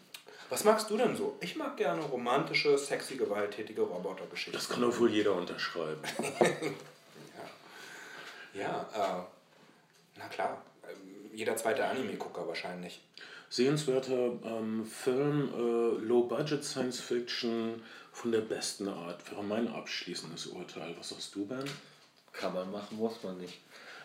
was 0.49 0.65
magst 0.65 0.89
du 0.91 0.97
denn 0.97 1.17
so? 1.17 1.37
Ich 1.41 1.57
mag 1.57 1.77
gerne 1.77 2.03
romantische, 2.03 2.79
sexy, 2.79 3.17
gewalttätige 3.17 3.83
Robotergeschichten. 3.83 4.55
Das 4.55 4.69
kann 4.69 4.83
doch 4.83 4.99
wohl 4.99 5.11
jeder 5.11 5.35
unterschreiben. 5.35 6.01
ja, 8.55 8.61
ja 8.61 8.89
äh, 8.95 9.23
na 10.17 10.29
klar 10.29 10.63
jeder 11.35 11.57
zweite 11.57 11.85
Anime-Gucker 11.87 12.47
wahrscheinlich. 12.47 13.01
Sehenswerter 13.51 14.33
ähm, 14.45 14.85
Film, 14.85 15.49
äh, 15.55 16.05
Low-Budget 16.05 16.65
Science-Fiction 16.65 17.83
von 18.13 18.33
der 18.33 18.41
besten 18.41 18.89
Art, 18.89 19.31
wäre 19.31 19.43
mein 19.43 19.69
abschließendes 19.69 20.47
Urteil. 20.47 20.95
Was 20.99 21.11
sagst 21.11 21.35
du, 21.35 21.47
Ben? 21.47 21.65
Kann 22.33 22.53
man 22.55 22.71
machen, 22.71 22.97
muss 22.97 23.23
man 23.23 23.39
nicht. 23.39 23.61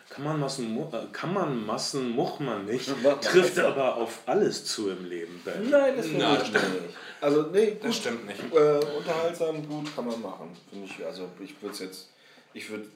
Kann 0.09 0.23
man 0.23 0.39
Massen, 0.39 0.77
äh, 0.91 1.05
kann 1.11 1.33
man 1.33 1.65
Massen, 1.65 2.09
muss 2.09 2.39
man 2.39 2.65
nicht. 2.65 2.89
Trifft 3.21 3.59
aber 3.59 3.95
auf 3.95 4.19
alles 4.25 4.65
zu 4.65 4.89
im 4.89 5.05
Leben, 5.05 5.39
Ben. 5.45 5.69
Nein, 5.69 5.97
das, 5.97 6.07
Nein, 6.07 6.19
das 6.19 6.47
stimmt 6.47 6.81
nicht. 6.83 6.97
Also, 7.21 7.41
nee, 7.51 7.71
gut, 7.71 7.85
das 7.85 7.95
stimmt 7.95 8.25
nicht. 8.25 8.39
Äh, 8.51 8.79
unterhaltsam, 8.97 9.67
gut, 9.67 9.95
kann 9.95 10.07
man 10.07 10.21
machen. 10.21 10.55
Finde 10.69 10.85
ich, 10.85 11.05
also 11.05 11.29
ich 11.39 11.61
würde 11.61 11.77
jetzt, 11.83 12.09
ich 12.53 12.69
würde 12.69 12.87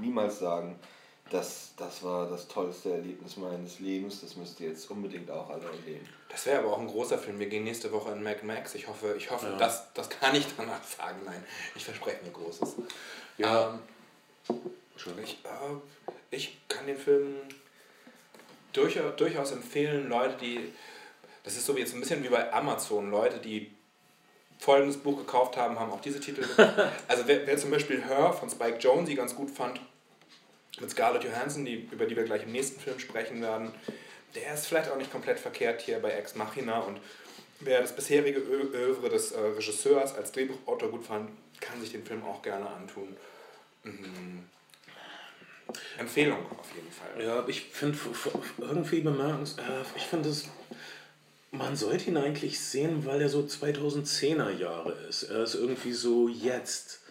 niemals 0.00 0.38
sagen, 0.38 0.78
das, 1.32 1.72
das 1.78 2.02
war 2.02 2.28
das 2.28 2.46
tollste 2.46 2.92
Erlebnis 2.92 3.38
meines 3.38 3.80
Lebens. 3.80 4.20
Das 4.20 4.36
müsst 4.36 4.60
ihr 4.60 4.68
jetzt 4.68 4.90
unbedingt 4.90 5.30
auch 5.30 5.48
alle 5.48 5.64
erleben. 5.64 6.06
Das 6.28 6.44
wäre 6.44 6.58
aber 6.58 6.74
auch 6.74 6.78
ein 6.78 6.86
großer 6.86 7.18
Film. 7.18 7.38
Wir 7.38 7.46
gehen 7.46 7.64
nächste 7.64 7.90
Woche 7.90 8.12
in 8.12 8.22
Mad 8.22 8.40
Max. 8.42 8.74
Ich 8.74 8.86
hoffe, 8.86 9.14
ich 9.16 9.30
hoffe, 9.30 9.46
ja. 9.46 9.56
das, 9.56 9.92
das 9.94 10.10
kann 10.10 10.34
ich 10.34 10.46
danach 10.56 10.84
sagen. 10.84 11.20
Nein, 11.24 11.42
ich 11.74 11.84
verspreche 11.84 12.22
mir 12.24 12.32
Großes. 12.32 12.74
Ja. 13.38 13.78
Ähm, 14.48 14.58
ich, 15.22 15.38
äh, 15.44 15.76
ich 16.30 16.58
kann 16.68 16.86
den 16.86 16.98
Film 16.98 17.36
durchaus, 18.74 19.16
durchaus 19.16 19.52
empfehlen. 19.52 20.08
Leute, 20.08 20.36
die. 20.38 20.72
Das 21.44 21.56
ist 21.56 21.66
so 21.66 21.76
jetzt 21.76 21.94
ein 21.94 22.00
bisschen 22.00 22.22
wie 22.22 22.28
bei 22.28 22.52
Amazon. 22.52 23.10
Leute, 23.10 23.38
die 23.38 23.72
folgendes 24.58 24.98
Buch 24.98 25.16
gekauft 25.16 25.56
haben, 25.56 25.80
haben 25.80 25.90
auch 25.90 26.00
diese 26.00 26.20
Titel. 26.20 26.44
also 27.08 27.22
wer, 27.26 27.46
wer 27.46 27.56
zum 27.56 27.70
Beispiel 27.70 28.04
Her 28.04 28.32
von 28.32 28.48
Spike 28.48 28.78
Jonze 28.78 29.14
ganz 29.14 29.34
gut 29.34 29.50
fand, 29.50 29.80
mit 30.80 30.90
Scarlett 30.90 31.24
Johansson, 31.24 31.64
die, 31.64 31.88
über 31.90 32.06
die 32.06 32.16
wir 32.16 32.24
gleich 32.24 32.44
im 32.44 32.52
nächsten 32.52 32.80
Film 32.80 32.98
sprechen 32.98 33.42
werden, 33.42 33.72
der 34.34 34.54
ist 34.54 34.66
vielleicht 34.66 34.90
auch 34.90 34.96
nicht 34.96 35.12
komplett 35.12 35.38
verkehrt 35.38 35.82
hier 35.82 35.98
bei 35.98 36.10
Ex 36.10 36.34
Machina 36.34 36.80
und 36.80 37.00
wer 37.60 37.80
das 37.80 37.94
bisherige 37.94 38.40
Övre 38.40 39.08
des 39.08 39.32
äh, 39.32 39.40
Regisseurs 39.40 40.14
als 40.14 40.32
Drehbuchautor 40.32 40.90
gut 40.90 41.04
fand, 41.04 41.30
kann 41.60 41.80
sich 41.80 41.92
den 41.92 42.04
Film 42.04 42.24
auch 42.24 42.42
gerne 42.42 42.68
antun. 42.68 43.16
Mhm. 43.84 44.44
Empfehlung 45.98 46.44
auf 46.58 46.74
jeden 46.74 46.90
Fall. 46.90 47.24
Ja, 47.24 47.44
ich 47.46 47.62
finde 47.62 47.98
irgendwie 48.58 49.00
bemerkenswert, 49.00 49.68
äh, 49.68 49.96
ich 49.96 50.04
finde 50.04 50.30
es 50.30 50.48
man 51.52 51.76
sollte 51.76 52.08
ihn 52.08 52.16
eigentlich 52.16 52.58
sehen, 52.60 53.04
weil 53.04 53.20
er 53.20 53.28
so 53.28 53.40
2010er 53.40 54.50
Jahre 54.50 54.92
ist. 55.08 55.24
Er 55.24 55.44
ist 55.44 55.54
irgendwie 55.54 55.92
so 55.92 56.28
jetzt. 56.28 57.01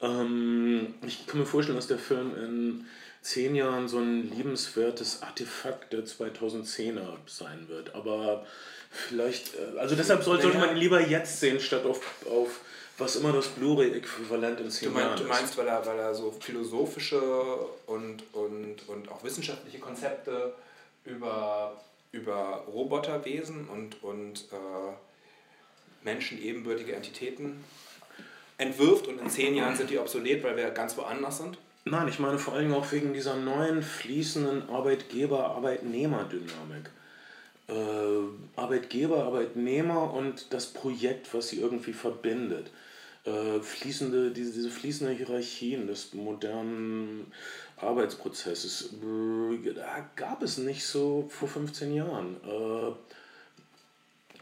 Ähm, 0.00 0.94
ich 1.06 1.26
kann 1.26 1.40
mir 1.40 1.46
vorstellen, 1.46 1.76
dass 1.76 1.86
der 1.86 1.98
Film 1.98 2.34
in 2.36 2.86
zehn 3.22 3.54
Jahren 3.54 3.88
so 3.88 3.98
ein 3.98 4.30
liebenswertes 4.30 5.22
Artefakt 5.22 5.92
der 5.92 6.04
2010er 6.04 7.16
sein 7.26 7.68
wird. 7.68 7.94
Aber 7.94 8.46
vielleicht, 8.90 9.54
äh, 9.54 9.78
also 9.78 9.96
deshalb 9.96 10.22
sollte 10.22 10.48
man 10.48 10.70
ihn 10.70 10.76
lieber 10.76 11.00
jetzt 11.00 11.40
sehen, 11.40 11.60
statt 11.60 11.84
auf, 11.84 12.00
auf 12.30 12.60
was 12.98 13.16
immer 13.16 13.32
das 13.32 13.48
Blu-ray-Äquivalent 13.48 14.60
in 14.60 14.70
zehn 14.70 14.92
du 14.92 14.98
Jahren 14.98 15.14
ist. 15.14 15.22
Du 15.22 15.28
meinst, 15.28 15.56
weil 15.58 15.68
er, 15.68 15.84
weil 15.84 15.98
er 15.98 16.14
so 16.14 16.34
philosophische 16.40 17.20
und, 17.86 18.22
und, 18.32 18.88
und 18.88 19.08
auch 19.10 19.22
wissenschaftliche 19.24 19.78
Konzepte 19.78 20.54
über 21.04 21.76
über 22.16 22.64
Roboterwesen 22.72 23.68
und, 23.68 24.02
und 24.02 24.48
äh, 24.52 26.04
Menschen 26.04 26.42
ebenbürtige 26.42 26.94
Entitäten 26.94 27.64
entwirft 28.58 29.08
und 29.08 29.20
in 29.20 29.28
zehn 29.28 29.54
Jahren 29.54 29.76
sind 29.76 29.90
die 29.90 29.98
obsolet, 29.98 30.42
weil 30.42 30.56
wir 30.56 30.70
ganz 30.70 30.96
woanders 30.96 31.36
sind? 31.38 31.58
Nein, 31.84 32.08
ich 32.08 32.18
meine 32.18 32.38
vor 32.38 32.54
allem 32.54 32.72
auch 32.74 32.90
wegen 32.90 33.12
dieser 33.12 33.36
neuen 33.36 33.82
fließenden 33.82 34.68
Arbeitgeber-Arbeitnehmer-Dynamik. 34.68 36.90
Äh, 37.68 37.72
Arbeitgeber, 38.56 39.24
Arbeitnehmer 39.24 40.12
und 40.12 40.52
das 40.52 40.66
Projekt, 40.66 41.32
was 41.34 41.48
sie 41.48 41.60
irgendwie 41.60 41.92
verbindet. 41.92 42.70
Äh, 43.24 43.60
fließende, 43.60 44.30
diese, 44.30 44.52
diese 44.52 44.70
fließende 44.70 45.12
Hierarchien 45.12 45.86
des 45.86 46.14
modernen 46.14 47.30
Arbeitsprozesses 47.76 48.94
äh, 49.02 49.58
gab 50.14 50.42
es 50.42 50.58
nicht 50.58 50.86
so 50.86 51.26
vor 51.28 51.48
15 51.48 51.94
Jahren. 51.94 52.36
Äh, 52.44 52.92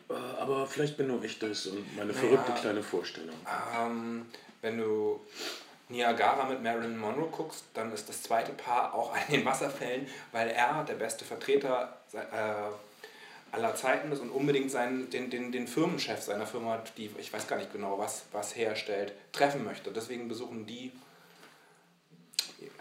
aber 0.08 0.66
vielleicht 0.66 0.96
bin 0.96 1.08
nur 1.08 1.22
ich 1.24 1.38
das 1.38 1.66
und 1.66 1.96
meine 1.96 2.12
verrückte 2.12 2.50
naja, 2.50 2.60
kleine 2.60 2.82
Vorstellung. 2.82 3.36
Ähm, 3.78 4.26
wenn 4.60 4.78
du 4.78 5.20
Niagara 5.88 6.46
mit 6.48 6.62
Marilyn 6.62 6.98
Monroe 6.98 7.28
guckst, 7.30 7.64
dann 7.74 7.92
ist 7.92 8.08
das 8.08 8.22
zweite 8.22 8.52
Paar 8.52 8.94
auch 8.94 9.14
an 9.14 9.22
den 9.30 9.44
Wasserfällen, 9.44 10.06
weil 10.32 10.48
er 10.50 10.84
der 10.84 10.94
beste 10.94 11.24
Vertreter 11.24 11.96
äh, 12.12 13.54
aller 13.54 13.74
Zeiten 13.76 14.10
ist 14.10 14.20
und 14.20 14.30
unbedingt 14.30 14.70
seinen, 14.70 15.08
den, 15.10 15.30
den, 15.30 15.52
den 15.52 15.68
Firmenchef 15.68 16.22
seiner 16.22 16.46
Firma, 16.46 16.82
die 16.96 17.10
ich 17.18 17.32
weiß 17.32 17.46
gar 17.46 17.56
nicht 17.56 17.72
genau 17.72 17.98
was, 17.98 18.24
was 18.32 18.56
herstellt, 18.56 19.12
treffen 19.32 19.64
möchte. 19.64 19.90
Deswegen 19.92 20.28
besuchen 20.28 20.66
die 20.66 20.92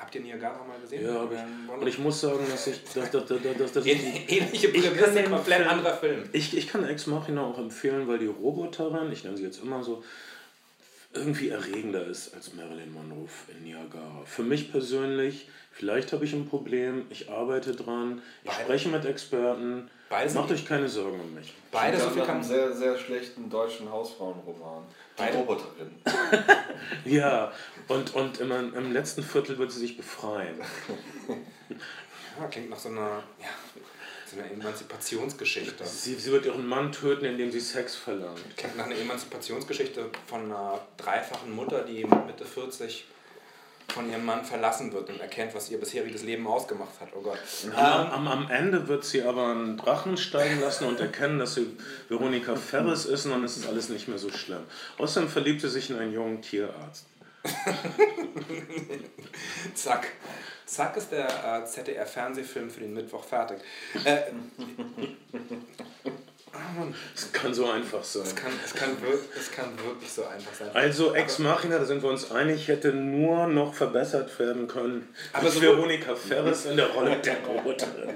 Habt 0.03 0.15
ihr 0.15 0.21
Niagara 0.21 0.61
mal 0.65 0.77
gesehen? 0.81 1.05
Ja, 1.05 1.21
und 1.21 1.87
ich 1.87 1.97
muss 1.97 2.19
sagen, 2.19 2.45
dass 2.51 2.67
ich. 2.67 2.83
Dass, 2.93 3.09
dass, 3.09 3.25
dass, 3.25 3.71
dass, 3.71 3.85
Ähnliche 3.85 4.67
Prämisse, 4.67 5.17
ein 5.17 5.31
komplett 5.31 5.65
anderer 5.65 5.95
Film. 5.95 6.23
Ich, 6.33 6.57
ich 6.57 6.67
kann 6.67 6.83
Ex 6.83 7.07
Machina 7.07 7.41
auch 7.41 7.57
empfehlen, 7.57 8.05
weil 8.09 8.19
die 8.19 8.25
Roboterin, 8.27 9.13
ich 9.13 9.23
nenne 9.23 9.37
sie 9.37 9.43
jetzt 9.43 9.63
immer 9.63 9.81
so, 9.81 10.03
irgendwie 11.13 11.49
erregender 11.49 12.05
ist 12.05 12.35
als 12.35 12.53
Marilyn 12.53 12.91
Monroe 12.91 13.29
in 13.47 13.63
Niagara. 13.63 14.23
Für 14.25 14.43
mich 14.43 14.73
persönlich, 14.73 15.47
vielleicht 15.71 16.11
habe 16.11 16.25
ich 16.25 16.33
ein 16.33 16.49
Problem, 16.49 17.05
ich 17.09 17.29
arbeite 17.29 17.73
dran, 17.73 18.21
ich 18.43 18.49
Beide. 18.49 18.63
spreche 18.63 18.89
mit 18.89 19.05
Experten. 19.05 19.89
Beide 20.13 20.31
Macht 20.35 20.51
euch 20.51 20.63
keine 20.63 20.87
Sorgen 20.87 21.19
um 21.19 21.33
mich. 21.33 21.55
Beide 21.71 21.99
so 21.99 22.11
viel 22.11 22.21
einen 22.21 22.43
sehr, 22.43 22.71
sehr 22.71 22.95
schlechten 22.95 23.49
deutschen 23.49 23.91
Hausfrauenroman. 23.91 24.83
Die 25.17 25.35
Roboterin. 25.35 25.89
ja, 27.05 27.51
und, 27.87 28.13
und 28.13 28.39
im, 28.39 28.51
im 28.51 28.93
letzten 28.93 29.23
Viertel 29.23 29.57
wird 29.57 29.71
sie 29.71 29.79
sich 29.79 29.97
befreien. 29.97 30.59
Ja, 32.39 32.47
klingt 32.47 32.71
nach 32.71 32.79
so 32.79 32.89
einer, 32.89 33.21
ja, 33.39 33.49
so 34.25 34.39
einer 34.39 34.49
Emanzipationsgeschichte. 34.51 35.85
Sie, 35.85 36.15
sie 36.15 36.31
wird 36.31 36.47
ihren 36.47 36.65
Mann 36.65 36.91
töten, 36.91 37.25
indem 37.25 37.51
sie 37.51 37.59
Sex 37.59 37.95
verlangt. 37.95 38.41
Klingt 38.57 38.75
nach 38.75 38.85
einer 38.85 38.95
Emanzipationsgeschichte 38.95 40.09
von 40.25 40.45
einer 40.45 40.79
dreifachen 40.97 41.55
Mutter, 41.55 41.83
die 41.83 42.03
Mitte 42.03 42.43
40 42.43 43.05
von 43.89 44.09
ihrem 44.09 44.25
Mann 44.25 44.43
verlassen 44.43 44.91
wird 44.93 45.09
und 45.09 45.19
erkennt, 45.19 45.53
was 45.53 45.69
ihr 45.69 45.79
bisheriges 45.79 46.23
Leben 46.23 46.47
ausgemacht 46.47 46.99
hat. 46.99 47.09
Oh 47.15 47.21
Gott. 47.21 47.37
Ja, 47.75 48.11
am, 48.11 48.27
am 48.27 48.49
Ende 48.49 48.87
wird 48.87 49.03
sie 49.05 49.21
aber 49.23 49.47
einen 49.47 49.77
Drachen 49.77 50.17
steigen 50.17 50.59
lassen 50.61 50.85
und 50.85 50.99
erkennen, 50.99 51.39
dass 51.39 51.55
sie 51.55 51.77
Veronika 52.09 52.55
Ferris 52.55 53.05
ist 53.05 53.25
und 53.25 53.31
dann 53.31 53.43
ist 53.43 53.57
es 53.57 53.67
alles 53.67 53.89
nicht 53.89 54.07
mehr 54.07 54.17
so 54.17 54.31
schlimm. 54.31 54.63
Außerdem 54.97 55.29
verliebt 55.29 55.61
sie 55.61 55.69
sich 55.69 55.89
in 55.89 55.99
einen 55.99 56.13
jungen 56.13 56.41
Tierarzt. 56.41 57.05
Zack. 59.75 60.07
Zack 60.65 60.97
ist 60.97 61.11
der 61.11 61.27
äh, 61.27 61.65
ZDR-Fernsehfilm 61.65 62.69
für 62.69 62.79
den 62.79 62.93
Mittwoch 62.93 63.25
fertig. 63.25 63.59
Äh, 64.05 64.21
es 67.15 67.31
kann 67.31 67.53
so 67.53 67.69
einfach 67.69 68.03
sein. 68.03 68.23
Es 68.23 68.35
kann, 68.35 68.51
es, 68.63 68.73
kann 68.73 69.01
wirklich, 69.01 69.29
es 69.37 69.51
kann 69.51 69.65
wirklich 69.83 70.11
so 70.11 70.25
einfach 70.25 70.53
sein. 70.53 70.69
Also 70.73 71.13
Ex 71.15 71.39
Machina, 71.39 71.79
da 71.79 71.85
sind 71.85 72.03
wir 72.03 72.09
uns 72.09 72.31
einig, 72.31 72.67
hätte 72.67 72.93
nur 72.93 73.47
noch 73.47 73.73
verbessert 73.73 74.37
werden 74.39 74.67
können. 74.67 75.07
Aber 75.33 75.49
so 75.49 75.61
Veronika 75.61 76.15
Ferris 76.15 76.65
in 76.65 76.77
der 76.77 76.87
Rolle 76.87 77.17
der 77.17 77.37
Roboterin. 77.39 78.15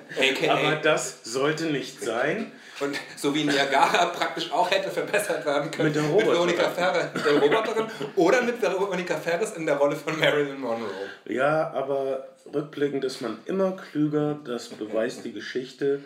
Aber 0.49 0.75
das 0.75 1.19
sollte 1.23 1.65
nicht 1.65 2.01
sein. 2.01 2.51
Und 2.79 2.95
so 3.15 3.33
wie 3.33 3.43
Niagara 3.43 4.05
praktisch 4.07 4.51
auch 4.51 4.69
hätte 4.69 4.91
verbessert 4.91 5.43
werden 5.43 5.71
können. 5.71 5.87
Mit 5.87 5.95
der 5.95 6.03
Roboterin. 6.03 6.45
Mit 6.45 6.57
Veronika 6.57 6.69
Ferris, 6.69 7.05
mit 7.13 7.25
der 7.25 7.33
Roboterin 7.39 7.85
oder 8.15 8.41
mit 8.43 8.61
Veronika 8.61 9.15
Ferris 9.15 9.51
in 9.53 9.65
der 9.65 9.77
Rolle 9.77 9.95
von 9.95 10.19
Marilyn 10.19 10.59
Monroe. 10.59 11.09
Ja, 11.25 11.71
aber 11.71 12.27
rückblickend 12.53 13.03
ist 13.03 13.21
man 13.21 13.39
immer 13.45 13.71
klüger, 13.71 14.39
das 14.45 14.69
beweist 14.69 15.25
die 15.25 15.33
Geschichte. 15.33 16.01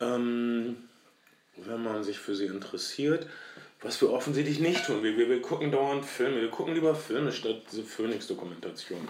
Ähm, 0.00 0.87
wenn 1.64 1.82
man 1.82 2.04
sich 2.04 2.18
für 2.18 2.34
sie 2.34 2.46
interessiert, 2.46 3.26
was 3.80 4.00
wir 4.00 4.10
offensichtlich 4.12 4.58
nicht 4.60 4.84
tun. 4.86 5.02
Wir, 5.02 5.16
wir, 5.16 5.28
wir 5.28 5.40
gucken 5.40 5.70
dauernd 5.70 6.04
Filme, 6.04 6.40
wir 6.40 6.50
gucken 6.50 6.74
lieber 6.74 6.94
Filme 6.94 7.32
statt 7.32 7.62
diese 7.70 7.84
Phoenix-Dokumentation. 7.84 9.08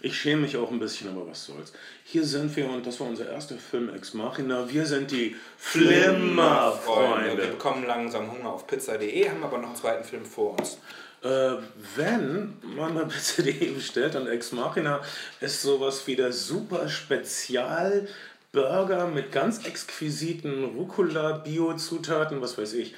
Ich 0.00 0.16
schäme 0.16 0.42
mich 0.42 0.56
auch 0.56 0.70
ein 0.70 0.78
bisschen, 0.78 1.10
aber 1.10 1.26
was 1.26 1.46
soll's. 1.46 1.72
Hier 2.04 2.24
sind 2.24 2.54
wir 2.54 2.68
und 2.70 2.86
das 2.86 3.00
war 3.00 3.08
unser 3.08 3.28
erster 3.28 3.56
Film 3.56 3.92
Ex 3.92 4.14
Machina. 4.14 4.70
Wir 4.70 4.86
sind 4.86 5.10
die 5.10 5.34
Flimmer-Freunde. 5.56 7.36
Wir 7.36 7.48
bekommen 7.48 7.84
langsam 7.84 8.30
Hunger 8.30 8.50
auf 8.50 8.66
pizza.de, 8.68 9.28
haben 9.28 9.42
aber 9.42 9.58
noch 9.58 9.68
einen 9.68 9.76
zweiten 9.76 10.04
Film 10.04 10.24
vor 10.24 10.56
uns. 10.56 10.78
Äh, 11.20 11.56
wenn 11.96 12.54
man 12.62 12.94
bei 12.94 13.04
pizza.de 13.08 13.72
bestellt 13.72 14.14
und 14.14 14.28
Ex 14.28 14.52
Machina 14.52 15.00
ist 15.40 15.62
sowas 15.62 16.06
wie 16.06 16.14
der 16.14 16.32
super 16.32 16.88
Spezial 16.88 18.06
Burger 18.52 19.06
mit 19.06 19.32
ganz 19.32 19.64
exquisiten 19.64 20.64
Rucola-Bio-Zutaten, 20.64 22.40
was 22.40 22.58
weiß 22.58 22.74
ich. 22.74 22.94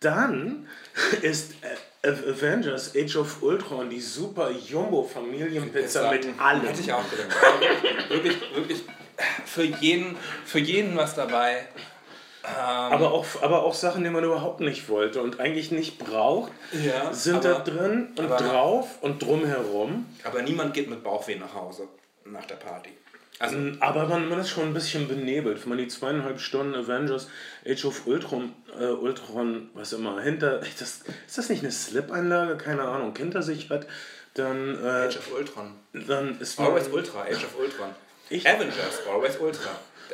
Dann 0.00 0.68
ist 1.22 1.54
Avengers 2.02 2.92
Age 2.96 3.16
of 3.16 3.42
Ultron 3.42 3.88
die 3.88 4.00
super 4.00 4.50
Jumbo-Familienpizza 4.50 6.10
mit 6.10 6.26
allem. 6.40 6.62
Hätte 6.62 6.80
ich 6.80 6.92
auch 6.92 7.04
gedacht. 7.08 7.36
wirklich, 8.08 8.36
wirklich 8.54 8.82
für 9.46 9.62
jeden, 9.62 10.16
für 10.44 10.58
jeden 10.58 10.96
was 10.96 11.14
dabei. 11.14 11.66
Ähm, 12.44 12.92
aber, 12.92 13.12
auch, 13.12 13.24
aber 13.40 13.62
auch 13.62 13.74
Sachen, 13.74 14.02
die 14.02 14.10
man 14.10 14.24
überhaupt 14.24 14.60
nicht 14.60 14.88
wollte 14.88 15.22
und 15.22 15.38
eigentlich 15.38 15.70
nicht 15.70 15.98
braucht, 15.98 16.50
ja, 16.72 17.12
sind 17.12 17.46
aber, 17.46 17.54
da 17.54 17.58
drin 17.60 18.08
und 18.16 18.28
drauf 18.28 18.98
und 19.00 19.22
drumherum. 19.22 20.06
Aber 20.24 20.42
niemand 20.42 20.74
geht 20.74 20.90
mit 20.90 21.04
Bauchweh 21.04 21.36
nach 21.36 21.54
Hause 21.54 21.86
nach 22.24 22.44
der 22.46 22.56
Party. 22.56 22.90
Also, 23.38 23.56
aber 23.80 24.06
man, 24.06 24.28
man 24.28 24.38
ist 24.38 24.50
schon 24.50 24.64
ein 24.64 24.74
bisschen 24.74 25.08
benebelt. 25.08 25.62
Wenn 25.62 25.70
man 25.70 25.78
die 25.78 25.88
zweieinhalb 25.88 26.40
Stunden 26.40 26.74
Avengers 26.74 27.28
Age 27.66 27.84
of 27.86 28.06
Ultron, 28.06 28.54
äh, 28.78 28.84
Ultron 28.84 29.70
was 29.74 29.92
immer, 29.92 30.20
hinter. 30.20 30.60
Das, 30.78 31.02
ist 31.26 31.38
das 31.38 31.48
nicht 31.48 31.62
eine 31.62 31.72
Slip-Einlage? 31.72 32.56
Keine 32.56 32.82
Ahnung, 32.82 33.14
hinter 33.16 33.42
sich 33.42 33.70
hat, 33.70 33.86
dann. 34.34 34.82
Äh, 34.82 35.06
Age 35.06 35.16
of 35.18 35.32
Ultron. 35.32 35.74
Dann 35.92 36.40
ist 36.40 36.58
man, 36.58 36.68
Always 36.68 36.88
Ultra, 36.88 37.22
Age 37.22 37.44
of 37.44 37.58
Ultron. 37.58 37.88
Ich, 38.30 38.48
Avengers, 38.48 39.06
Always 39.10 39.36
Ultra. 39.38 39.70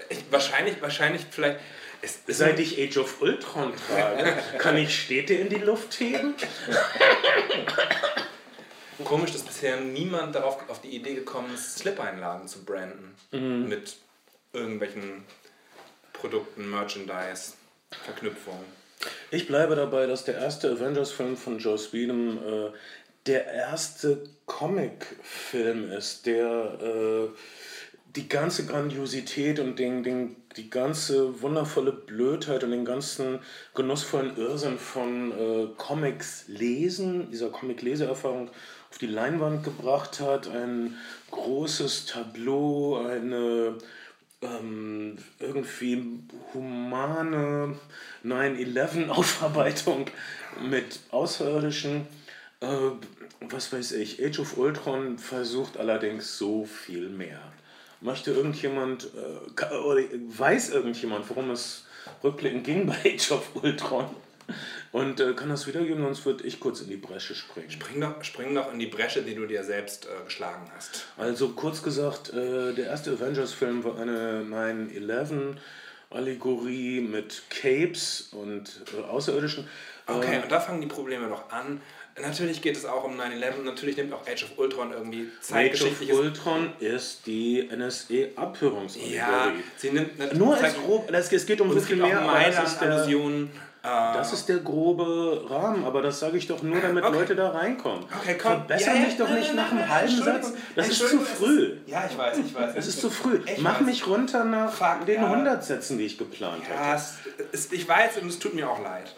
Ich, 0.09 0.25
wahrscheinlich, 0.31 0.81
wahrscheinlich 0.81 1.27
vielleicht. 1.31 1.61
Es, 2.01 2.21
Seit 2.29 2.61
ich 2.61 2.81
Age 2.81 2.99
of 2.99 3.21
Ultron 3.21 3.73
trage, 3.89 4.33
kann 4.59 4.77
ich 4.77 5.03
Städte 5.03 5.35
in 5.35 5.49
die 5.49 5.57
Luft 5.57 5.99
heben? 5.99 6.35
Komisch, 9.05 9.33
dass 9.33 9.43
bisher 9.43 9.81
niemand 9.81 10.35
darauf 10.35 10.69
auf 10.69 10.81
die 10.81 10.89
Idee 10.89 11.15
gekommen 11.15 11.55
ist, 11.55 11.79
Slip-Einlagen 11.79 12.49
zu 12.49 12.65
branden. 12.65 13.15
Mhm. 13.31 13.69
Mit 13.69 13.97
irgendwelchen 14.53 15.25
Produkten, 16.13 16.69
Merchandise, 16.71 17.53
Verknüpfungen. 18.05 18.65
Ich 19.31 19.47
bleibe 19.47 19.77
dabei, 19.77 20.07
dass 20.07 20.25
der 20.25 20.37
erste 20.37 20.71
Avengers-Film 20.73 21.37
von 21.37 21.59
Joss 21.59 21.93
Whedon 21.93 22.39
äh, 22.39 22.71
der 23.27 23.47
erste 23.47 24.25
Comic-Film 24.47 25.93
ist, 25.93 26.27
der 26.27 26.79
äh, 26.83 27.29
die 28.17 28.29
ganze 28.29 28.65
Grandiosität 28.67 29.61
und 29.61 29.79
den, 29.79 30.03
den, 30.03 30.37
die 30.57 30.71
ganze 30.71 31.43
wundervolle 31.43 31.93
Blödheit 31.93 32.65
und 32.65 32.71
den 32.71 32.85
ganzen 32.85 33.41
genussvollen 33.75 34.37
Irrsinn 34.37 34.79
von 34.79 35.33
äh, 35.33 35.69
Comics 35.77 36.45
lesen, 36.49 37.31
dieser 37.31 37.51
Comic-Leseerfahrung 37.51 38.51
auf 38.91 38.99
die 38.99 39.07
Leinwand 39.07 39.63
gebracht 39.63 40.21
hat. 40.21 40.49
Ein 40.49 40.97
großes 41.31 42.07
Tableau, 42.07 43.05
eine 43.07 43.77
ähm, 44.41 45.19
irgendwie 45.39 46.21
humane 46.55 47.77
9-11-Aufarbeitung 48.25 50.07
mit 50.69 51.01
Außerirdischen. 51.11 52.07
Äh, 52.61 52.67
was 53.41 53.73
weiß 53.73 53.93
ich, 53.93 54.25
Age 54.25 54.41
of 54.41 54.57
Ultron 54.57 55.19
versucht 55.19 55.77
allerdings 55.77 56.39
so 56.39 56.65
viel 56.65 57.09
mehr. 57.09 57.41
Möchte 58.01 58.31
irgendjemand, 58.31 59.09
äh, 59.15 59.75
oder 59.75 60.03
weiß 60.03 60.71
irgendjemand, 60.71 61.29
worum 61.29 61.51
es 61.51 61.85
rückblickend 62.23 62.65
ging 62.65 62.87
bei 62.91 62.97
Age 63.05 63.33
of 63.33 63.51
Ultron? 63.63 64.07
Und 64.93 65.21
äh, 65.21 65.35
kann 65.35 65.51
das 65.51 65.67
wiedergeben, 65.67 66.03
sonst 66.03 66.25
würde 66.25 66.45
ich 66.45 66.59
kurz 66.59 66.81
in 66.81 66.89
die 66.89 66.97
Bresche 66.97 67.35
springen. 67.35 67.71
Spring 67.71 68.01
doch, 68.01 68.25
spring 68.25 68.55
doch 68.55 68.73
in 68.73 68.79
die 68.79 68.87
Bresche, 68.87 69.21
die 69.23 69.35
du 69.35 69.45
dir 69.47 69.63
selbst 69.63 70.07
äh, 70.07 70.25
geschlagen 70.25 70.71
hast. 70.75 71.05
Also 71.19 71.51
kurz 71.51 71.83
gesagt, 71.83 72.33
äh, 72.33 72.73
der 72.73 72.87
erste 72.87 73.11
Avengers-Film 73.11 73.85
war 73.85 73.99
eine 73.99 74.43
9-11-Allegorie 76.11 77.03
mit 77.03 77.43
Capes 77.51 78.31
und 78.33 78.81
äh, 78.97 79.03
Außerirdischen. 79.03 79.69
Okay, 80.07 80.37
Äh, 80.37 80.43
und 80.43 80.51
da 80.51 80.61
fangen 80.61 80.81
die 80.81 80.87
Probleme 80.87 81.27
noch 81.27 81.51
an. 81.51 81.83
Natürlich 82.23 82.61
geht 82.63 82.77
es 82.77 82.85
auch 82.85 83.05
um 83.05 83.19
9-11, 83.19 83.63
natürlich 83.65 83.97
nimmt 83.97 84.13
auch 84.13 84.27
Age 84.27 84.45
of 84.45 84.59
Ultron 84.59 84.93
irgendwie 84.93 85.23
Age 85.23 85.29
of 85.41 85.47
zeitgeschichtliches... 85.49 86.17
Ultron 86.19 86.73
ist 86.81 87.27
die 87.27 87.69
NSE-Abhörungsallegorie. 87.75 89.15
Ja, 89.17 89.53
sie 89.77 89.91
nimmt... 89.91 90.19
ne- 90.19 90.31
Nur 90.35 90.57
als 90.57 90.75
grob, 90.77 91.11
es, 91.13 91.33
es 91.33 91.47
geht 91.47 91.61
um 91.61 91.73
so 91.73 91.81
viel 91.81 91.97
mehr, 91.97 92.21
das 92.51 92.73
ist, 92.73 92.81
der, 92.81 92.89
Maidan-Allusionen. 92.89 93.51
Äh, 93.83 93.87
das 94.15 94.33
ist 94.33 94.49
der 94.49 94.59
grobe 94.59 95.45
Rahmen, 95.49 95.85
aber 95.85 96.03
das 96.03 96.19
sage 96.19 96.37
ich 96.37 96.47
doch 96.49 96.63
nur, 96.63 96.81
damit 96.81 97.05
Okay. 97.05 97.17
Leute 97.17 97.37
da 97.37 97.51
reinkommen. 97.51 98.05
Okay, 98.05 98.37
komm. 98.41 98.53
Verbessern 98.53 98.95
Ja, 98.97 99.01
ja, 99.03 99.07
dich 99.07 99.17
doch 99.17 99.31
nicht 99.31 99.55
nach 99.55 99.71
einem 99.71 99.89
halben. 99.89 100.17
Satz. 100.23 100.53
Das 100.75 100.89
ist 100.89 101.09
zu 101.09 101.21
früh. 101.21 101.75
ja, 101.87 102.09
ich 102.11 102.19
weiß, 102.19 102.39
ich 102.39 102.55
weiß. 102.55 102.73
Es 102.77 102.89
ist 102.89 103.01
zu 103.01 103.09
früh. 103.09 103.41
Ich 103.47 103.59
Mach 103.59 103.79
weiß. 103.79 103.87
mich 103.87 104.07
runter 104.09 104.45
nach 104.45 104.73
Fuck, 104.73 105.07
den 105.07 105.23
ja. 105.23 105.31
100 105.31 105.65
Sätzen, 105.65 105.97
die 105.99 106.07
ich 106.07 106.19
geplant 106.19 106.63
Ja, 106.69 106.77
hatte. 106.89 106.97
es, 107.53 107.67
es, 107.67 107.73
ich 107.73 107.89
weiß 107.89 108.19
und 108.21 108.29
es 108.29 108.39
tut 108.41 108.55
mir 108.55 108.69
auch 108.69 108.83
leid. 108.83 109.15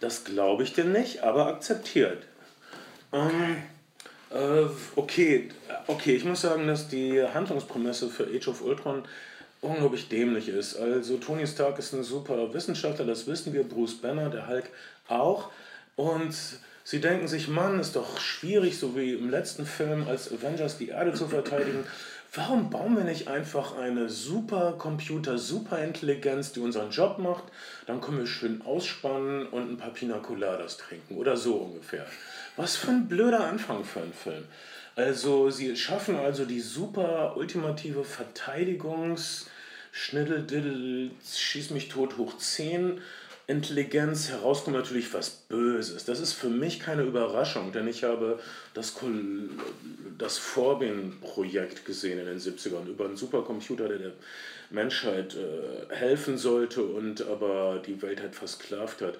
Das 0.00 0.24
glaube 0.24 0.64
ich 0.64 0.72
dir 0.72 0.84
nicht, 0.84 1.22
aber 1.22 1.46
akzeptiert. 1.46 2.24
Ähm, 3.12 3.56
äh, 4.30 4.66
okay, 4.96 5.48
okay, 5.86 6.14
ich 6.14 6.24
muss 6.24 6.42
sagen, 6.42 6.66
dass 6.66 6.88
die 6.88 7.22
Handlungsprämisse 7.22 8.08
für 8.08 8.24
Age 8.24 8.48
of 8.48 8.62
Ultron 8.62 9.02
unglaublich 9.60 10.08
dämlich 10.08 10.48
ist. 10.48 10.76
Also 10.76 11.18
Tony 11.18 11.46
Stark 11.46 11.78
ist 11.78 11.92
ein 11.92 12.04
super 12.04 12.52
Wissenschaftler, 12.54 13.04
das 13.04 13.26
wissen 13.26 13.52
wir, 13.52 13.64
Bruce 13.64 14.00
Banner, 14.00 14.30
der 14.30 14.48
Hulk 14.48 14.70
auch. 15.08 15.50
Und 15.96 16.34
sie 16.84 17.00
denken 17.00 17.28
sich, 17.28 17.48
Mann, 17.48 17.80
ist 17.80 17.96
doch 17.96 18.18
schwierig, 18.18 18.78
so 18.78 18.96
wie 18.96 19.12
im 19.12 19.30
letzten 19.30 19.66
Film 19.66 20.06
als 20.08 20.32
Avengers 20.32 20.78
die 20.78 20.88
Erde 20.88 21.12
zu 21.12 21.28
verteidigen. 21.28 21.84
Warum 22.32 22.70
bauen 22.70 22.96
wir 22.96 23.02
nicht 23.02 23.26
einfach 23.26 23.76
eine 23.76 24.08
Supercomputer, 24.08 25.36
Superintelligenz, 25.36 26.52
die 26.52 26.60
unseren 26.60 26.90
Job 26.90 27.18
macht? 27.18 27.42
Dann 27.86 28.00
können 28.00 28.18
wir 28.18 28.26
schön 28.28 28.62
ausspannen 28.62 29.46
und 29.46 29.68
ein 29.68 29.76
paar 29.76 29.90
Pina 29.90 30.18
Coladas 30.18 30.76
trinken 30.76 31.16
oder 31.16 31.36
so 31.36 31.56
ungefähr. 31.56 32.06
Was 32.60 32.76
für 32.76 32.90
ein 32.90 33.08
blöder 33.08 33.46
Anfang 33.46 33.84
für 33.84 34.02
einen 34.02 34.12
Film. 34.12 34.44
Also 34.94 35.48
sie 35.48 35.74
schaffen 35.76 36.16
also 36.16 36.44
die 36.44 36.60
super 36.60 37.34
ultimative 37.38 38.04
Verteidigungs 38.04 39.46
Schniddel-Diddel, 39.92 41.10
schieß 41.24 41.70
mich 41.70 41.88
tot 41.88 42.18
hoch 42.18 42.36
10 42.36 43.00
Intelligenz, 43.46 44.28
herauskommt 44.28 44.76
natürlich 44.76 45.14
was 45.14 45.30
Böses. 45.30 46.04
Das 46.04 46.20
ist 46.20 46.34
für 46.34 46.50
mich 46.50 46.80
keine 46.80 47.02
Überraschung, 47.04 47.72
denn 47.72 47.88
ich 47.88 48.04
habe 48.04 48.38
das, 48.74 48.94
das 50.18 50.36
Forbin-Projekt 50.36 51.86
gesehen 51.86 52.18
in 52.18 52.26
den 52.26 52.40
70ern 52.40 52.86
über 52.86 53.06
einen 53.06 53.16
Supercomputer, 53.16 53.88
der 53.88 53.98
der 53.98 54.12
Menschheit 54.68 55.34
äh, 55.34 55.94
helfen 55.94 56.36
sollte 56.36 56.82
und 56.82 57.22
aber 57.22 57.80
die 57.86 58.02
Welt 58.02 58.20
halt 58.20 58.34
versklavt 58.34 59.00
hat. 59.00 59.14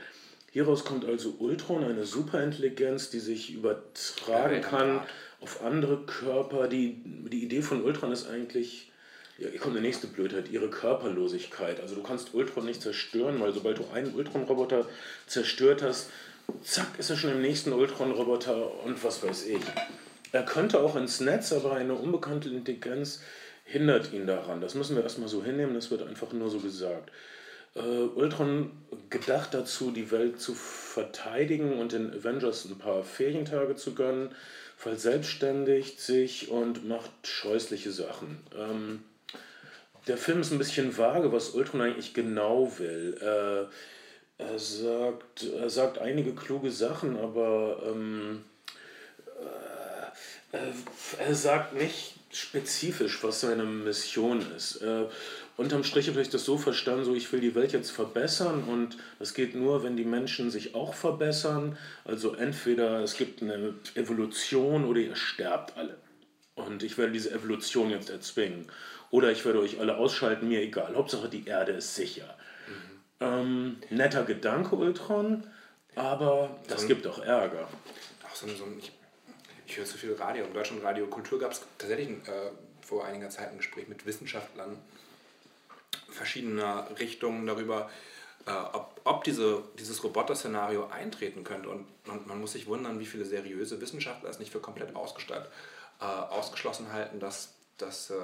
Hieraus 0.51 0.85
kommt 0.85 1.05
also 1.05 1.37
Ultron, 1.39 1.85
eine 1.85 2.05
Superintelligenz, 2.05 3.11
die 3.11 3.21
sich 3.21 3.55
übertragen 3.55 4.61
kann 4.63 5.01
auf 5.41 5.63
andere 5.65 5.99
Körper. 6.05 6.69
Die, 6.69 7.01
die 7.05 7.45
Idee 7.45 7.63
von 7.63 7.85
Ultron 7.85 8.13
ist 8.13 8.29
eigentlich 8.29 8.91
ja, 9.41 9.49
hier 9.49 9.59
kommt 9.59 9.75
eine 9.75 9.87
nächste 9.87 10.07
Blödheit, 10.07 10.51
ihre 10.51 10.69
Körperlosigkeit. 10.69 11.81
Also 11.81 11.95
du 11.95 12.03
kannst 12.03 12.35
Ultron 12.35 12.67
nicht 12.67 12.83
zerstören, 12.83 13.41
weil 13.41 13.55
sobald 13.55 13.79
du 13.79 13.87
einen 13.95 14.15
Ultron-Roboter 14.15 14.87
zerstört 15.27 15.83
hast, 15.83 16.11
zack, 16.63 16.99
ist 16.99 17.09
er 17.09 17.17
schon 17.17 17.31
im 17.31 17.41
nächsten 17.41 17.73
Ultron-Roboter 17.73 18.85
und 18.85 19.03
was 19.03 19.23
weiß 19.23 19.47
ich. 19.47 19.63
Er 20.33 20.45
könnte 20.45 20.81
auch 20.81 20.95
ins 20.95 21.21
Netz, 21.21 21.55
aber 21.55 21.73
eine 21.73 21.95
unbekannte 21.95 22.51
Intelligenz 22.51 23.21
hindert 23.65 24.13
ihn 24.13 24.27
daran. 24.27 24.61
Das 24.61 24.75
müssen 24.75 24.95
wir 24.95 25.03
erstmal 25.03 25.29
so 25.29 25.43
hinnehmen, 25.43 25.75
das 25.75 25.91
wird 25.91 26.07
einfach 26.07 26.33
nur 26.35 26.51
so 26.51 26.59
gesagt. 26.59 27.11
Äh, 27.75 27.81
Ultron 27.81 28.73
gedacht 29.11 29.55
dazu, 29.55 29.91
die 29.91 30.11
Welt 30.11 30.41
zu 30.41 30.55
verteidigen 30.55 31.79
und 31.79 31.93
den 31.93 32.13
Avengers 32.13 32.65
ein 32.65 32.79
paar 32.79 33.05
Ferientage 33.05 33.77
zu 33.77 33.95
gönnen, 33.95 34.35
verselbstständigt 34.77 36.01
sich 36.01 36.51
und 36.51 36.89
macht 36.89 37.11
scheußliche 37.23 37.93
Sachen. 37.93 38.39
Ähm, 38.57 39.03
der 40.07 40.17
Film 40.17 40.41
ist 40.41 40.51
ein 40.51 40.59
bisschen 40.59 40.97
vage, 40.97 41.33
was 41.33 41.51
Ultron 41.51 41.83
eigentlich 41.83 42.15
genau 42.15 42.73
will. 42.79 43.17
Äh, 43.21 44.43
er, 44.43 44.59
sagt, 44.59 45.45
er 45.45 45.69
sagt 45.69 45.99
einige 45.99 46.35
kluge 46.35 46.71
Sachen, 46.71 47.19
aber 47.19 47.83
ähm, 47.87 48.45
äh, 50.53 50.57
er, 50.57 50.73
er 51.19 51.35
sagt 51.35 51.75
nicht 51.75 52.15
spezifisch, 52.33 53.23
was 53.23 53.41
seine 53.41 53.65
Mission 53.65 54.45
ist. 54.57 54.77
Äh, 54.83 55.07
unterm 55.61 55.85
Strich 55.85 56.09
habe 56.09 56.21
ich 56.23 56.31
das 56.31 56.45
so 56.45 56.57
verstanden, 56.59 57.05
so 57.05 57.15
ich 57.15 57.31
will 57.33 57.41
die 57.41 57.55
Welt 57.55 57.73
jetzt 57.73 57.91
verbessern 57.91 58.65
und 58.65 58.97
das 59.19 59.35
geht 59.35 59.55
nur, 59.55 59.83
wenn 59.85 59.97
die 59.97 60.05
Menschen 60.05 60.51
sich 60.51 60.75
auch 60.75 60.95
verbessern. 60.95 61.77
Also 62.05 62.35
entweder 62.35 63.01
es 63.03 63.15
gibt 63.17 63.43
eine 63.43 63.75
Evolution 63.95 64.85
oder 64.85 65.01
ihr 65.01 65.17
sterbt 65.17 65.77
alle. 65.77 65.97
Und 66.55 66.83
ich 66.83 66.99
werde 66.99 67.13
diese 67.13 67.31
Evolution 67.31 67.91
jetzt 67.91 68.11
erzwingen. 68.11 68.67
Oder 69.11 69.31
ich 69.33 69.45
werde 69.45 69.61
euch 69.61 69.81
alle 69.81 69.97
ausschalten, 69.97 70.49
mir 70.49 70.61
egal. 70.61 70.95
Hauptsache 70.95 71.29
die 71.29 71.47
Erde 71.47 71.73
ist 71.73 71.95
sicher. 71.95 72.37
Ähm, 73.21 73.77
netter 73.91 74.25
Gedanke, 74.25 74.77
Ultron, 74.77 75.45
aber 75.95 76.57
das 76.69 76.87
gibt 76.87 77.07
auch 77.07 77.19
Ärger. 77.23 77.69
Auch 78.25 78.35
so, 78.35 78.47
ein- 78.47 78.57
so 78.57 78.65
ein, 78.65 78.79
ich, 78.79 78.93
ich 79.67 79.77
höre 79.77 79.85
zu 79.85 79.99
viel 79.99 80.15
Radio. 80.15 80.45
Im 80.45 80.55
Deutschen 80.55 80.81
Radio 80.81 81.07
Kultur 81.07 81.39
gab 81.39 81.53
es 81.53 81.63
tatsächlich 81.77 82.09
ein, 82.09 82.23
äh, 82.27 82.51
vor 82.81 83.05
einiger 83.05 83.29
Zeit 83.29 83.51
ein 83.51 83.59
Gespräch 83.59 83.89
mit 83.89 84.07
Wissenschaftlern 84.07 84.79
verschiedener 86.11 86.87
Richtungen 86.99 87.47
darüber, 87.47 87.91
äh, 88.47 88.51
ob, 88.51 89.01
ob 89.05 89.25
diese, 89.25 89.63
dieses 89.79 90.03
Roboter-Szenario 90.03 90.89
eintreten 90.89 91.45
könnte. 91.45 91.69
Und, 91.69 91.87
und 92.07 92.27
man 92.27 92.41
muss 92.41 92.53
sich 92.53 92.67
wundern, 92.67 93.01
wie 93.01 93.07
viele 93.07 93.25
seriöse 93.25 93.81
Wissenschaftler 93.81 94.31
es 94.31 94.39
nicht 94.39 94.53
für 94.53 94.61
komplett 94.61 94.95
ausgestellt, 94.97 95.49
äh, 96.01 96.05
ausgeschlossen 96.05 96.93
halten, 96.93 97.21
dass, 97.21 97.55
dass 97.79 98.11
äh, 98.11 98.15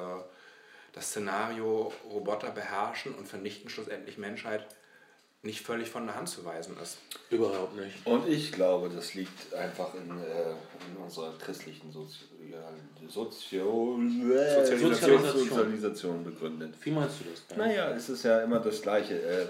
das 0.92 1.10
Szenario 1.10 1.92
Roboter 2.10 2.50
beherrschen 2.50 3.14
und 3.14 3.28
vernichten 3.28 3.68
schlussendlich 3.68 4.16
Menschheit 4.16 4.66
nicht 5.46 5.64
völlig 5.64 5.88
von 5.88 6.06
der 6.06 6.16
Hand 6.16 6.28
zu 6.28 6.44
weisen 6.44 6.76
ist. 6.82 6.98
Überhaupt 7.30 7.76
nicht. 7.76 8.04
Und 8.04 8.28
ich 8.28 8.52
glaube, 8.52 8.90
das 8.90 9.14
liegt 9.14 9.54
einfach 9.54 9.94
in, 9.94 10.10
äh, 10.10 10.50
in 10.90 11.02
unserer 11.02 11.32
christlichen 11.38 11.90
Sozi 11.90 12.18
Sozio 13.08 13.98
Sozialisation. 13.98 15.48
Sozialisation 15.48 16.24
begründet. 16.24 16.74
Wie 16.82 16.90
meinst 16.90 17.20
du 17.20 17.24
das? 17.30 17.56
Naja, 17.56 17.90
es 17.90 18.08
ist 18.08 18.24
ja 18.24 18.40
immer 18.40 18.60
das 18.60 18.82
Gleiche. 18.82 19.20
Äh, 19.20 19.46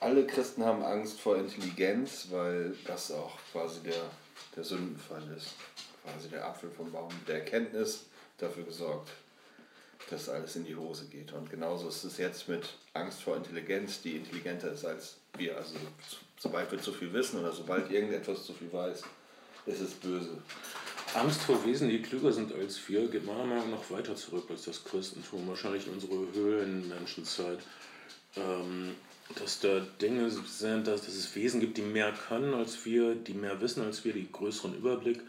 alle 0.00 0.26
Christen 0.26 0.64
haben 0.64 0.82
Angst 0.82 1.20
vor 1.20 1.36
Intelligenz, 1.36 2.28
weil 2.30 2.74
das 2.86 3.10
auch 3.12 3.38
quasi 3.52 3.80
der, 3.80 4.02
der 4.56 4.64
Sündenfall 4.64 5.22
ist. 5.36 5.54
Quasi 6.04 6.28
der 6.28 6.46
Apfel 6.46 6.70
vom 6.70 6.90
Baum 6.92 7.10
der 7.26 7.36
Erkenntnis 7.36 8.06
dafür 8.38 8.64
gesorgt, 8.64 9.10
dass 10.10 10.28
alles 10.28 10.56
in 10.56 10.64
die 10.64 10.76
Hose 10.76 11.06
geht. 11.06 11.32
Und 11.32 11.50
genauso 11.50 11.88
ist 11.88 12.04
es 12.04 12.18
jetzt 12.18 12.48
mit 12.48 12.62
Angst 12.94 13.22
vor 13.22 13.36
Intelligenz, 13.36 14.02
die 14.02 14.16
intelligenter 14.16 14.72
ist 14.72 14.84
als 14.84 15.16
wir. 15.36 15.56
Also 15.56 15.74
so- 15.74 16.16
sobald 16.38 16.70
wir 16.70 16.80
zu 16.80 16.92
viel 16.92 17.12
wissen 17.12 17.40
oder 17.40 17.52
sobald 17.52 17.90
irgendetwas 17.90 18.44
zu 18.44 18.52
viel 18.52 18.72
weiß, 18.72 19.02
ist 19.66 19.80
es 19.80 19.92
böse. 19.94 20.38
Angst 21.14 21.40
vor 21.42 21.64
Wesen, 21.64 21.88
die 21.88 22.02
klüger 22.02 22.32
sind 22.32 22.52
als 22.54 22.80
wir, 22.88 23.08
geht 23.08 23.24
meiner 23.24 23.44
Meinung 23.44 23.70
nach 23.70 23.90
weiter 23.90 24.14
zurück 24.14 24.44
als 24.50 24.64
das 24.64 24.84
Christentum. 24.84 25.46
Wahrscheinlich 25.48 25.86
in 25.86 25.94
unsere 25.94 26.26
Höhlenmenschenzeit. 26.34 27.60
Ähm, 28.36 28.94
dass 29.34 29.60
da 29.60 29.80
Dinge 30.00 30.30
sind, 30.30 30.86
dass, 30.86 31.02
dass 31.02 31.14
es 31.14 31.34
Wesen 31.36 31.60
gibt, 31.60 31.76
die 31.76 31.82
mehr 31.82 32.12
können 32.28 32.54
als 32.54 32.84
wir, 32.86 33.14
die 33.14 33.34
mehr 33.34 33.60
wissen 33.60 33.82
als 33.82 34.04
wir, 34.04 34.12
die 34.14 34.30
größeren 34.30 34.74
Überblick 34.74 35.20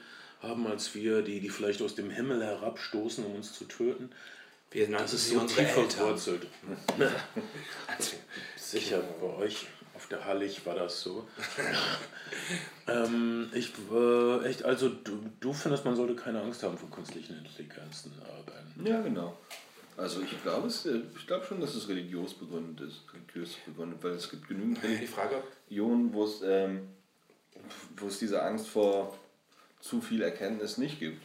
haben 0.42 0.68
als 0.68 0.96
wir, 0.96 1.22
die, 1.22 1.42
die 1.42 1.50
vielleicht 1.50 1.82
aus 1.82 1.96
dem 1.96 2.10
Himmel 2.10 2.42
herabstoßen, 2.42 3.26
um 3.26 3.36
uns 3.36 3.52
zu 3.54 3.66
töten. 3.66 4.10
Wir 4.72 4.88
das 4.90 5.14
ist 5.14 5.30
so 5.30 5.40
tief 5.46 5.68
verwurzelt. 5.70 6.48
Sicher, 8.56 9.02
bei 9.20 9.28
euch 9.28 9.66
auf 9.96 10.08
der 10.08 10.24
Hallig 10.26 10.64
war 10.66 10.76
das 10.76 11.02
so. 11.02 11.28
ähm, 12.88 13.50
ich, 13.54 13.74
äh, 13.92 14.46
echt, 14.46 14.64
also 14.64 14.90
du, 14.90 15.20
du 15.40 15.54
findest, 15.54 15.86
man 15.86 15.96
sollte 15.96 16.16
keine 16.16 16.42
Angst 16.42 16.62
haben 16.62 16.78
vor 16.78 16.92
künstlichen 16.92 17.38
Intelligenzen. 17.38 18.14
Arbeiten. 18.22 18.86
Ja, 18.86 19.02
genau. 19.02 19.36
Also 19.98 20.22
ich 20.22 20.42
glaube 20.44 20.68
es, 20.68 20.86
äh, 20.86 21.02
ich 21.18 21.26
glaube 21.26 21.46
schon, 21.46 21.60
dass 21.60 21.74
es 21.74 21.90
religiös 21.90 22.36
begründet 22.36 22.88
ist, 22.88 23.02
religiös 23.14 23.56
begründet, 23.66 23.98
weil 24.04 24.12
es 24.12 24.30
gibt 24.30 24.48
genügend 24.48 24.80
Religionen, 24.84 26.14
wo 26.14 26.26
es, 26.26 26.42
ähm, 26.44 26.90
wo 27.98 28.08
es 28.08 28.20
diese 28.20 28.42
Angst 28.42 28.68
vor 28.68 29.18
zu 29.82 30.00
viel 30.00 30.22
Erkenntnis 30.22 30.78
nicht 30.78 31.00
gibt. 31.00 31.22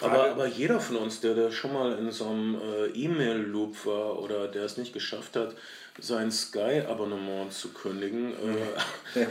Aber, 0.00 0.30
aber 0.30 0.46
jeder 0.46 0.80
von 0.80 0.96
uns, 0.96 1.20
der, 1.20 1.34
der 1.34 1.50
schon 1.50 1.72
mal 1.72 1.98
in 1.98 2.10
so 2.10 2.26
einem 2.26 2.54
äh, 2.54 2.86
E-Mail-Loop 2.86 3.86
war 3.86 4.18
oder 4.18 4.48
der 4.48 4.64
es 4.64 4.76
nicht 4.76 4.92
geschafft 4.92 5.36
hat, 5.36 5.54
sein 5.98 6.32
Sky-Abonnement 6.32 7.52
zu 7.52 7.68
kündigen, 7.72 8.32
äh, 8.32 9.26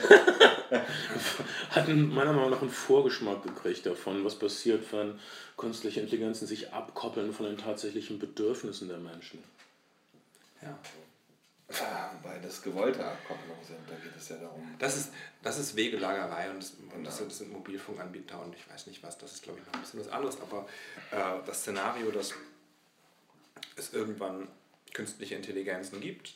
hat 1.71 1.87
meiner 1.87 2.33
Meinung 2.33 2.51
nach 2.51 2.61
einen 2.61 2.69
Vorgeschmack 2.69 3.43
gekriegt 3.43 3.85
davon, 3.85 4.23
was 4.23 4.35
passiert, 4.35 4.83
wenn 4.91 5.19
künstliche 5.57 6.01
Intelligenzen 6.01 6.47
sich 6.47 6.71
abkoppeln 6.71 7.33
von 7.33 7.45
den 7.45 7.57
tatsächlichen 7.57 8.19
Bedürfnissen 8.19 8.87
der 8.87 8.99
Menschen. 8.99 9.43
Ja. 10.61 10.77
Wobei 12.21 12.39
das 12.39 12.61
gewollte 12.61 13.05
Abkopplungen 13.05 13.63
sind, 13.63 13.79
da 13.87 13.95
geht 13.95 14.15
es 14.15 14.29
ja 14.29 14.37
darum. 14.37 14.75
Das 14.79 14.97
ist, 14.97 15.13
das 15.41 15.57
ist 15.57 15.75
Wegelagerei 15.75 16.49
und, 16.49 16.57
das, 16.57 16.73
und 16.95 17.03
das, 17.03 17.19
das, 17.19 17.37
sind 17.37 17.51
Mobilfunkanbieter 17.51 18.41
und 18.41 18.55
ich 18.55 18.69
weiß 18.69 18.87
nicht 18.87 19.01
was, 19.03 19.17
das 19.17 19.33
ist 19.33 19.43
glaube 19.43 19.59
ich 19.59 19.65
noch 19.65 19.73
ein 19.73 19.81
bisschen 19.81 19.99
was 19.99 20.09
anderes, 20.09 20.37
aber 20.41 20.67
äh, 21.11 21.45
das 21.45 21.61
Szenario, 21.61 22.11
dass 22.11 22.33
es 23.75 23.93
irgendwann 23.93 24.47
künstliche 24.93 25.35
Intelligenzen 25.35 26.01
gibt, 26.01 26.35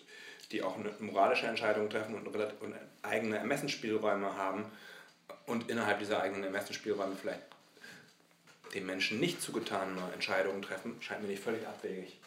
die 0.52 0.64
auch 0.64 0.78
eine 0.78 0.92
moralische 1.00 1.48
Entscheidung 1.48 1.90
treffen 1.90 2.16
und, 2.16 2.28
und 2.28 2.76
eigene 3.02 3.38
Ermessensspielräume 3.38 4.38
haben 4.38 4.66
und 5.46 5.70
innerhalb 5.70 6.00
dieser 6.00 6.22
eigenen 6.22 6.44
Ermessensspielräume 6.44 7.16
vielleicht 7.16 7.42
dem 8.74 8.86
Menschen 8.86 9.20
nicht 9.20 9.42
zugetane 9.42 10.02
Entscheidungen 10.14 10.62
treffen, 10.62 11.02
scheint 11.02 11.22
mir 11.22 11.30
nicht 11.30 11.44
völlig 11.44 11.66
abwegig. 11.66 12.18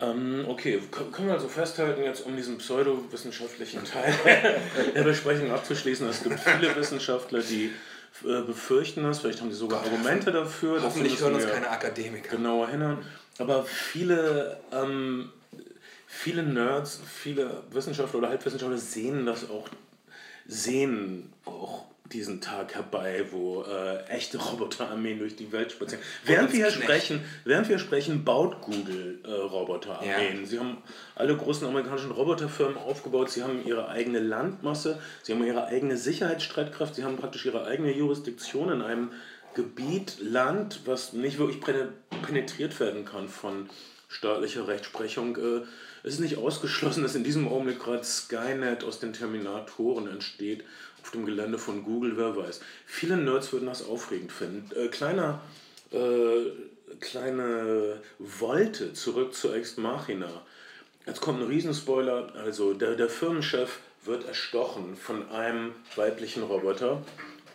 Ähm, 0.00 0.44
okay, 0.46 0.80
können 1.12 1.28
wir 1.28 1.34
also 1.34 1.48
festhalten, 1.48 2.02
jetzt 2.02 2.24
um 2.24 2.36
diesen 2.36 2.58
pseudowissenschaftlichen 2.58 3.84
Teil 3.92 4.14
der 4.94 5.02
Besprechung 5.02 5.50
abzuschließen, 5.50 6.08
es 6.08 6.22
gibt 6.22 6.38
viele 6.38 6.74
Wissenschaftler, 6.76 7.40
die 7.40 7.72
äh, 8.24 8.42
befürchten 8.42 9.02
das, 9.02 9.20
vielleicht 9.20 9.40
haben 9.40 9.50
sie 9.50 9.56
sogar 9.56 9.82
Gott, 9.82 9.92
Argumente 9.92 10.32
dafür. 10.32 10.82
Hoffentlich 10.82 11.20
hören 11.20 11.34
uns 11.34 11.46
keine 11.46 11.68
Akademiker. 11.68 12.36
Genauer 12.36 12.68
hin. 12.68 12.98
Aber 13.38 13.64
viele, 13.64 14.58
ähm, 14.72 15.30
viele 16.06 16.42
Nerds, 16.42 17.00
viele 17.06 17.62
Wissenschaftler 17.70 18.18
oder 18.18 18.28
Halbwissenschaftler 18.28 18.78
sehen 18.78 19.26
das 19.26 19.48
auch, 19.50 19.68
sehen 20.46 21.32
auch 21.44 21.84
diesen 22.12 22.40
Tag 22.40 22.74
herbei, 22.74 23.26
wo 23.30 23.62
äh, 23.62 24.04
echte 24.06 24.38
Roboterarmeen 24.38 25.18
durch 25.18 25.36
die 25.36 25.52
Welt 25.52 25.72
spazieren. 25.72 26.02
Während 26.24 26.52
wir, 26.52 26.70
sprechen, 26.70 27.20
während 27.44 27.68
wir 27.68 27.78
sprechen, 27.78 28.24
baut 28.24 28.62
Google 28.62 29.18
äh, 29.24 29.30
Roboterarmeen. 29.30 30.40
Ja. 30.40 30.46
Sie 30.46 30.58
haben 30.58 30.78
alle 31.14 31.36
großen 31.36 31.66
amerikanischen 31.66 32.10
Roboterfirmen 32.10 32.76
aufgebaut, 32.76 33.30
sie 33.30 33.42
haben 33.42 33.64
ihre 33.66 33.88
eigene 33.88 34.20
Landmasse, 34.20 35.00
sie 35.22 35.32
haben 35.32 35.44
ihre 35.44 35.66
eigene 35.66 35.96
Sicherheitsstreitkraft, 35.96 36.94
sie 36.94 37.04
haben 37.04 37.16
praktisch 37.16 37.46
ihre 37.46 37.64
eigene 37.66 37.92
Jurisdiktion 37.92 38.70
in 38.70 38.82
einem 38.82 39.10
Gebiet, 39.54 40.18
Land, 40.20 40.82
was 40.84 41.12
nicht 41.12 41.38
wirklich 41.38 41.60
penetriert 41.60 42.78
werden 42.80 43.04
kann 43.04 43.28
von 43.28 43.68
staatlicher 44.08 44.68
Rechtsprechung. 44.68 45.36
Äh, 45.36 45.60
es 46.02 46.14
ist 46.14 46.20
nicht 46.20 46.38
ausgeschlossen, 46.38 47.02
dass 47.02 47.14
in 47.14 47.24
diesem 47.24 47.48
Augenblick 47.48 47.80
gerade 47.80 48.04
Skynet 48.04 48.84
aus 48.84 49.00
den 49.00 49.12
Terminatoren 49.12 50.08
entsteht 50.08 50.64
auf 51.08 51.12
dem 51.12 51.24
Gelände 51.24 51.56
von 51.56 51.84
Google, 51.84 52.18
wer 52.18 52.36
weiß. 52.36 52.60
Viele 52.84 53.16
Nerds 53.16 53.50
würden 53.52 53.66
das 53.66 53.86
aufregend 53.86 54.30
finden. 54.30 54.70
Äh, 54.76 54.88
kleiner, 54.88 55.40
äh, 55.90 56.50
kleine 57.00 58.02
Wolte 58.18 58.92
zurück 58.92 59.34
zu 59.34 59.54
Ex 59.54 59.78
Machina. 59.78 60.28
Jetzt 61.06 61.22
kommt 61.22 61.40
ein 61.40 61.46
Riesenspoiler. 61.46 62.34
Also 62.44 62.74
der, 62.74 62.94
der 62.94 63.08
Firmenchef 63.08 63.78
wird 64.04 64.28
erstochen 64.28 64.96
von 64.96 65.30
einem 65.30 65.74
weiblichen 65.96 66.42
Roboter. 66.42 67.02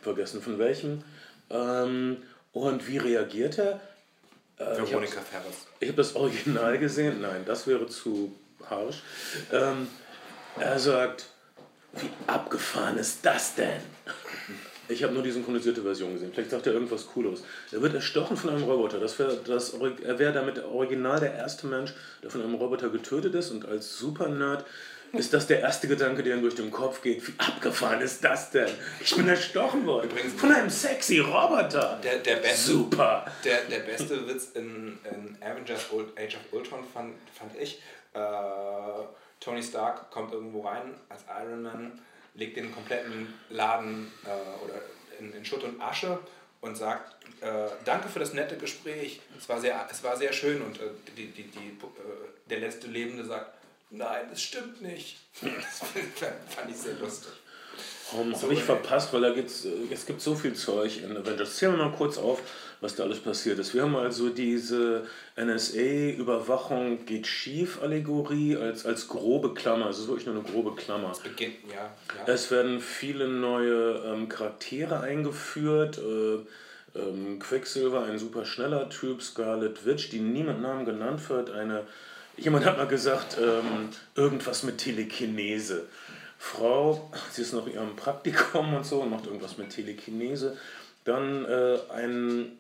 Vergessen 0.02 0.42
von 0.42 0.58
welchem. 0.58 1.04
Ähm, 1.52 2.18
und 2.54 2.88
wie 2.88 2.98
reagiert 2.98 3.60
er? 3.60 3.80
Äh, 4.58 4.78
Veronika 4.78 5.22
Ferris. 5.22 5.68
Ich 5.80 5.90
habe 5.90 5.98
das 5.98 6.16
Original 6.16 6.80
gesehen. 6.80 7.22
Nein, 7.22 7.44
das 7.46 7.68
wäre 7.68 7.86
zu 7.86 8.34
harsch. 8.68 9.04
Ähm, 9.52 9.88
er 10.60 10.80
sagt, 10.80 11.28
wie 11.94 12.10
abgefahren 12.28 12.98
ist 12.98 13.26
das 13.26 13.56
denn? 13.56 13.82
Ich 14.90 15.02
habe 15.04 15.14
nur 15.14 15.24
die 15.24 15.32
synchronisierte 15.32 15.82
Version 15.82 16.14
gesehen. 16.14 16.32
Vielleicht 16.34 16.52
sagt 16.52 16.68
er 16.68 16.74
irgendwas 16.74 17.08
Cooles. 17.08 17.44
Er 17.72 17.82
wird 17.82 17.96
erstochen 17.96 18.36
von 18.36 18.50
einem 18.50 18.64
Roboter. 18.64 19.00
Das 19.00 19.18
wär, 19.18 19.28
das, 19.46 19.74
er 19.74 20.20
wäre 20.20 20.34
damit 20.34 20.64
original 20.64 21.20
der 21.20 21.34
erste 21.34 21.68
Mensch, 21.68 21.94
der 22.22 22.30
von 22.30 22.42
einem 22.42 22.56
Roboter 22.56 22.90
getötet 22.90 23.34
ist. 23.34 23.52
Und 23.52 23.66
als 23.66 23.98
Super-Nerd 23.98 24.66
ist 25.14 25.34
das 25.34 25.48
der 25.48 25.62
erste 25.62 25.88
Gedanke, 25.88 26.24
der 26.24 26.36
ihm 26.36 26.42
durch 26.42 26.56
den 26.56 26.72
Kopf 26.72 27.02
geht. 27.02 27.26
Wie 27.26 27.34
abgefahren 27.38 28.02
ist 28.02 28.24
das 28.24 28.52
denn? 28.52 28.70
Ich 29.00 29.16
bin 29.16 29.28
erstochen 29.28 29.86
worden. 29.86 30.10
Übrigens, 30.10 30.34
von 30.34 30.52
einem 30.52 30.70
sexy 30.70 31.20
Roboter. 31.20 32.00
Der, 32.04 32.18
der 32.18 32.38
beste, 32.38 32.72
Super. 32.72 33.26
Der, 33.46 33.62
der 33.66 33.80
beste 33.80 34.28
Witz 34.28 34.50
in, 34.56 34.98
in 35.10 35.38
Avengers 35.42 35.92
Old 35.94 36.08
Age 36.18 36.36
of 36.36 36.42
Ultron 36.52 36.80
fand, 36.94 37.14
fand 37.34 37.52
ich. 37.62 37.82
Äh, 38.14 38.20
Tony 39.44 39.62
Stark 39.62 40.10
kommt 40.10 40.32
irgendwo 40.34 40.62
rein 40.62 40.96
als 41.10 41.24
Iron 41.42 41.64
Man, 41.64 42.00
legt 42.36 42.56
den 42.58 42.74
kompletten 42.74 43.34
Laden 43.50 44.12
äh, 44.26 44.64
oder 44.64 44.82
in, 45.20 45.34
in, 45.34 45.44
Schutt 45.44 45.64
und 45.64 45.82
Asche 45.82 46.18
und 46.62 46.78
sagt, 46.78 47.16
äh, 47.42 47.68
danke 47.84 48.08
für 48.08 48.20
das 48.20 48.34
nette 48.34 48.58
Gespräch, 48.58 49.20
es 49.38 49.50
war 49.50 49.60
sehr, 49.60 49.86
es 49.92 50.04
war 50.04 50.16
sehr 50.16 50.32
schön 50.32 50.62
und 50.62 50.80
äh, 50.80 50.86
die, 51.18 51.28
die, 51.28 51.44
die, 51.44 51.68
äh, 51.68 52.50
der 52.50 52.60
letzte 52.60 52.88
Lebende 52.88 53.26
sagt, 53.26 53.54
nein, 53.90 54.28
es 54.32 54.42
stimmt 54.42 54.82
nicht. 54.82 55.20
Das 55.42 55.80
fand 56.56 56.70
ich 56.70 56.78
sehr 56.78 56.96
lustig. 56.96 57.34
Um, 58.12 58.34
so, 58.36 58.44
habe 58.44 58.54
ich 58.54 58.64
verpasst, 58.64 59.12
weil 59.14 59.22
da 59.22 59.32
gibt's, 59.32 59.66
äh, 59.66 59.72
es 59.92 60.06
gibt 60.06 60.22
so 60.22 60.36
viel 60.36 60.54
Zeug 60.54 61.02
in 61.02 61.18
Avengers. 61.18 61.56
Zählen 61.56 61.78
wir 61.78 61.86
mal 61.86 61.96
kurz 61.96 62.18
auf, 62.18 62.42
was 62.84 62.96
da 62.96 63.04
alles 63.04 63.20
passiert 63.20 63.58
ist. 63.60 63.74
Wir 63.74 63.84
haben 63.84 63.96
also 63.96 64.30
diese 64.30 65.08
NSA-Überwachung 65.38 67.06
geht 67.06 67.26
schief 67.26 67.82
Allegorie 67.82 68.58
als, 68.58 68.86
als 68.86 69.08
grobe 69.08 69.54
Klammer. 69.54 69.90
Es 69.90 70.00
ist 70.00 70.08
wirklich 70.08 70.28
nur 70.28 70.36
eine 70.36 70.44
grobe 70.44 70.76
Klammer. 70.76 71.10
Es 71.12 71.20
beginnt, 71.20 71.56
ja. 71.72 71.90
ja. 72.18 72.34
Es 72.34 72.52
werden 72.52 72.82
viele 72.82 73.28
neue 73.30 74.04
ähm, 74.06 74.28
Charaktere 74.28 75.00
eingeführt. 75.00 75.98
Äh, 75.98 76.40
ähm, 77.00 77.40
Quicksilver, 77.40 78.04
ein 78.04 78.20
super 78.20 78.46
schneller 78.46 78.90
Typ, 78.90 79.22
Scarlet 79.22 79.86
Witch, 79.86 80.10
die 80.10 80.20
nie 80.20 80.44
mit 80.44 80.62
Namen 80.62 80.86
genannt 80.86 81.28
wird. 81.30 81.52
Eine, 81.52 81.88
jemand 82.38 82.66
hat 82.66 82.78
mal 82.78 82.88
gesagt, 82.88 83.38
ähm, 83.42 83.90
irgendwas 84.16 84.64
mit 84.64 84.78
Telekinese. 84.78 85.86
Frau, 86.38 87.10
sie 87.32 87.44
ist 87.44 87.54
noch 87.54 87.66
in 87.66 87.76
ihrem 87.76 87.96
Praktikum 87.96 88.74
und 88.74 88.86
so 88.86 89.00
und 89.00 89.10
macht 89.10 89.26
irgendwas 89.26 89.58
mit 89.58 89.70
Telekinese. 89.70 90.58
Dann 91.06 91.46
äh, 91.46 91.78
ein 91.94 92.58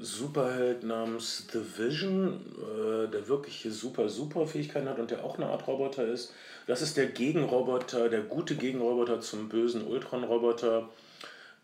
Superheld 0.00 0.84
namens 0.84 1.46
The 1.52 1.60
Vision, 1.76 2.40
äh, 2.58 3.10
der 3.10 3.28
wirklich 3.28 3.66
super, 3.70 4.08
super 4.08 4.46
Fähigkeiten 4.46 4.88
hat 4.88 4.98
und 4.98 5.10
der 5.10 5.24
auch 5.24 5.36
eine 5.36 5.46
Art 5.46 5.66
Roboter 5.66 6.06
ist. 6.06 6.32
Das 6.66 6.82
ist 6.82 6.96
der 6.96 7.06
Gegenroboter, 7.06 8.08
der 8.08 8.20
gute 8.20 8.56
Gegenroboter 8.56 9.20
zum 9.20 9.48
bösen 9.48 9.86
Ultron-Roboter. 9.86 10.88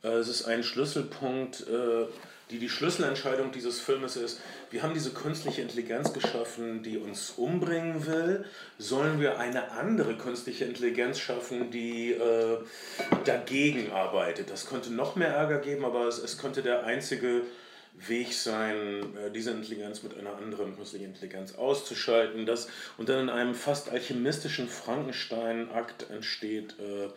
Äh, 0.02 0.08
es 0.08 0.28
ist 0.28 0.44
ein 0.44 0.62
Schlüsselpunkt, 0.62 1.66
äh, 1.68 2.06
die 2.50 2.58
die 2.58 2.68
Schlüsselentscheidung 2.68 3.52
dieses 3.52 3.80
Filmes 3.80 4.16
ist, 4.16 4.40
wir 4.70 4.82
haben 4.82 4.94
diese 4.94 5.10
künstliche 5.10 5.62
Intelligenz 5.62 6.12
geschaffen, 6.12 6.82
die 6.82 6.98
uns 6.98 7.34
umbringen 7.36 8.06
will. 8.06 8.44
Sollen 8.78 9.20
wir 9.20 9.38
eine 9.38 9.70
andere 9.72 10.16
künstliche 10.16 10.64
Intelligenz 10.64 11.18
schaffen, 11.18 11.70
die 11.70 12.12
äh, 12.12 12.58
dagegen 13.24 13.92
arbeitet? 13.92 14.50
Das 14.50 14.66
könnte 14.66 14.92
noch 14.92 15.16
mehr 15.16 15.28
Ärger 15.28 15.58
geben, 15.58 15.84
aber 15.84 16.06
es, 16.06 16.18
es 16.18 16.38
könnte 16.38 16.62
der 16.62 16.84
einzige 16.84 17.42
Weg 18.07 18.32
sein, 18.32 19.16
äh, 19.16 19.30
diese 19.30 19.51
Intelligenz 19.51 20.03
mit 20.03 20.16
einer 20.16 20.36
anderen 20.36 20.76
künstlichen 20.76 21.07
Intelligenz 21.07 21.55
auszuschalten. 21.55 22.46
Das, 22.46 22.68
und 22.96 23.09
dann 23.09 23.24
in 23.24 23.28
einem 23.30 23.55
fast 23.55 23.90
alchemistischen 23.90 24.68
Frankenstein-Akt 24.68 26.11
entsteht 26.11 26.76
äh, 26.78 27.09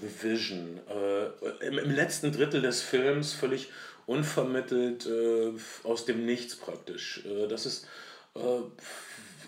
The 0.00 0.28
Vision. 0.28 0.80
Äh, 0.88 1.66
im, 1.66 1.78
im, 1.78 1.90
letzten 1.90 2.32
Drittel 2.32 2.62
des 2.62 2.82
Films 2.82 3.32
völlig 3.32 3.70
unvermittelt 4.06 5.06
äh, 5.06 5.52
aus 5.84 6.04
dem 6.04 6.26
Nichts 6.26 6.56
praktisch. 6.56 7.24
Äh, 7.24 7.46
das 7.46 7.66
ist 7.66 7.86
äh, 8.34 8.40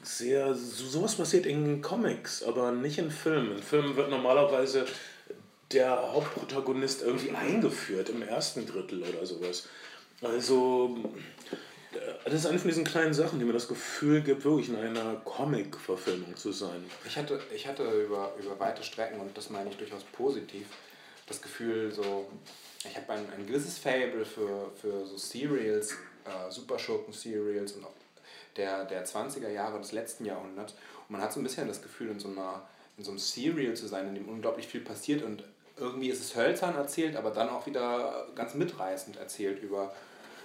sehr, 0.03 0.55
so, 0.55 0.87
sowas 0.87 1.17
passiert 1.17 1.47
in 1.47 1.83
Comics, 1.83 2.43
aber 2.43 2.71
nicht 2.73 2.99
in 2.99 3.11
Filmen. 3.11 3.57
In 3.57 3.63
Filmen 3.63 3.97
wird 3.97 4.11
normalerweise 4.11 4.87
der 5.73 6.13
Hauptprotagonist 6.13 7.03
irgendwie 7.03 7.33
eingeführt 7.33 8.09
im 8.09 8.23
ersten 8.23 8.67
Drittel 8.67 9.03
oder 9.03 9.27
sowas. 9.27 9.69
Also, 10.23 10.97
das 12.25 12.35
ist 12.35 12.47
eine 12.47 12.59
von 12.59 12.69
diesen 12.69 12.85
kleinen 12.85 13.15
Sachen, 13.15 13.39
die 13.39 13.45
mir 13.45 13.53
das 13.53 13.69
Gefühl 13.69 14.23
gibt, 14.23 14.45
wirklich 14.45 14.69
in 14.69 14.77
einer 14.77 15.17
Comic-Verfilmung 15.25 16.37
zu 16.37 16.53
sein. 16.53 16.85
Ich 17.07 17.17
hatte, 17.17 17.41
ich 17.55 17.67
hatte 17.67 17.85
über, 18.03 18.33
über 18.41 18.59
weite 18.59 18.83
Strecken, 18.83 19.21
und 19.21 19.37
das 19.37 19.51
meine 19.51 19.71
ich 19.71 19.77
durchaus 19.77 20.05
positiv, 20.05 20.67
das 21.27 21.43
Gefühl, 21.43 21.93
so, 21.93 22.27
ich 22.85 22.97
habe 22.97 23.13
ein, 23.13 23.25
ein 23.37 23.47
gewisses 23.47 23.79
Fable 23.79 24.25
für, 24.25 24.71
für 24.81 25.07
so 25.07 25.17
Serials, 25.17 25.93
äh, 26.25 26.51
Superschurken-Serials 26.51 27.73
und 27.73 27.85
auch 27.85 27.95
der, 28.57 28.85
der 28.85 29.05
20er 29.05 29.51
Jahre 29.51 29.79
des 29.79 29.93
letzten 29.93 30.25
Jahrhunderts. 30.25 30.73
Und 30.73 31.11
man 31.11 31.21
hat 31.21 31.33
so 31.33 31.41
ein 31.41 31.45
bisschen 31.45 31.69
das 31.69 31.83
Gefühl, 31.83 32.11
in 32.11 32.21
so, 32.21 32.29
einer, 32.29 32.67
in 32.97 33.05
so 33.05 33.11
einem 33.11 33.19
Serial 33.19 33.75
zu 33.75 33.87
sein, 33.87 34.09
in 34.09 34.15
dem 34.15 34.29
unglaublich 34.29 34.67
viel 34.67 34.81
passiert 34.81 35.23
und 35.23 35.45
irgendwie 35.79 36.09
ist 36.09 36.21
es 36.21 36.37
hölzern 36.37 36.75
erzählt, 36.75 37.17
aber 37.17 37.31
dann 37.31 37.49
auch 37.49 37.67
wieder 37.67 38.27
ganz 38.35 38.55
mitreißend 38.55 39.17
erzählt 39.17 39.63
über, 39.63 39.93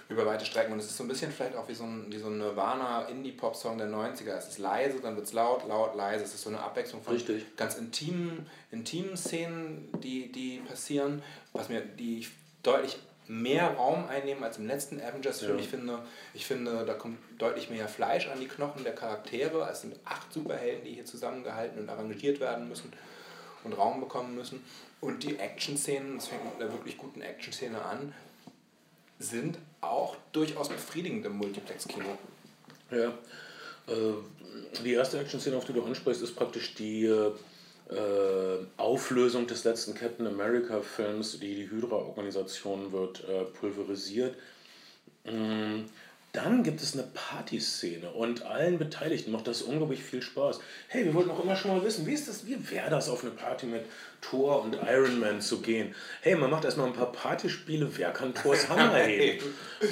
über 0.08 0.26
weite 0.26 0.44
Strecken. 0.44 0.72
Und 0.72 0.78
es 0.78 0.86
ist 0.86 0.96
so 0.96 1.04
ein 1.04 1.08
bisschen 1.08 1.32
vielleicht 1.32 1.56
auch 1.56 1.68
wie 1.68 1.74
so 1.74 1.84
ein, 1.84 2.06
wie 2.10 2.18
so 2.18 2.26
ein 2.26 2.38
Nirvana-Indie-Pop-Song 2.38 3.78
der 3.78 3.88
90er. 3.88 4.36
Es 4.36 4.48
ist 4.48 4.58
leise, 4.58 5.00
dann 5.00 5.16
wird 5.16 5.26
es 5.26 5.32
laut, 5.32 5.66
laut, 5.66 5.96
leise. 5.96 6.24
Es 6.24 6.34
ist 6.34 6.42
so 6.42 6.50
eine 6.50 6.60
Abwechslung 6.60 7.02
von 7.02 7.14
Richtig. 7.14 7.56
ganz 7.56 7.76
intimen, 7.76 8.46
intimen 8.70 9.16
Szenen, 9.16 9.88
die, 10.02 10.30
die 10.30 10.58
passieren, 10.58 11.22
was 11.52 11.68
mir, 11.68 11.80
die 11.80 12.20
ich 12.20 12.30
deutlich 12.62 12.98
mehr 13.26 13.70
Raum 13.74 14.06
einnehmen 14.08 14.44
als 14.44 14.58
im 14.58 14.66
letzten 14.66 15.00
Avengers-Film. 15.00 15.56
Ja. 15.56 15.62
Ich, 15.62 15.70
finde, 15.70 15.98
ich 16.34 16.44
finde, 16.44 16.84
da 16.84 16.92
kommt 16.92 17.18
deutlich 17.38 17.70
mehr 17.70 17.88
Fleisch 17.88 18.28
an 18.28 18.38
die 18.38 18.48
Knochen 18.48 18.84
der 18.84 18.94
Charaktere. 18.94 19.66
Es 19.70 19.80
sind 19.80 19.98
acht 20.04 20.30
Superhelden, 20.30 20.84
die 20.84 20.92
hier 20.92 21.06
zusammengehalten 21.06 21.80
und 21.80 21.88
arrangiert 21.88 22.40
werden 22.40 22.68
müssen 22.68 22.92
und 23.64 23.72
Raum 23.74 24.00
bekommen 24.00 24.34
müssen. 24.34 24.62
Und 25.00 25.22
die 25.22 25.36
Action-Szenen, 25.38 26.18
es 26.18 26.28
fängt 26.28 26.44
mit 26.44 26.60
einer 26.60 26.72
wirklich 26.72 26.96
guten 26.96 27.22
Action-Szene 27.22 27.82
an, 27.82 28.14
sind 29.18 29.58
auch 29.80 30.16
durchaus 30.32 30.68
befriedigend 30.68 31.26
im 31.26 31.36
Multiplex-Kino. 31.36 32.18
Ja. 32.90 33.08
Äh, 33.88 34.14
die 34.84 34.92
erste 34.92 35.18
Action-Szene, 35.18 35.56
auf 35.56 35.64
die 35.64 35.72
du 35.72 35.84
ansprichst, 35.84 36.22
ist 36.22 36.36
praktisch 36.36 36.74
die 36.74 37.06
äh, 37.06 37.32
Auflösung 38.76 39.46
des 39.46 39.64
letzten 39.64 39.94
Captain 39.94 40.26
America-Films. 40.26 41.40
Die, 41.40 41.54
die 41.54 41.70
Hydra-Organisation 41.70 42.92
wird 42.92 43.24
äh, 43.28 43.44
pulverisiert. 43.44 44.36
Mm, 45.24 45.84
Dann 46.32 46.62
gibt 46.62 46.80
es 46.80 46.94
eine 46.94 47.02
Partyszene 47.02 48.10
und 48.10 48.46
allen 48.46 48.78
Beteiligten 48.78 49.32
macht 49.32 49.46
das 49.46 49.60
unglaublich 49.60 50.02
viel 50.02 50.22
Spaß. 50.22 50.60
Hey, 50.88 51.04
wir 51.04 51.12
wollten 51.12 51.30
auch 51.30 51.44
immer 51.44 51.56
schon 51.56 51.76
mal 51.76 51.84
wissen, 51.84 52.06
wie 52.06 52.14
ist 52.14 52.26
das, 52.26 52.46
wie 52.46 52.70
wäre 52.70 52.88
das 52.88 53.10
auf 53.10 53.22
eine 53.22 53.32
Party 53.32 53.66
mit 53.66 53.84
Thor 54.22 54.62
und 54.62 54.78
Iron 54.88 55.20
Man 55.20 55.42
zu 55.42 55.60
gehen? 55.60 55.94
Hey, 56.22 56.34
man 56.34 56.50
macht 56.50 56.64
erstmal 56.64 56.86
ein 56.86 56.94
paar 56.94 57.12
Partyspiele, 57.12 57.86
wer 57.98 58.12
kann 58.12 58.34
Thors 58.34 58.66
Hammer 58.70 58.96
heben? 59.04 59.44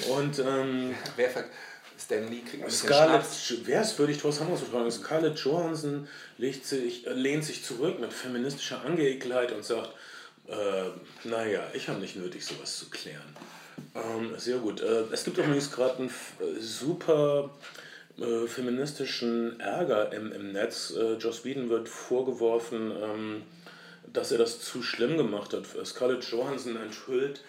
Und 0.08 0.38
ähm, 0.38 0.94
Wer 1.16 1.28
Stan 1.98 2.26
Lee 2.30 2.40
kriegt 2.40 2.64
ein 2.64 2.70
Scarlett, 2.70 3.22
wer 3.64 3.82
ist 3.82 3.98
würdig, 3.98 4.16
Thors 4.16 4.40
Hammer 4.40 4.56
zu 4.56 4.64
tragen? 4.64 4.90
Scarlett 4.90 5.38
Johansson 5.40 6.08
legt 6.38 6.64
sich, 6.64 7.06
äh, 7.06 7.12
lehnt 7.12 7.44
sich 7.44 7.62
zurück 7.62 8.00
mit 8.00 8.14
feministischer 8.14 8.82
Angeekelheit 8.82 9.52
und 9.52 9.62
sagt, 9.62 9.90
äh, 10.48 11.28
naja, 11.28 11.62
ich 11.74 11.88
habe 11.88 12.00
nicht 12.00 12.16
nötig, 12.16 12.46
sowas 12.46 12.78
zu 12.78 12.88
klären. 12.88 13.36
Ähm, 13.94 14.34
sehr 14.36 14.58
gut. 14.58 14.80
Äh, 14.80 15.04
es 15.12 15.24
gibt 15.24 15.38
übrigens 15.38 15.70
gerade 15.70 15.98
einen 15.98 16.08
äh, 16.08 16.60
super 16.60 17.50
äh, 18.18 18.46
feministischen 18.46 19.58
Ärger 19.60 20.12
im, 20.12 20.32
im 20.32 20.52
Netz. 20.52 20.92
Äh, 20.96 21.14
Joss 21.14 21.44
Whedon 21.44 21.70
wird 21.70 21.88
vorgeworfen, 21.88 22.92
ähm, 23.02 23.42
dass 24.12 24.32
er 24.32 24.38
das 24.38 24.60
zu 24.60 24.82
schlimm 24.82 25.16
gemacht 25.16 25.52
hat. 25.52 25.64
Scarlett 25.86 26.24
Johansson 26.24 26.76
enthüllt 26.76 27.42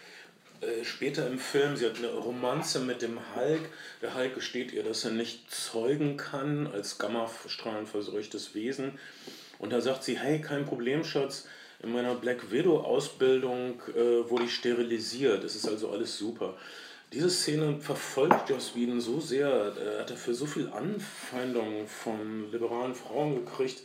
äh, 0.62 0.84
später 0.84 1.26
im 1.28 1.40
Film, 1.40 1.76
sie 1.76 1.88
hat 1.88 1.98
eine 1.98 2.10
Romanze 2.10 2.80
mit 2.80 3.02
dem 3.02 3.20
Hulk. 3.36 3.70
Der 4.02 4.16
Hulk 4.16 4.36
gesteht 4.36 4.72
ihr, 4.72 4.84
dass 4.84 5.04
er 5.04 5.12
nicht 5.12 5.52
zeugen 5.52 6.18
kann 6.18 6.68
als 6.68 7.00
gammastrahlenverseuchtes 7.00 8.54
Wesen. 8.54 9.00
Und 9.58 9.74
da 9.74 9.82
sagt 9.82 10.04
sie, 10.04 10.20
hey, 10.20 10.40
kein 10.40 10.66
Problem, 10.66 11.04
Schatz, 11.04 11.48
in 11.84 11.92
meiner 11.92 12.16
Black 12.16 12.52
Widow-Ausbildung 12.52 13.82
äh, 13.96 14.30
wurde 14.30 14.46
ich 14.46 14.56
sterilisiert. 14.56 15.44
Es 15.44 15.56
ist 15.56 15.68
also 15.68 15.90
alles 15.90 16.18
super. 16.18 16.56
Diese 17.14 17.30
Szene 17.30 17.78
verfolgt 17.80 18.50
Joss 18.50 18.76
Whedon 18.76 19.02
so 19.02 19.20
sehr, 19.20 19.48
er 19.50 20.00
hat 20.00 20.12
dafür 20.12 20.34
so 20.34 20.46
viel 20.46 20.70
Anfeindungen 20.70 21.86
von 21.88 22.50
liberalen 22.52 22.96
Frauen 22.96 23.44
gekriegt, 23.44 23.82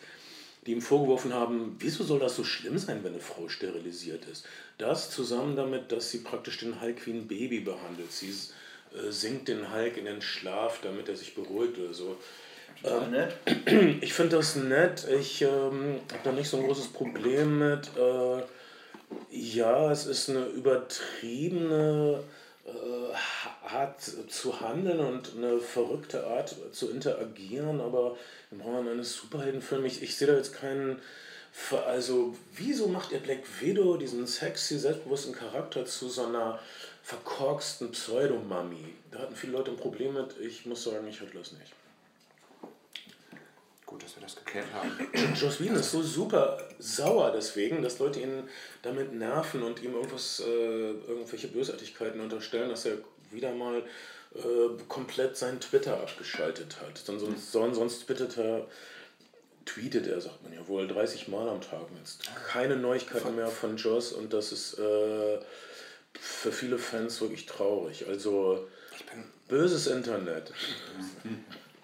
die 0.64 0.72
ihm 0.72 0.82
vorgeworfen 0.82 1.32
haben, 1.32 1.76
wieso 1.78 2.04
soll 2.04 2.20
das 2.20 2.36
so 2.36 2.44
schlimm 2.44 2.78
sein, 2.78 3.02
wenn 3.02 3.12
eine 3.12 3.22
Frau 3.22 3.48
sterilisiert 3.48 4.26
ist? 4.26 4.46
Das 4.78 5.10
zusammen 5.10 5.56
damit, 5.56 5.90
dass 5.90 6.10
sie 6.10 6.18
praktisch 6.18 6.58
den 6.58 6.80
Hulk 6.80 7.06
wie 7.06 7.12
ein 7.12 7.26
Baby 7.26 7.60
behandelt. 7.60 8.12
Sie 8.12 8.28
äh, 8.28 9.10
singt 9.10 9.48
den 9.48 9.72
Hulk 9.72 9.96
in 9.96 10.04
den 10.04 10.22
Schlaf, 10.22 10.80
damit 10.82 11.08
er 11.08 11.16
sich 11.16 11.34
beruhigt 11.34 11.78
oder 11.78 11.94
so. 11.94 12.16
Total 12.82 13.08
nett. 13.08 13.36
Ich 14.02 14.12
finde 14.12 14.36
das 14.36 14.56
nett. 14.56 15.06
Ich 15.08 15.42
ähm, 15.42 16.00
habe 16.12 16.22
da 16.24 16.32
nicht 16.32 16.48
so 16.48 16.58
ein 16.58 16.66
großes 16.66 16.88
Problem 16.88 17.58
mit. 17.58 17.90
Äh, 17.96 18.42
ja, 19.30 19.90
es 19.90 20.06
ist 20.06 20.30
eine 20.30 20.46
übertriebene 20.46 22.22
äh, 22.66 23.68
Art 23.68 24.00
zu 24.28 24.60
handeln 24.60 25.00
und 25.00 25.32
eine 25.36 25.58
verrückte 25.58 26.26
Art 26.26 26.54
zu 26.72 26.90
interagieren, 26.90 27.80
aber 27.80 28.16
im 28.50 28.60
Rahmen 28.60 28.88
eines 28.88 29.14
Superheldenfilms, 29.16 29.96
ich, 29.96 30.02
ich 30.02 30.16
sehe 30.16 30.28
da 30.28 30.34
jetzt 30.36 30.54
keinen. 30.54 31.00
Also, 31.86 32.36
wieso 32.54 32.88
macht 32.88 33.12
ihr 33.12 33.18
Black 33.18 33.42
Widow 33.60 33.96
diesen 33.96 34.26
sexy, 34.26 34.78
selbstbewussten 34.78 35.34
Charakter 35.34 35.86
zu 35.86 36.08
so 36.10 36.26
einer 36.26 36.58
verkorksten 37.02 37.92
Pseudomami? 37.92 38.94
Da 39.10 39.20
hatten 39.20 39.34
viele 39.34 39.52
Leute 39.52 39.70
ein 39.70 39.78
Problem 39.78 40.14
mit. 40.14 40.38
Ich 40.40 40.66
muss 40.66 40.84
sagen, 40.84 41.06
ich 41.08 41.20
hatte 41.20 41.38
das 41.38 41.52
nicht. 41.52 41.72
Gut, 43.86 44.02
dass 44.02 44.16
wir 44.16 44.22
das 44.22 44.34
geklärt 44.34 44.66
haben. 44.74 44.90
Joss 45.40 45.60
Whedon 45.60 45.76
ist 45.76 45.92
so 45.92 46.02
super 46.02 46.58
sauer 46.80 47.30
deswegen, 47.30 47.82
dass 47.82 48.00
Leute 48.00 48.18
ihn 48.18 48.48
damit 48.82 49.12
nerven 49.12 49.62
und 49.62 49.80
ihm 49.80 49.94
irgendwas, 49.94 50.40
äh, 50.40 50.90
irgendwelche 50.90 51.46
Bösartigkeiten 51.46 52.20
unterstellen, 52.20 52.68
dass 52.68 52.84
er 52.84 52.98
wieder 53.30 53.52
mal 53.52 53.84
äh, 54.34 54.82
komplett 54.88 55.36
seinen 55.36 55.60
Twitter 55.60 56.00
abgeschaltet 56.00 56.80
hat. 56.80 57.08
Dann 57.08 57.20
sonst, 57.20 57.52
sonst, 57.52 57.76
sonst 57.76 58.06
twittert 58.06 58.36
er, 58.38 58.66
tweetet 59.64 60.08
er, 60.08 60.20
sagt 60.20 60.42
man 60.42 60.52
ja 60.52 60.66
wohl, 60.66 60.88
30 60.88 61.28
Mal 61.28 61.48
am 61.48 61.60
Tag 61.60 61.86
jetzt. 61.96 62.28
Keine 62.48 62.76
Neuigkeiten 62.76 63.36
mehr 63.36 63.48
von 63.48 63.76
Joss 63.76 64.12
und 64.12 64.32
das 64.32 64.50
ist 64.50 64.80
äh, 64.80 65.38
für 66.18 66.50
viele 66.50 66.78
Fans 66.78 67.20
wirklich 67.20 67.46
traurig. 67.46 68.08
Also 68.08 68.66
böses 69.46 69.86
Internet. 69.86 70.52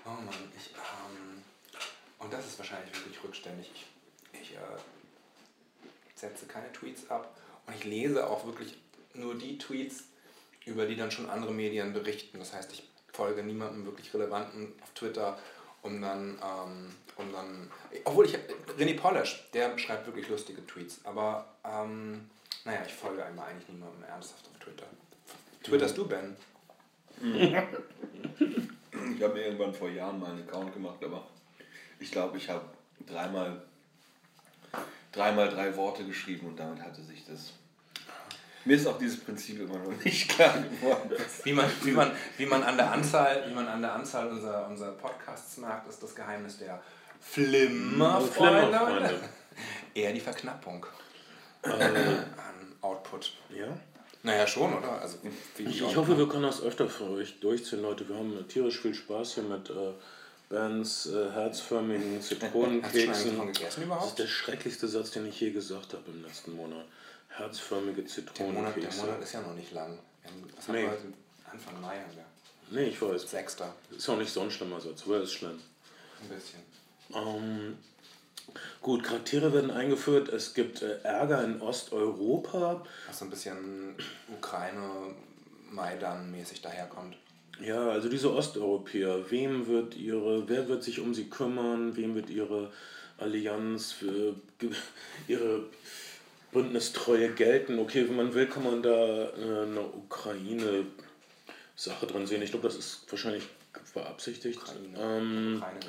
Oh 0.05 0.11
Mann, 0.11 0.35
ich, 0.57 0.72
und 2.23 2.33
das 2.33 2.47
ist 2.47 2.59
wahrscheinlich 2.59 2.95
wirklich 2.95 3.23
rückständig. 3.23 3.71
Ich, 3.75 3.87
ich 4.41 4.55
äh, 4.55 4.59
setze 6.15 6.47
keine 6.47 6.73
Tweets 6.73 7.11
ab 7.11 7.37
und 7.67 7.77
ich 7.77 7.85
lese 7.85 8.29
auch 8.29 8.47
wirklich 8.47 8.79
nur 9.15 9.37
die 9.37 9.59
Tweets, 9.59 10.05
über 10.65 10.87
die 10.87 10.97
dann 10.97 11.11
schon 11.11 11.29
andere 11.29 11.53
Medien 11.53 11.93
berichten. 11.93 12.39
Das 12.39 12.53
heißt, 12.53 12.73
ich 12.73 12.89
folge 13.13 13.43
niemandem 13.43 13.85
wirklich 13.85 14.15
Relevanten 14.15 14.73
auf 14.83 14.91
Twitter, 14.95 15.39
um 15.83 16.01
dann, 16.01 16.39
ähm, 16.41 16.95
um 17.17 17.33
dann, 17.33 17.71
obwohl 18.05 18.27
ich, 18.27 18.39
René 18.79 18.97
Polish, 18.97 19.49
der 19.53 19.77
schreibt 19.79 20.07
wirklich 20.07 20.29
lustige 20.29 20.65
Tweets, 20.67 21.01
aber 21.05 21.47
ähm, 21.65 22.31
naja, 22.65 22.83
ich 22.87 22.95
folge 22.95 23.25
einmal 23.25 23.49
eigentlich 23.49 23.69
niemandem 23.69 24.05
ernsthaft 24.05 24.47
auf 24.47 24.59
Twitter. 24.61 24.87
Twitterst 25.65 25.99
du, 25.99 26.07
Ben? 26.07 26.37
Ich 27.21 29.23
habe 29.23 29.35
mir 29.35 29.45
irgendwann 29.45 29.75
vor 29.75 29.89
Jahren 29.89 30.21
mal 30.21 30.31
einen 30.31 30.49
Account 30.49 30.73
gemacht, 30.73 31.05
aber 31.05 31.27
ich 32.03 32.11
glaube, 32.11 32.37
ich 32.37 32.49
habe 32.49 32.65
dreimal, 33.07 33.63
dreimal 35.13 35.49
drei 35.49 35.75
Worte 35.77 36.05
geschrieben 36.05 36.49
und 36.49 36.59
damit 36.59 36.83
hatte 36.83 37.03
sich 37.03 37.25
das. 37.27 37.53
Mir 38.65 38.77
ist 38.77 38.87
auch 38.87 38.99
dieses 38.99 39.19
Prinzip 39.19 39.59
immer 39.61 39.79
noch 39.79 40.05
nicht 40.05 40.29
klar 40.29 40.55
geworden. 40.59 41.11
Wie 41.43 41.53
man, 41.53 41.69
wie 41.83 41.91
man, 41.91 42.13
wie 42.37 42.47
man 42.47 42.63
an 42.63 42.77
der 42.77 42.93
Anzahl, 42.93 43.45
wie 43.49 43.55
man 43.55 43.67
an 43.67 43.83
der 43.83 43.93
Anzahl 43.93 44.29
unserer, 44.29 44.69
unserer 44.69 44.93
Podcasts 44.93 45.57
merkt, 45.57 45.89
ist 45.89 46.01
das 46.03 46.15
Geheimnis 46.15 46.59
der 46.59 46.81
Flimmerfreunde. 47.21 48.69
Flimmerfreunde. 48.69 49.21
Eher 49.95 50.13
die 50.13 50.21
Verknappung 50.21 50.87
Äh, 51.63 51.71
an 51.71 52.73
Output. 52.81 53.33
ja? 53.51 53.67
Naja, 54.25 54.47
schon, 54.47 54.73
oder? 54.73 55.01
Also, 55.01 55.19
Ich, 55.59 55.83
ich 55.83 55.97
hoffe, 55.97 56.17
wir 56.17 56.29
können 56.29 56.45
das 56.45 56.63
öfter 56.63 56.89
für 56.89 57.11
euch 57.11 57.41
durchziehen, 57.41 57.83
Leute. 57.83 58.09
Wir 58.09 58.15
haben 58.17 58.47
tierisch 58.49 58.81
viel 58.81 58.95
Spaß 58.95 59.35
hier 59.35 59.43
mit 59.43 59.69
äh, 59.71 59.93
Bens 60.53 61.07
äh, 61.07 61.31
herzförmigen 61.33 62.21
Zitronenkeksen. 62.21 63.39
Das 63.89 64.07
ist 64.07 64.19
der 64.19 64.27
schrecklichste 64.27 64.87
Satz, 64.87 65.11
den 65.13 65.27
ich 65.27 65.41
je 65.41 65.51
gesagt 65.51 65.95
habe 65.95 66.03
im 66.09 66.23
letzten 66.23 66.55
Monat. 66.55 66.85
Herzförmige 67.29 68.03
Der 68.03 68.05
Monat, 68.05 68.17
der 68.17 68.25
Zitronenkekse. 68.35 69.01
Monat 69.01 69.23
ist 69.23 69.33
ja 69.33 69.41
noch 69.41 69.55
nicht 69.55 69.73
lang. 69.73 69.99
Haben, 70.25 70.51
was 70.55 70.69
haben 70.69 70.75
Nee. 70.75 70.83
wir? 70.83 71.51
Anfang 71.51 71.81
Mai 71.81 71.99
haben 71.99 72.15
wir. 72.15 72.79
Nee, 72.79 72.89
ich 72.91 73.01
weiß. 73.01 73.31
Sechster. 73.31 73.75
Ist 73.97 74.07
auch 74.11 74.19
nicht 74.19 74.31
so 74.31 74.43
ein 74.43 74.51
schlimmer 74.51 74.79
Satz, 74.79 75.05
aber 75.07 75.17
er 75.17 75.23
ist 75.23 75.33
schlimm. 75.33 75.59
Ein 76.21 76.29
bisschen. 76.29 76.61
Ähm, 77.15 77.79
gut, 78.83 79.05
Charaktere 79.05 79.55
werden 79.55 79.71
eingeführt. 79.71 80.29
Es 80.29 80.53
gibt 80.53 80.83
äh, 80.83 80.99
Ärger 81.03 81.43
in 81.45 81.63
Osteuropa. 81.63 82.85
Was 83.07 83.19
so 83.21 83.25
ein 83.25 83.31
bisschen 83.31 83.97
Ukraine, 84.29 85.15
Maidan-mäßig 85.71 86.61
daherkommt. 86.61 87.17
Ja, 87.61 87.91
also 87.91 88.09
diese 88.09 88.33
Osteuropäer, 88.33 89.31
wem 89.31 89.67
wird 89.67 89.95
ihre, 89.97 90.49
wer 90.49 90.69
wird 90.69 90.83
sich 90.83 91.01
um 91.01 91.13
sie 91.15 91.29
kümmern, 91.29 91.95
wem 91.97 92.15
wird 92.15 92.31
ihre 92.31 92.73
Allianz 93.19 93.93
für 93.93 94.35
ihre 95.29 95.67
Bündnistreue 96.51 97.29
gelten? 97.31 97.79
Okay, 97.79 98.09
wenn 98.09 98.17
man 98.17 98.33
will, 98.35 98.47
kann 98.47 98.65
man 98.65 98.83
da 98.83 99.29
äh, 99.29 99.63
eine 99.63 99.83
Ukraine-Sache 99.83 102.07
drin 102.07 102.27
sehen. 102.27 102.43
Ich 102.43 102.51
glaube, 102.51 102.67
das 102.67 102.77
ist 102.77 103.07
wahrscheinlich 103.11 103.45
beabsichtigt. 103.95 104.61
Ähm, 104.99 105.57
Ukraine 105.57 105.81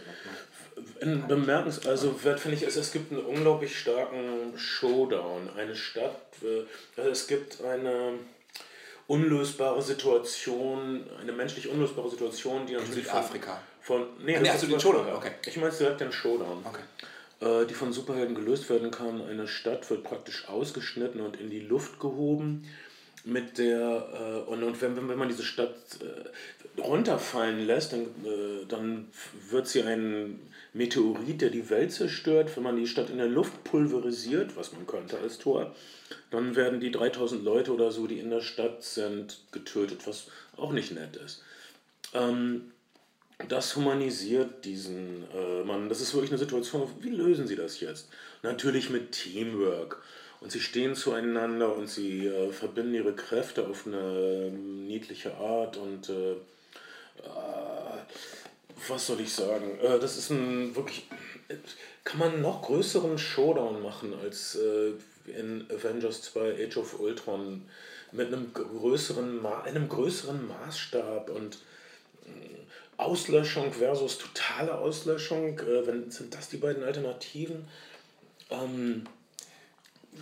ne? 1.02 1.24
bemerkens, 1.28 1.86
also 1.86 2.14
finde 2.14 2.56
ich, 2.56 2.64
es, 2.64 2.76
es 2.76 2.92
gibt 2.92 3.12
einen 3.12 3.24
unglaublich 3.24 3.78
starken 3.78 4.58
Showdown. 4.58 5.50
Eine 5.58 5.76
Stadt, 5.76 6.22
äh, 6.42 6.64
also 6.98 7.10
es 7.10 7.28
gibt 7.28 7.62
eine 7.62 8.14
unlösbare 9.14 9.82
Situation, 9.82 11.04
eine 11.22 11.32
menschlich 11.32 11.70
unlösbare 11.70 12.10
Situation, 12.10 12.66
die 12.66 12.74
In 12.74 12.80
natürlich 12.80 13.06
Südafrika. 13.06 13.60
Von, 13.82 14.02
nee, 14.20 14.38
Nee, 14.38 14.40
das 14.40 14.54
also 14.54 14.68
den 14.68 14.80
Showdown, 14.80 15.14
okay. 15.16 15.32
Ich 15.46 15.58
meine 15.58 15.72
direkt 15.72 16.02
den 16.02 16.12
Showdown. 16.12 16.66
Okay. 16.66 16.82
Äh, 17.44 17.66
die 17.68 17.74
von 17.74 17.92
Superhelden 17.94 18.36
gelöst 18.36 18.70
werden 18.70 18.90
kann. 18.92 19.22
Eine 19.22 19.48
Stadt 19.48 19.90
wird 19.90 20.04
praktisch 20.04 20.48
ausgeschnitten 20.48 21.22
und 21.22 21.40
in 21.40 21.50
die 21.50 21.60
Luft 21.60 22.00
gehoben. 22.00 22.68
Mit 23.26 23.58
der, 23.58 24.44
äh, 24.48 24.50
und, 24.50 24.64
und 24.64 24.82
wenn, 24.82 24.96
wenn 24.98 25.08
wenn 25.10 25.18
man 25.18 25.30
diese 25.30 25.44
Stadt 25.44 25.76
äh, 26.02 26.82
runterfallen 26.82 27.66
lässt, 27.66 27.94
dann, 27.94 28.02
äh, 28.02 28.66
dann 28.68 29.08
wird 29.50 29.68
sie 29.68 29.84
ein 29.84 30.40
Meteorit, 30.74 31.42
der 31.42 31.50
die 31.50 31.70
Welt 31.70 31.92
zerstört. 31.92 32.56
Wenn 32.56 32.64
man 32.64 32.76
die 32.76 32.88
Stadt 32.88 33.10
in 33.10 33.18
der 33.18 33.28
Luft 33.28 33.64
pulverisiert, 33.64 34.58
was 34.58 34.74
man 34.74 34.88
könnte 34.88 35.20
als 35.20 35.38
Tor, 35.38 35.76
dann 36.32 36.56
werden 36.56 36.80
die 36.80 36.92
3000 36.92 37.44
Leute 37.44 37.74
oder 37.74 37.92
so, 37.92 38.08
die 38.08 38.20
in 38.20 38.30
der 38.30 38.42
Stadt 38.42 38.84
sind, 38.84 39.40
getötet, 39.52 40.06
was 40.08 40.28
auch 40.58 40.72
nicht 40.72 40.92
nett 40.92 41.16
ist. 41.16 41.44
Ähm, 42.14 42.72
das 43.48 43.76
humanisiert 43.76 44.66
diesen 44.66 45.24
äh, 45.34 45.64
Mann. 45.64 45.90
Das 45.90 46.02
ist 46.02 46.14
wirklich 46.14 46.32
eine 46.32 46.40
Situation, 46.40 46.90
wie 47.02 47.10
lösen 47.10 47.48
sie 47.48 47.56
das 47.56 47.80
jetzt? 47.80 48.10
Natürlich 48.42 48.90
mit 48.90 49.12
Teamwork. 49.12 50.02
Und 50.40 50.52
sie 50.52 50.60
stehen 50.60 50.96
zueinander 50.96 51.76
und 51.76 51.88
sie 51.88 52.28
äh, 52.28 52.52
verbinden 52.52 52.96
ihre 52.96 53.14
Kräfte 53.14 53.68
auf 53.68 53.88
eine 53.88 54.52
niedliche 54.52 55.36
Art 55.38 55.78
und 55.78 56.10
äh, 56.10 56.34
äh, 56.34 56.36
was 58.88 59.08
soll 59.08 59.22
ich 59.22 59.34
sagen? 59.34 59.80
Äh, 59.80 60.00
das 60.00 60.18
ist 60.18 60.30
ein 60.30 60.76
wirklich. 60.76 61.08
Kann 62.04 62.20
man 62.20 62.42
noch 62.42 62.62
größeren 62.64 63.18
Showdown 63.18 63.82
machen 63.82 64.14
als 64.22 64.56
äh, 64.56 64.92
in 65.26 65.66
Avengers 65.72 66.22
2 66.24 66.66
Age 66.66 66.78
of 66.78 67.00
Ultron 67.00 67.64
mit 68.12 68.28
einem 68.28 68.52
größeren, 68.54 69.42
Ma 69.42 69.62
einem 69.62 69.88
größeren 69.88 70.48
Maßstab 70.48 71.30
und 71.30 71.58
Auslöschung 72.98 73.74
versus 73.74 74.18
totale 74.18 74.78
Auslöschung, 74.78 75.60
äh, 75.60 75.88
wenn, 75.88 76.12
sind 76.12 76.34
das 76.34 76.50
die 76.50 76.58
beiden 76.58 76.84
Alternativen? 76.84 77.68
Ähm, 78.50 79.04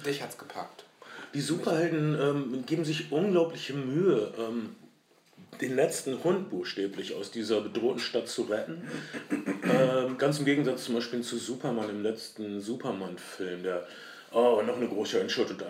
Dich 0.05 0.21
hat's 0.21 0.37
gepackt. 0.37 0.85
die 1.33 1.41
Superhelden 1.41 2.17
ähm, 2.19 2.65
geben 2.65 2.85
sich 2.85 3.11
unglaubliche 3.11 3.73
Mühe, 3.73 4.33
ähm, 4.37 4.75
den 5.59 5.75
letzten 5.75 6.23
Hund 6.23 6.49
buchstäblich 6.49 7.13
aus 7.13 7.31
dieser 7.31 7.61
bedrohten 7.61 7.99
Stadt 7.99 8.27
zu 8.27 8.43
retten. 8.43 8.87
Ähm, 9.29 10.17
ganz 10.17 10.39
im 10.39 10.45
Gegensatz 10.45 10.85
zum 10.85 10.95
Beispiel 10.95 11.21
zu 11.21 11.37
Superman 11.37 11.89
im 11.89 12.03
letzten 12.03 12.61
Superman-Film, 12.61 13.63
der 13.63 13.87
Oh, 14.33 14.61
noch 14.65 14.77
eine 14.77 14.87
große 14.87 15.19
Entschuldigung. 15.19 15.67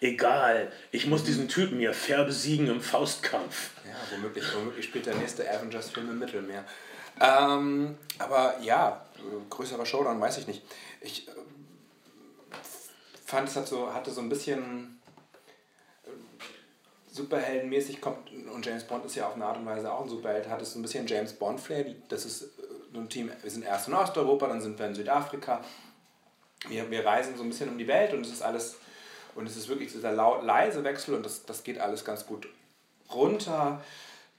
Egal, 0.00 0.72
ich 0.90 1.06
muss 1.06 1.22
diesen 1.22 1.46
Typen 1.46 1.78
hier 1.78 1.94
fair 1.94 2.24
besiegen 2.24 2.66
im 2.66 2.80
Faustkampf. 2.80 3.70
Ja, 3.86 3.94
womöglich, 4.10 4.44
womöglich 4.52 4.86
spielt 4.86 5.06
der 5.06 5.14
nächste 5.14 5.48
Avengers-Film 5.48 6.10
im 6.10 6.18
Mittelmeer. 6.18 6.64
Ähm, 7.20 7.96
aber 8.18 8.56
ja, 8.60 9.06
größerer 9.48 9.86
Showdown, 9.86 10.20
weiß 10.20 10.38
ich 10.38 10.48
nicht. 10.48 10.62
Ich 11.00 11.28
äh, 11.28 11.32
fand, 13.24 13.48
es 13.48 13.54
hat 13.54 13.68
so, 13.68 13.94
hatte 13.94 14.10
so 14.10 14.20
ein 14.22 14.28
bisschen 14.28 14.99
Superheldenmäßig 17.12 18.00
kommt, 18.00 18.30
und 18.30 18.64
James 18.64 18.84
Bond 18.84 19.04
ist 19.04 19.16
ja 19.16 19.26
auf 19.26 19.34
eine 19.34 19.44
Art 19.44 19.58
und 19.58 19.66
Weise 19.66 19.92
auch 19.92 20.02
ein 20.02 20.08
Superheld, 20.08 20.48
hat 20.48 20.62
es 20.62 20.72
so 20.72 20.78
ein 20.78 20.82
bisschen 20.82 21.06
James 21.06 21.32
Bond-Flair. 21.32 21.86
Das 22.08 22.24
ist 22.24 22.42
äh, 22.42 22.46
so 22.92 23.00
ein 23.00 23.08
Team, 23.08 23.30
wir 23.42 23.50
sind 23.50 23.64
erst 23.64 23.88
in 23.88 23.94
Osteuropa, 23.94 24.46
dann 24.46 24.60
sind 24.60 24.78
wir 24.78 24.86
in 24.86 24.94
Südafrika. 24.94 25.64
Wir, 26.68 26.90
wir 26.90 27.04
reisen 27.04 27.36
so 27.36 27.42
ein 27.42 27.48
bisschen 27.48 27.68
um 27.68 27.78
die 27.78 27.88
Welt 27.88 28.12
und 28.12 28.20
es 28.20 28.32
ist 28.32 28.42
alles, 28.42 28.76
und 29.34 29.46
es 29.46 29.56
ist 29.56 29.68
wirklich 29.68 29.92
dieser 29.92 30.12
laut, 30.12 30.44
leise 30.44 30.84
Wechsel 30.84 31.14
und 31.14 31.24
das, 31.24 31.44
das 31.44 31.64
geht 31.64 31.78
alles 31.78 32.04
ganz 32.04 32.26
gut 32.26 32.48
runter, 33.12 33.82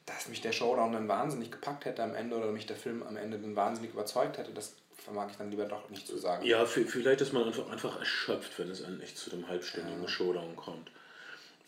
dass 0.05 0.27
mich 0.27 0.41
der 0.41 0.51
Showdown 0.51 0.93
dann 0.93 1.07
wahnsinnig 1.07 1.51
gepackt 1.51 1.85
hätte 1.85 2.03
am 2.03 2.15
Ende 2.15 2.37
oder 2.37 2.51
mich 2.51 2.65
der 2.65 2.75
Film 2.75 3.03
am 3.03 3.17
Ende 3.17 3.37
dann 3.37 3.55
wahnsinnig 3.55 3.91
überzeugt 3.91 4.37
hätte, 4.37 4.51
das 4.51 4.75
vermag 4.97 5.29
ich 5.31 5.37
dann 5.37 5.49
lieber 5.49 5.65
doch 5.65 5.89
nicht 5.89 6.07
zu 6.07 6.17
sagen. 6.17 6.45
Ja, 6.45 6.65
vielleicht 6.65 7.21
ist 7.21 7.33
man 7.33 7.43
einfach, 7.43 7.69
einfach 7.69 7.99
erschöpft, 7.99 8.57
wenn 8.59 8.69
es 8.69 8.81
endlich 8.81 9.15
zu 9.15 9.29
dem 9.29 9.47
halbstündigen 9.47 10.07
Showdown 10.07 10.55
kommt. 10.55 10.91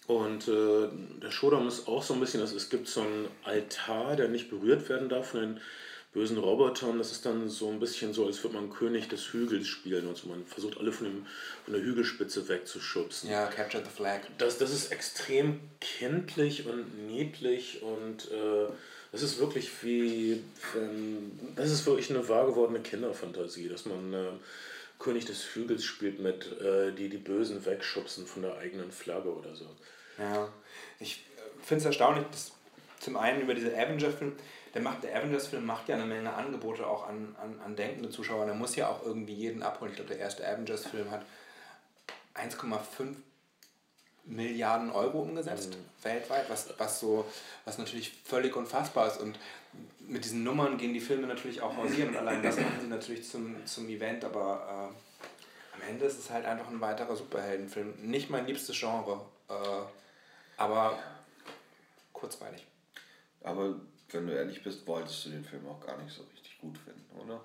Und 0.08 0.47
äh, 0.47 0.89
der 1.22 1.32
Showdown 1.32 1.68
ist 1.68 1.88
auch 1.88 2.04
so 2.04 2.14
ein 2.14 2.20
bisschen, 2.20 2.41
also 2.41 2.58
es 2.58 2.70
gibt 2.70 2.88
so 2.88 3.01
einen 3.01 3.28
Altar, 3.43 4.16
der 4.16 4.28
nicht 4.28 4.49
berührt 4.49 4.89
werden 4.89 5.08
darf 5.08 5.30
von 5.30 5.39
den 5.39 5.60
bösen 6.14 6.38
Robotern. 6.38 6.97
Das 6.97 7.12
ist 7.12 7.26
dann 7.26 7.49
so 7.49 7.70
ein 7.70 7.80
bisschen 7.80 8.14
so, 8.14 8.26
als 8.26 8.43
würde 8.43 8.56
man 8.56 8.70
König 8.70 9.08
des 9.10 9.34
Hügels 9.34 9.68
spielen 9.68 10.08
und 10.08 10.18
so. 10.18 10.28
Man 10.28 10.45
versucht 10.45 10.78
alle 10.78 10.91
von, 10.91 11.08
dem, 11.08 11.26
von 11.66 11.74
der 11.74 11.84
Hügelspitze 11.84 12.47
wegzuschubsen. 12.47 13.30
Ja, 13.30 13.47
Capture 13.47 13.84
the 13.84 13.89
Flag. 13.89 14.22
Das, 14.38 14.58
das 14.58 14.72
ist 14.72 14.91
extrem 14.91 15.60
kindlich 15.80 16.68
und 16.68 17.08
niedlich 17.08 17.82
und 17.82 18.30
äh, 18.32 18.72
das 19.12 19.22
ist 19.22 19.39
wirklich 19.39 19.70
wie, 19.84 20.43
ähm, 20.76 21.32
das 21.56 21.72
ist 21.72 21.86
wirklich 21.86 22.10
eine 22.10 22.28
wahr 22.28 22.47
gewordene 22.47 22.80
Kinderfantasie, 22.80 23.70
dass 23.70 23.86
man 23.86 24.14
äh, 24.14 24.28
König 25.04 25.26
des 25.26 25.54
Hügels 25.54 25.84
spielt 25.84 26.20
mit, 26.20 26.51
äh, 26.62 26.93
die 26.93 27.10
die 27.10 27.18
Bösen 27.18 27.66
wegschubsen 27.66 28.26
von 28.26 28.41
der 28.41 28.58
eigenen 28.58 28.91
Flagge 28.91 29.34
oder 29.34 29.54
so. 29.56 29.66
Ja, 30.18 30.47
ich 30.99 31.26
finde 31.62 31.82
es 31.82 31.86
erstaunlich, 31.86 32.26
dass 32.32 32.51
zum 32.99 33.18
einen 33.18 33.41
über 33.41 33.54
diese 33.54 33.76
Avenger-Film, 33.76 34.34
der, 34.74 34.82
macht, 34.82 35.04
der 35.04 35.16
Avengers-Film 35.18 35.66
macht 35.66 35.89
ja 35.89 35.95
eine 35.95 36.06
Menge 36.06 36.34
Angebote 36.34 36.88
auch 36.88 37.08
an, 37.08 37.36
an, 37.41 37.60
an 37.64 37.76
denkende 37.76 38.10
Zuschauer. 38.10 38.45
Der 38.45 38.56
muss 38.56 38.76
ja 38.76 38.88
auch 38.88 39.06
irgendwie 39.06 39.34
jeden 39.34 39.62
abholen. 39.62 39.91
Ich 39.91 39.97
glaube, 39.97 40.14
der 40.14 40.20
erste 40.20 40.47
Avengers-Film 40.47 41.12
hat 41.12 41.26
1,5 42.36 43.16
Milliarden 44.26 44.89
Euro 44.91 45.20
umgesetzt 45.20 45.78
weltweit, 46.01 46.49
was, 46.49 46.74
was, 46.78 47.01
so, 47.01 47.26
was 47.66 47.78
natürlich 47.78 48.14
völlig 48.24 48.56
unfassbar 48.56 49.08
ist. 49.08 49.20
Und 49.20 49.38
mit 50.07 50.26
diesen 50.26 50.43
Nummern 50.43 50.78
gehen 50.78 50.93
die 50.93 50.99
Filme 50.99 51.28
natürlich 51.28 51.61
auch 51.61 51.76
hausieren 51.76 52.09
und 52.09 52.17
allein 52.17 52.43
das 52.43 52.57
machen 52.57 52.80
sie 52.82 52.88
natürlich 52.88 53.28
zum, 53.28 53.65
zum 53.65 53.88
Event, 53.89 54.24
aber 54.26 54.91
äh, 54.93 55.76
am 55.76 55.89
Ende 55.89 56.05
ist 56.05 56.19
es 56.19 56.30
halt 56.30 56.45
einfach 56.45 56.69
ein 56.69 56.82
weiterer 56.82 57.15
Superheldenfilm. 57.15 57.93
Nicht 58.01 58.30
mein 58.30 58.45
liebstes 58.45 58.78
Genre, 58.80 59.21
äh, 59.49 59.53
aber 60.57 60.97
kurzweilig. 62.11 62.65
Aber 63.41 63.76
wenn 64.09 64.28
du 64.28 64.34
ehrlich 64.34 64.63
bist, 64.63 64.86
wolltest 64.88 65.26
du 65.26 65.30
den 65.30 65.43
Film 65.43 65.67
auch 65.67 65.86
gar 65.86 65.97
nicht 66.01 66.13
so 66.13 66.24
richtig 66.34 66.59
gut 66.59 66.78
finden, 66.78 67.19
oder? 67.19 67.41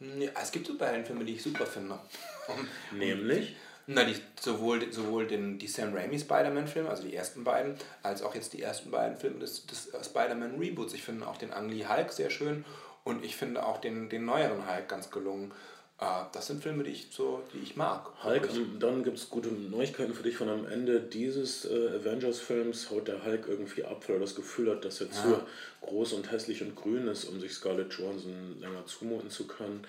Ja, 0.00 0.30
es 0.40 0.50
gibt 0.50 0.66
Superheldenfilme, 0.66 1.24
die 1.24 1.34
ich 1.34 1.42
super 1.42 1.66
finde. 1.66 1.98
Nämlich? 2.92 3.56
Na, 3.92 4.04
die, 4.04 4.14
sowohl, 4.40 4.92
sowohl 4.92 5.26
den, 5.26 5.58
die 5.58 5.66
Sam 5.66 5.92
Raimi 5.92 6.18
Spider-Man-Filme, 6.18 6.88
also 6.88 7.02
die 7.02 7.14
ersten 7.14 7.42
beiden, 7.42 7.74
als 8.04 8.22
auch 8.22 8.36
jetzt 8.36 8.52
die 8.52 8.62
ersten 8.62 8.92
beiden 8.92 9.16
Filme 9.16 9.40
des, 9.40 9.66
des 9.66 9.88
äh, 9.88 10.04
Spider-Man-Reboots. 10.04 10.94
Ich 10.94 11.02
finde 11.02 11.26
auch 11.26 11.36
den 11.36 11.52
Ang 11.52 11.68
Lee 11.68 11.86
Hulk 11.86 12.12
sehr 12.12 12.30
schön 12.30 12.64
und 13.02 13.24
ich 13.24 13.36
finde 13.36 13.66
auch 13.66 13.80
den, 13.80 14.08
den 14.08 14.24
neueren 14.24 14.70
Hulk 14.70 14.88
ganz 14.88 15.10
gelungen. 15.10 15.50
Äh, 16.00 16.04
das 16.32 16.46
sind 16.46 16.62
Filme, 16.62 16.84
die 16.84 16.92
ich, 16.92 17.08
so, 17.10 17.42
die 17.52 17.58
ich 17.58 17.74
mag. 17.74 18.12
Hulk, 18.22 18.48
dann 18.78 19.02
gibt 19.02 19.18
es 19.18 19.28
gute 19.28 19.48
Neuigkeiten 19.48 20.14
für 20.14 20.22
dich 20.22 20.36
von 20.36 20.48
am 20.48 20.66
Ende 20.66 21.00
dieses 21.00 21.64
äh, 21.64 21.96
Avengers-Films 22.00 22.90
haut 22.90 23.08
der 23.08 23.24
Hulk 23.24 23.46
irgendwie 23.48 23.82
ab, 23.82 24.04
weil 24.06 24.16
er 24.16 24.20
das 24.20 24.36
Gefühl 24.36 24.70
hat, 24.70 24.84
dass 24.84 25.00
er 25.00 25.10
zu 25.10 25.42
groß 25.80 26.12
und 26.12 26.30
hässlich 26.30 26.62
und 26.62 26.76
grün 26.76 27.08
ist, 27.08 27.24
um 27.24 27.40
sich 27.40 27.52
Scarlett 27.54 27.92
Johansson 27.94 28.60
länger 28.60 28.86
zumuten 28.86 29.30
zu 29.30 29.48
können. 29.48 29.84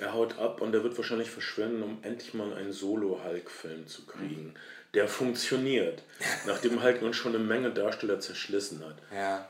Er 0.00 0.14
haut 0.14 0.38
ab 0.38 0.62
und 0.62 0.74
er 0.74 0.82
wird 0.82 0.96
wahrscheinlich 0.96 1.30
verschwinden, 1.30 1.82
um 1.82 1.98
endlich 2.02 2.32
mal 2.32 2.54
einen 2.54 2.72
Solo-Hulk-Film 2.72 3.86
zu 3.86 4.06
kriegen, 4.06 4.54
der 4.94 5.08
funktioniert, 5.08 6.02
nachdem 6.46 6.82
Hulk 6.82 7.02
nun 7.02 7.12
schon 7.12 7.34
eine 7.34 7.44
Menge 7.44 7.70
Darsteller 7.70 8.18
zerschlissen 8.18 8.82
hat. 8.84 8.96
Ja, 9.14 9.46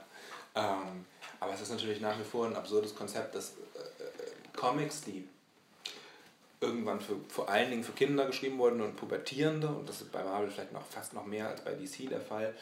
ähm, 0.57 1.07
aber 1.38 1.55
es 1.55 1.61
ist 1.61 1.70
natürlich 1.70 2.01
nach 2.01 2.18
wie 2.18 2.24
vor 2.24 2.46
ein 2.46 2.57
absurdes 2.57 2.94
Konzept, 2.96 3.34
dass 3.34 3.51
äh, 3.74 4.03
äh, 4.03 4.57
Comics, 4.57 5.03
die 5.03 5.26
irgendwann 6.61 7.01
für, 7.01 7.16
vor 7.28 7.48
allen 7.48 7.70
Dingen 7.70 7.84
für 7.84 7.92
Kinder 7.92 8.26
geschrieben 8.26 8.59
wurden 8.59 8.80
und 8.80 8.96
Pubertierende, 8.96 9.68
und 9.68 9.88
das 9.88 10.01
ist 10.01 10.11
bei 10.11 10.22
Marvel 10.22 10.51
vielleicht 10.51 10.72
noch 10.72 10.84
fast 10.86 11.14
noch 11.14 11.26
mehr 11.26 11.48
als 11.48 11.62
bei 11.62 11.72
DC 11.74 12.11
der 12.11 12.20
Fall, 12.20 12.55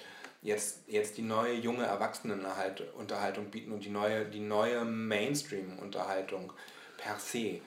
jetzt, 0.43 0.81
jetzt 0.87 1.17
die 1.17 1.23
neue 1.23 1.55
junge 1.55 1.85
Erwachsenenunterhaltung 1.85 3.47
bieten 3.47 3.73
und 3.73 3.85
die 3.85 3.91
neue, 3.91 4.27
die 4.27 4.41
neue 4.41 4.85
Mainstream-Unterhaltung 4.85 6.53
per 6.99 7.19
se. 7.19 7.61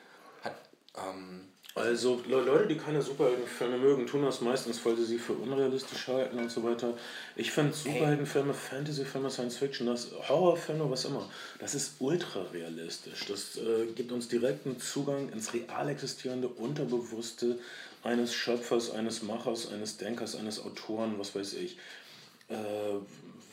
Ähm, 0.97 1.47
also 1.73 2.21
Leute, 2.27 2.67
die 2.67 2.75
keine 2.75 3.01
Superheldenfilme 3.01 3.77
mögen, 3.77 4.05
tun 4.05 4.23
das 4.23 4.41
meistens, 4.41 4.85
weil 4.85 4.97
sie 4.97 5.05
sie 5.05 5.17
für 5.17 5.31
unrealistisch 5.31 6.07
halten 6.07 6.37
und 6.37 6.51
so 6.51 6.63
weiter. 6.65 6.93
Ich 7.37 7.51
finde 7.51 7.73
Superheldenfilme, 7.73 8.53
Fantasyfilme, 8.53 9.29
Science 9.29 9.57
Fiction, 9.57 9.87
das 9.87 10.11
Horrorfilme, 10.27 10.91
was 10.91 11.05
immer, 11.05 11.29
das 11.59 11.73
ist 11.73 11.93
ultra 11.99 12.41
realistisch. 12.53 13.25
Das 13.25 13.55
äh, 13.55 13.85
gibt 13.95 14.11
uns 14.11 14.27
direkten 14.27 14.81
Zugang 14.81 15.29
ins 15.29 15.53
real 15.53 15.87
existierende, 15.87 16.49
unterbewusste 16.49 17.57
eines 18.03 18.33
Schöpfers, 18.33 18.91
eines 18.91 19.23
Machers, 19.23 19.71
eines 19.71 19.95
Denkers, 19.95 20.35
eines 20.35 20.61
Autoren, 20.61 21.17
was 21.19 21.33
weiß 21.35 21.53
ich. 21.53 21.77
Äh, 22.49 22.55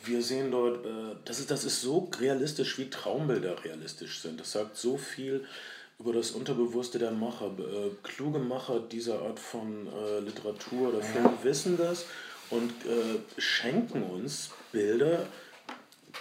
wir 0.03 0.21
sehen 0.21 0.51
dort, 0.51 0.85
äh, 0.85 1.15
das, 1.23 1.39
ist, 1.39 1.51
das 1.51 1.63
ist 1.63 1.81
so 1.81 2.09
realistisch, 2.19 2.77
wie 2.79 2.89
Traumbilder 2.89 3.63
realistisch 3.63 4.19
sind. 4.19 4.41
Das 4.41 4.51
sagt 4.51 4.75
so 4.75 4.97
viel 4.97 5.45
über 5.99 6.13
das 6.13 6.31
Unterbewusste 6.31 6.97
der 6.97 7.11
Macher. 7.11 7.47
Äh, 7.57 7.91
kluge 8.03 8.39
Macher 8.39 8.79
dieser 8.79 9.21
Art 9.21 9.39
von 9.39 9.87
äh, 9.87 10.19
Literatur 10.21 10.89
oder 10.89 11.01
Film 11.01 11.29
wissen 11.43 11.77
das 11.77 12.05
und 12.49 12.71
äh, 12.85 13.19
schenken 13.37 14.03
uns 14.03 14.51
Bilder, 14.71 15.25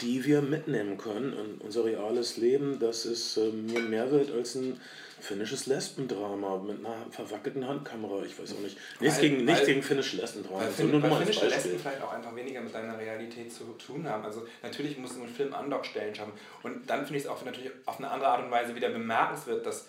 die 0.00 0.24
wir 0.24 0.42
mitnehmen 0.42 0.98
können 0.98 1.32
in 1.32 1.58
unser 1.64 1.84
reales 1.84 2.36
Leben. 2.36 2.78
Das 2.80 3.06
ist 3.06 3.36
äh, 3.36 3.50
mir 3.50 3.80
mehr 3.80 4.10
wert 4.10 4.32
als 4.32 4.56
ein 4.56 4.80
finnisches 5.20 5.66
Lesbendrama 5.66 6.58
mit 6.58 6.84
einer 6.84 7.06
verwackelten 7.10 7.66
Handkamera. 7.66 8.22
Ich 8.24 8.38
weiß 8.38 8.54
auch 8.54 8.60
nicht. 8.60 8.76
Nichts 9.00 9.20
gegen, 9.20 9.44
nichts 9.44 9.66
gegen 9.66 9.82
finnische 9.82 10.16
Lesbendrama. 10.16 10.60
Weil, 10.60 10.70
fin 10.70 11.02
weil 11.02 11.16
finnische 11.18 11.48
Lesben 11.48 11.78
vielleicht 11.78 12.02
auch 12.02 12.12
einfach 12.12 12.34
weniger 12.34 12.60
mit 12.60 12.74
deiner 12.74 12.98
Realität 12.98 13.52
zu 13.52 13.64
tun 13.84 14.08
haben. 14.08 14.24
Also 14.24 14.46
natürlich 14.62 14.98
muss 14.98 15.16
ein 15.16 15.28
Film 15.28 15.54
Andockstellen 15.54 16.14
schaffen. 16.14 16.32
Und 16.62 16.88
dann 16.88 17.00
finde 17.00 17.18
ich 17.18 17.24
es 17.24 17.28
auch 17.28 17.44
natürlich 17.44 17.70
auf 17.86 17.98
eine 17.98 18.10
andere 18.10 18.30
Art 18.30 18.44
und 18.44 18.50
Weise 18.50 18.74
wieder 18.74 18.90
bemerkenswert, 18.90 19.64
dass, 19.66 19.86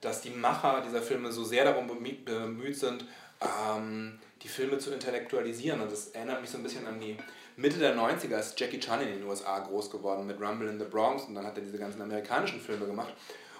dass 0.00 0.20
die 0.20 0.30
Macher 0.30 0.82
dieser 0.86 1.02
Filme 1.02 1.32
so 1.32 1.44
sehr 1.44 1.64
darum 1.64 1.86
bemüht 1.86 2.78
sind, 2.78 3.04
ähm, 3.40 4.18
die 4.42 4.48
Filme 4.48 4.78
zu 4.78 4.92
intellektualisieren. 4.92 5.80
Und 5.80 5.92
das 5.92 6.08
erinnert 6.08 6.40
mich 6.40 6.50
so 6.50 6.58
ein 6.58 6.62
bisschen 6.62 6.86
an 6.86 7.00
die 7.00 7.16
Mitte 7.58 7.80
der 7.80 7.96
90er 7.96 8.38
ist 8.38 8.58
Jackie 8.58 8.78
Chan 8.78 9.00
in 9.00 9.08
den 9.08 9.24
USA 9.24 9.58
groß 9.58 9.90
geworden 9.90 10.28
mit 10.28 10.40
Rumble 10.40 10.68
in 10.68 10.78
the 10.78 10.84
Bronx 10.84 11.24
und 11.24 11.34
dann 11.34 11.44
hat 11.44 11.56
er 11.56 11.64
diese 11.64 11.76
ganzen 11.76 12.00
amerikanischen 12.00 12.60
Filme 12.60 12.86
gemacht. 12.86 13.12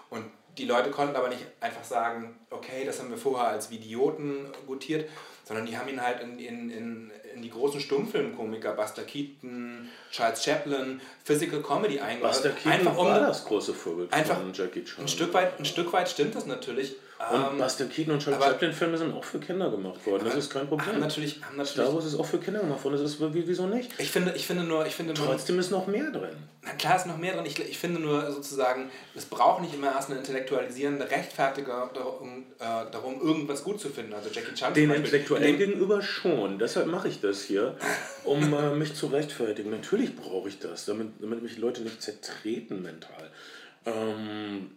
Und 0.09 0.25
die 0.59 0.65
Leute 0.65 0.91
konnten 0.91 1.17
aber 1.17 1.29
nicht 1.29 1.45
einfach 1.61 1.85
sagen, 1.85 2.37
okay, 2.51 2.85
das 2.85 2.99
haben 2.99 3.11
wir 3.11 3.17
vorher 3.17 3.49
als 3.49 3.71
Vidioten 3.71 4.47
gutiert, 4.67 5.09
sondern 5.45 5.67
die 5.67 5.79
haben 5.79 5.89
ihn 5.89 6.03
halt 6.03 6.21
in, 6.21 6.39
in, 6.39 6.71
in, 6.71 7.13
in 7.35 7.43
die 7.43 7.51
großen 7.51 7.81
Stummfilmkomiker, 7.81 8.73
Buster 8.73 9.05
Keaton, 9.05 9.89
Charles 10.11 10.45
Chaplin, 10.45 11.01
Physical 11.25 11.63
Comedy 11.63 12.01
eingebaut. 12.01 12.33
Buster 12.33 12.51
Keaton 12.51 12.73
einfach 12.73 12.97
um 12.99 13.07
war 13.07 13.21
das 13.21 13.45
große 13.45 13.73
Vorbild 13.73 14.13
einfach 14.13 14.37
von 14.37 14.53
Jackie 14.53 14.85
Chan. 14.85 15.05
Ein 15.05 15.09
Stück, 15.09 15.33
weit, 15.33 15.59
ein 15.59 15.65
Stück 15.65 15.93
weit 15.93 16.09
stimmt 16.09 16.35
das 16.35 16.47
natürlich. 16.47 16.97
Und 17.19 17.53
ähm, 17.53 17.59
Buster 17.59 17.87
Keaton 17.87 18.15
und 18.15 18.23
Charles 18.23 18.45
Chaplin 18.45 18.73
Filme 18.73 18.97
sind 18.97 19.13
auch 19.13 19.25
für 19.25 19.41
Kinder 19.41 19.69
gemacht 19.71 20.07
worden. 20.07 20.25
Das 20.25 20.37
ist 20.37 20.53
kein 20.53 20.69
Problem. 20.69 20.87
Haben 20.87 21.01
natürlich, 21.01 21.43
haben 21.43 21.57
natürlich 21.57 21.85
Star 21.85 21.93
Wars 21.93 22.05
ist 22.05 22.15
auch 22.15 22.25
für 22.25 22.39
Kinder 22.39 22.61
gemacht 22.61 22.85
worden. 22.85 22.95
Das 22.95 23.03
ist 23.03 23.19
wieso 23.21 23.67
nicht? 23.67 23.91
Ich 23.99 24.13
finde, 24.13 24.33
ich 24.37 24.47
finde 24.47 24.63
nur, 24.63 24.87
ich 24.87 24.95
finde 24.95 25.15
nur, 25.15 25.27
trotzdem 25.27 25.59
ist 25.59 25.73
noch 25.73 25.89
mehr 25.89 26.13
drin. 26.13 26.37
Na 26.63 26.71
klar 26.73 26.95
ist 26.95 27.07
noch 27.07 27.17
mehr 27.17 27.35
drin. 27.35 27.45
Ich, 27.45 27.59
ich 27.59 27.77
finde 27.77 28.01
nur 28.01 28.31
sozusagen, 28.31 28.89
es 29.17 29.25
braucht 29.25 29.63
nicht 29.63 29.75
immer 29.75 29.89
erst 29.89 30.11
eine 30.11 30.21
intellektualisierende 30.21 31.11
Rechtfertiger 31.11 31.91
darum, 31.93 32.45
äh, 32.61 32.91
darum 32.93 33.21
irgendwas 33.21 33.65
gut 33.65 33.81
zu 33.81 33.89
finden. 33.89 34.15
Also 34.15 34.31
Jackie 34.31 34.55
Chan. 34.55 34.73
Den 34.75 34.91
Intellektuellen 34.93 35.59
gegenüber 35.59 36.01
schon. 36.01 36.61
Deshalb 36.61 36.87
mache 36.87 37.09
ich 37.09 37.21
das 37.21 37.43
hier, 37.43 37.77
um 38.23 38.55
äh, 38.55 38.77
mich 38.77 38.95
zu 38.95 39.09
rechtfertigen. 39.09 39.71
Natürlich 39.71 40.15
brauche 40.15 40.49
ich 40.49 40.61
das, 40.61 40.85
damit, 40.85 41.09
damit 41.21 41.43
mich 41.43 41.59
Leute 41.59 41.83
nicht 41.83 42.01
zertreten 42.01 42.81
mental. 42.81 43.29
Ähm, 43.87 44.71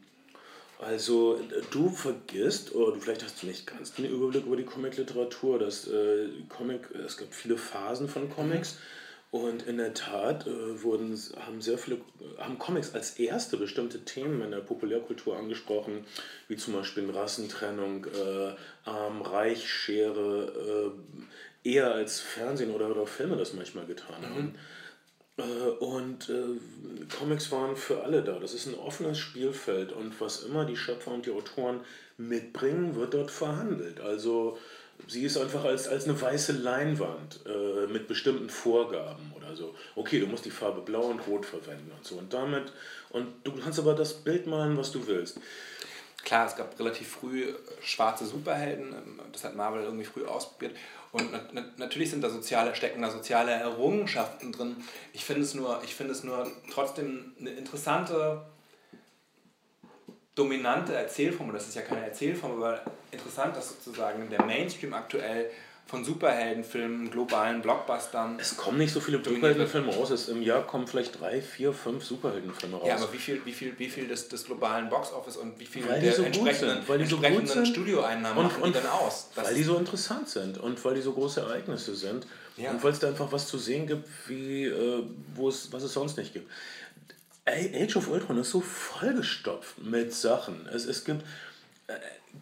also 0.81 1.39
du 1.69 1.89
vergisst, 1.89 2.73
oder 2.73 2.99
vielleicht 2.99 3.23
hast 3.23 3.41
du 3.41 3.47
nicht 3.47 3.67
ganz 3.67 3.93
den 3.93 4.05
Überblick 4.05 4.45
über 4.45 4.55
die 4.55 4.65
Comic-Literatur, 4.65 5.59
dass 5.59 5.87
äh, 5.87 6.27
Comic, 6.49 6.89
es 7.05 7.17
gibt 7.17 7.35
viele 7.35 7.57
Phasen 7.57 8.09
von 8.09 8.29
Comics 8.29 8.79
mhm. 9.31 9.39
und 9.39 9.67
in 9.67 9.77
der 9.77 9.93
Tat 9.93 10.47
äh, 10.47 10.81
wurden, 10.81 11.15
haben 11.45 11.61
sehr 11.61 11.77
viele, 11.77 12.01
haben 12.39 12.57
Comics 12.57 12.95
als 12.95 13.19
erste 13.19 13.57
bestimmte 13.57 14.03
Themen 14.05 14.41
in 14.41 14.49
der 14.51 14.59
Populärkultur 14.59 15.37
angesprochen, 15.37 16.05
wie 16.47 16.57
zum 16.57 16.73
Beispiel 16.73 17.09
Rassentrennung, 17.11 18.05
äh, 18.05 18.55
Arm, 18.89 19.21
Reich, 19.21 19.69
Schere, 19.69 20.93
äh, 21.63 21.69
eher 21.69 21.93
als 21.93 22.19
Fernsehen 22.19 22.71
oder, 22.71 22.89
oder 22.89 23.05
Filme 23.05 23.37
das 23.37 23.53
manchmal 23.53 23.85
getan 23.85 24.21
mhm. 24.21 24.25
haben. 24.25 24.55
Äh, 24.55 24.80
und 25.79 26.29
äh, 26.29 27.05
Comics 27.17 27.51
waren 27.51 27.75
für 27.75 28.03
alle 28.03 28.21
da. 28.21 28.39
Das 28.39 28.53
ist 28.53 28.67
ein 28.67 28.75
offenes 28.75 29.17
Spielfeld 29.17 29.91
und 29.91 30.19
was 30.19 30.43
immer 30.43 30.65
die 30.65 30.77
Schöpfer 30.77 31.11
und 31.11 31.25
die 31.25 31.31
Autoren 31.31 31.81
mitbringen, 32.17 32.95
wird 32.95 33.13
dort 33.13 33.31
verhandelt. 33.31 33.99
Also 34.01 34.57
sie 35.07 35.23
ist 35.23 35.37
einfach 35.37 35.63
als, 35.63 35.87
als 35.87 36.05
eine 36.05 36.19
weiße 36.19 36.53
Leinwand 36.53 37.39
äh, 37.45 37.87
mit 37.87 38.07
bestimmten 38.07 38.49
Vorgaben 38.49 39.33
oder 39.35 39.55
so. 39.55 39.73
Okay, 39.95 40.19
du 40.19 40.27
musst 40.27 40.45
die 40.45 40.51
Farbe 40.51 40.81
blau 40.81 41.03
und 41.03 41.25
rot 41.27 41.45
verwenden 41.45 41.91
und 41.97 42.05
so. 42.05 42.15
Und 42.15 42.33
damit, 42.33 42.71
und 43.09 43.27
du 43.43 43.53
kannst 43.53 43.79
aber 43.79 43.95
das 43.95 44.13
Bild 44.13 44.47
malen, 44.47 44.77
was 44.77 44.91
du 44.91 45.07
willst. 45.07 45.39
Klar, 46.23 46.45
es 46.45 46.55
gab 46.55 46.77
relativ 46.79 47.07
früh 47.07 47.51
schwarze 47.81 48.25
Superhelden, 48.25 48.93
das 49.31 49.43
hat 49.43 49.55
Marvel 49.55 49.83
irgendwie 49.83 50.05
früh 50.05 50.23
ausprobiert. 50.23 50.75
Und 51.11 51.31
na, 51.53 51.65
natürlich 51.77 52.09
sind 52.09 52.23
da 52.23 52.29
soziale, 52.29 52.73
stecken 52.75 53.01
da 53.01 53.11
soziale 53.11 53.51
Errungenschaften 53.51 54.51
drin. 54.51 54.77
Ich 55.13 55.25
finde 55.25 55.41
es 55.41 55.53
nur, 55.53 55.81
ich 55.83 55.93
finde 55.95 56.13
es 56.13 56.23
nur 56.23 56.49
trotzdem 56.71 57.33
eine 57.39 57.49
interessante, 57.51 58.45
dominante 60.35 60.95
Erzählform. 60.95 61.51
Das 61.53 61.67
ist 61.67 61.75
ja 61.75 61.81
keine 61.81 62.05
Erzählform, 62.05 62.53
aber 62.53 62.81
interessant, 63.11 63.55
dass 63.57 63.69
sozusagen 63.69 64.29
der 64.29 64.43
Mainstream 64.45 64.93
aktuell 64.93 65.51
von 65.91 66.05
Superheldenfilmen, 66.05 67.11
globalen 67.11 67.61
Blockbustern. 67.61 68.39
Es 68.39 68.55
kommen 68.55 68.77
nicht 68.77 68.93
so 68.93 69.01
viele 69.01 69.21
Superheldenfilme 69.21 69.93
raus. 69.93 70.09
Es, 70.09 70.29
Im 70.29 70.41
Jahr 70.41 70.65
kommen 70.65 70.87
vielleicht 70.87 71.19
drei, 71.19 71.41
vier, 71.41 71.73
fünf 71.73 72.05
Superheldenfilme 72.05 72.77
raus. 72.77 72.87
Ja, 72.87 72.95
aber 72.95 73.11
wie 73.11 73.17
viel, 73.17 73.41
wie 73.43 73.51
viel, 73.51 73.77
wie 73.77 73.89
viel 73.89 74.07
des, 74.07 74.29
des 74.29 74.45
globalen 74.45 74.87
Boxoffice 74.89 75.35
und 75.35 75.59
wie 75.59 75.65
viel 75.65 75.85
weil 75.87 75.99
der 75.99 76.13
so 76.13 76.23
entsprechenden, 76.23 76.87
weil 76.87 76.99
die 76.99 77.05
so 77.05 77.17
entsprechenden 77.17 77.47
sind. 77.47 77.67
Studioeinnahmen 77.67 78.37
und, 78.37 78.45
machen 78.45 78.63
und, 78.63 78.73
die 78.73 78.79
dann 78.79 78.89
aus? 78.89 79.31
Das 79.35 79.45
weil 79.45 79.55
die 79.55 79.63
so 79.63 79.77
interessant 79.77 80.29
sind 80.29 80.57
und 80.57 80.83
weil 80.85 80.95
die 80.95 81.01
so 81.01 81.11
große 81.11 81.41
Ereignisse 81.41 81.93
sind. 81.93 82.25
Ja. 82.55 82.71
Und 82.71 82.81
weil 82.85 82.93
es 82.93 82.99
da 82.99 83.09
einfach 83.09 83.29
was 83.33 83.47
zu 83.47 83.57
sehen 83.57 83.85
gibt, 83.85 84.07
wie, 84.27 84.67
äh, 84.67 85.03
wo 85.35 85.49
es, 85.49 85.73
was 85.73 85.83
es 85.83 85.91
sonst 85.91 86.17
nicht 86.17 86.31
gibt. 86.31 86.49
Age 87.45 87.97
of 87.97 88.07
Ultron 88.07 88.37
ist 88.37 88.51
so 88.51 88.61
vollgestopft 88.61 89.83
mit 89.83 90.13
Sachen. 90.13 90.69
Es, 90.73 90.85
es 90.85 91.03
gibt 91.03 91.25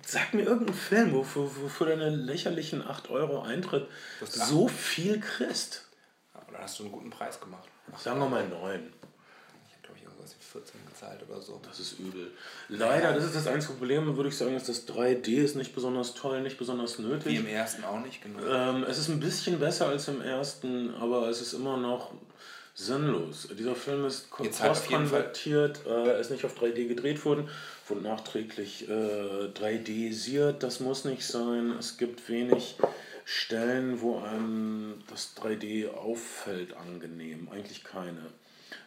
Sag 0.06 0.34
mir 0.34 0.44
irgendeinen 0.44 0.78
Film, 0.78 1.14
wo 1.14 1.24
für, 1.24 1.48
für 1.48 1.86
deine 1.86 2.10
lächerlichen 2.10 2.86
8 2.86 3.10
Euro 3.10 3.42
Eintritt 3.42 3.88
so 4.22 4.68
viel 4.68 5.20
kriegst. 5.20 5.86
Aber 6.34 6.52
dann 6.52 6.62
hast 6.62 6.80
du 6.80 6.84
einen 6.84 6.92
guten 6.92 7.10
Preis 7.10 7.40
gemacht. 7.40 7.68
Sagen 7.98 8.20
wir 8.20 8.30
mal 8.30 8.48
9. 8.48 8.54
Ich 8.54 8.62
habe, 8.62 8.84
glaube 9.82 9.98
ich, 9.98 10.04
irgendwas 10.04 10.36
wie 10.38 10.44
14 10.44 10.86
gezahlt 10.86 11.24
oder 11.28 11.42
so. 11.42 11.60
Das 11.68 11.80
ist 11.80 12.00
übel. 12.00 12.32
Leider, 12.70 13.14
das 13.14 13.26
ist 13.26 13.36
das 13.36 13.48
einzige 13.48 13.74
Problem, 13.74 14.16
würde 14.16 14.30
ich 14.30 14.38
sagen, 14.38 14.56
ist 14.56 14.70
das 14.70 14.88
3D 14.88 15.28
ist 15.28 15.56
nicht 15.56 15.74
besonders 15.74 16.14
toll, 16.14 16.42
nicht 16.42 16.58
besonders 16.58 17.00
nötig. 17.00 17.26
Wie 17.26 17.38
im 17.38 17.48
ersten 17.48 17.84
auch 17.84 18.00
nicht, 18.00 18.22
genau. 18.22 18.40
Ähm, 18.46 18.84
es 18.84 19.00
ist 19.00 19.10
ein 19.10 19.20
bisschen 19.20 19.60
besser 19.60 19.88
als 19.88 20.08
im 20.08 20.22
ersten, 20.22 20.94
aber 20.96 21.28
es 21.30 21.42
ist 21.42 21.54
immer 21.54 21.78
noch 21.78 22.12
sinnlos. 22.80 23.50
Dieser 23.58 23.76
Film 23.76 24.06
ist 24.06 24.30
postkonvertiert, 24.32 25.82
äh, 25.86 26.20
ist 26.20 26.32
nicht 26.32 26.46
auf 26.46 26.58
3D 26.58 26.88
gedreht 26.88 27.24
worden, 27.26 27.50
wurde 27.88 28.02
nachträglich 28.02 28.88
äh, 28.88 29.50
3D-siert. 29.54 30.64
Das 30.64 30.80
muss 30.80 31.04
nicht 31.04 31.26
sein. 31.26 31.74
Es 31.78 31.98
gibt 31.98 32.30
wenig 32.30 32.78
Stellen, 33.26 34.02
wo 34.02 34.20
einem 34.20 35.04
das 35.10 35.36
3D 35.38 35.94
auffällt, 35.94 36.76
angenehm. 36.78 37.50
Eigentlich 37.52 37.84
keine. 37.84 38.22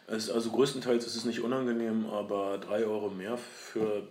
Es, 0.07 0.29
also 0.29 0.49
größtenteils 0.49 1.05
ist 1.05 1.15
es 1.15 1.25
nicht 1.25 1.41
unangenehm, 1.41 2.07
aber 2.07 2.57
3 2.57 2.85
Euro 2.85 3.09
mehr 3.09 3.37
für 3.37 4.07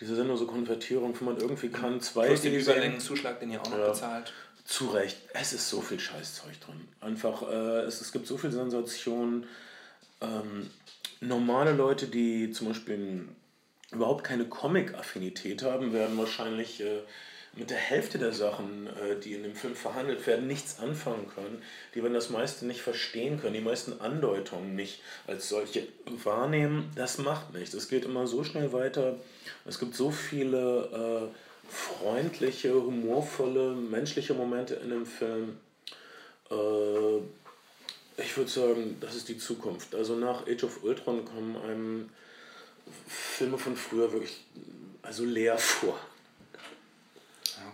diese 0.00 0.16
sinnlose 0.16 0.46
Konvertierung, 0.46 1.14
wenn 1.18 1.26
man 1.26 1.38
irgendwie 1.38 1.68
kann, 1.68 2.00
2D. 2.00 2.26
Plus 2.26 2.40
den 2.42 2.54
Überlängenzuschlag, 2.54 3.38
den 3.38 3.52
ihr 3.52 3.60
auch 3.60 3.70
noch 3.70 3.78
ja. 3.78 3.88
bezahlt. 3.88 4.32
Zu 4.64 4.88
Recht. 4.88 5.16
Es 5.32 5.52
ist 5.52 5.68
so 5.68 5.80
viel 5.80 6.00
Scheißzeug 6.00 6.60
drin. 6.60 6.88
Einfach, 7.00 7.42
äh, 7.42 7.80
es, 7.82 8.00
es 8.00 8.12
gibt 8.12 8.26
so 8.26 8.36
viel 8.36 8.52
Sensation. 8.52 9.46
Ähm, 10.20 10.70
normale 11.20 11.72
Leute, 11.72 12.06
die 12.06 12.50
zum 12.50 12.68
Beispiel 12.68 13.28
überhaupt 13.92 14.24
keine 14.24 14.46
Comic-Affinität 14.46 15.62
haben, 15.62 15.92
werden 15.92 16.16
wahrscheinlich 16.18 16.80
äh, 16.80 17.00
mit 17.54 17.70
der 17.70 17.78
Hälfte 17.78 18.18
der 18.18 18.32
Sachen, 18.32 18.86
äh, 18.86 19.18
die 19.22 19.34
in 19.34 19.42
dem 19.42 19.56
Film 19.56 19.74
verhandelt 19.74 20.26
werden, 20.26 20.46
nichts 20.46 20.78
anfangen 20.78 21.26
können. 21.34 21.62
Die 21.94 22.02
werden 22.02 22.14
das 22.14 22.30
meiste 22.30 22.66
nicht 22.66 22.80
verstehen 22.80 23.40
können, 23.40 23.54
die 23.54 23.60
meisten 23.60 24.00
Andeutungen 24.00 24.76
nicht 24.76 25.00
als 25.26 25.48
solche 25.48 25.86
wahrnehmen. 26.24 26.90
Das 26.94 27.18
macht 27.18 27.52
nichts. 27.52 27.74
Es 27.74 27.88
geht 27.88 28.04
immer 28.04 28.26
so 28.26 28.44
schnell 28.44 28.72
weiter. 28.72 29.16
Es 29.64 29.78
gibt 29.80 29.96
so 29.96 30.10
viele 30.10 31.30
äh, 31.32 31.49
freundliche, 31.70 32.74
humorvolle, 32.74 33.72
menschliche 33.72 34.34
Momente 34.34 34.74
in 34.74 34.90
dem 34.90 35.06
Film. 35.06 35.58
Äh, 36.50 37.18
ich 38.20 38.36
würde 38.36 38.50
sagen, 38.50 38.96
das 39.00 39.14
ist 39.14 39.28
die 39.28 39.38
Zukunft. 39.38 39.94
Also 39.94 40.16
nach 40.16 40.46
Age 40.46 40.64
of 40.64 40.82
Ultron 40.82 41.24
kommen 41.24 41.56
einem 41.56 42.10
Filme 43.06 43.56
von 43.56 43.76
früher 43.76 44.12
wirklich 44.12 44.44
also 45.02 45.24
leer 45.24 45.56
vor. 45.58 45.98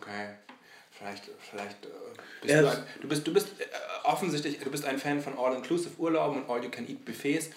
Okay. 0.01 0.35
Vielleicht, 0.99 1.25
vielleicht 1.51 1.85
äh, 1.85 1.89
bist 2.41 2.55
du, 2.55 2.71
ein, 2.71 2.87
du 3.03 3.09
bist, 3.09 3.27
du 3.27 3.33
bist 3.35 3.49
äh, 3.61 3.65
offensichtlich, 4.05 4.59
du 4.61 4.71
bist 4.71 4.85
ein 4.87 4.99
Fan 4.99 5.21
von 5.21 5.37
All-Inclusive 5.39 5.99
Urlauben 5.99 6.43
und 6.43 6.51
All-You-Can-Eat-Buffets. 6.51 7.51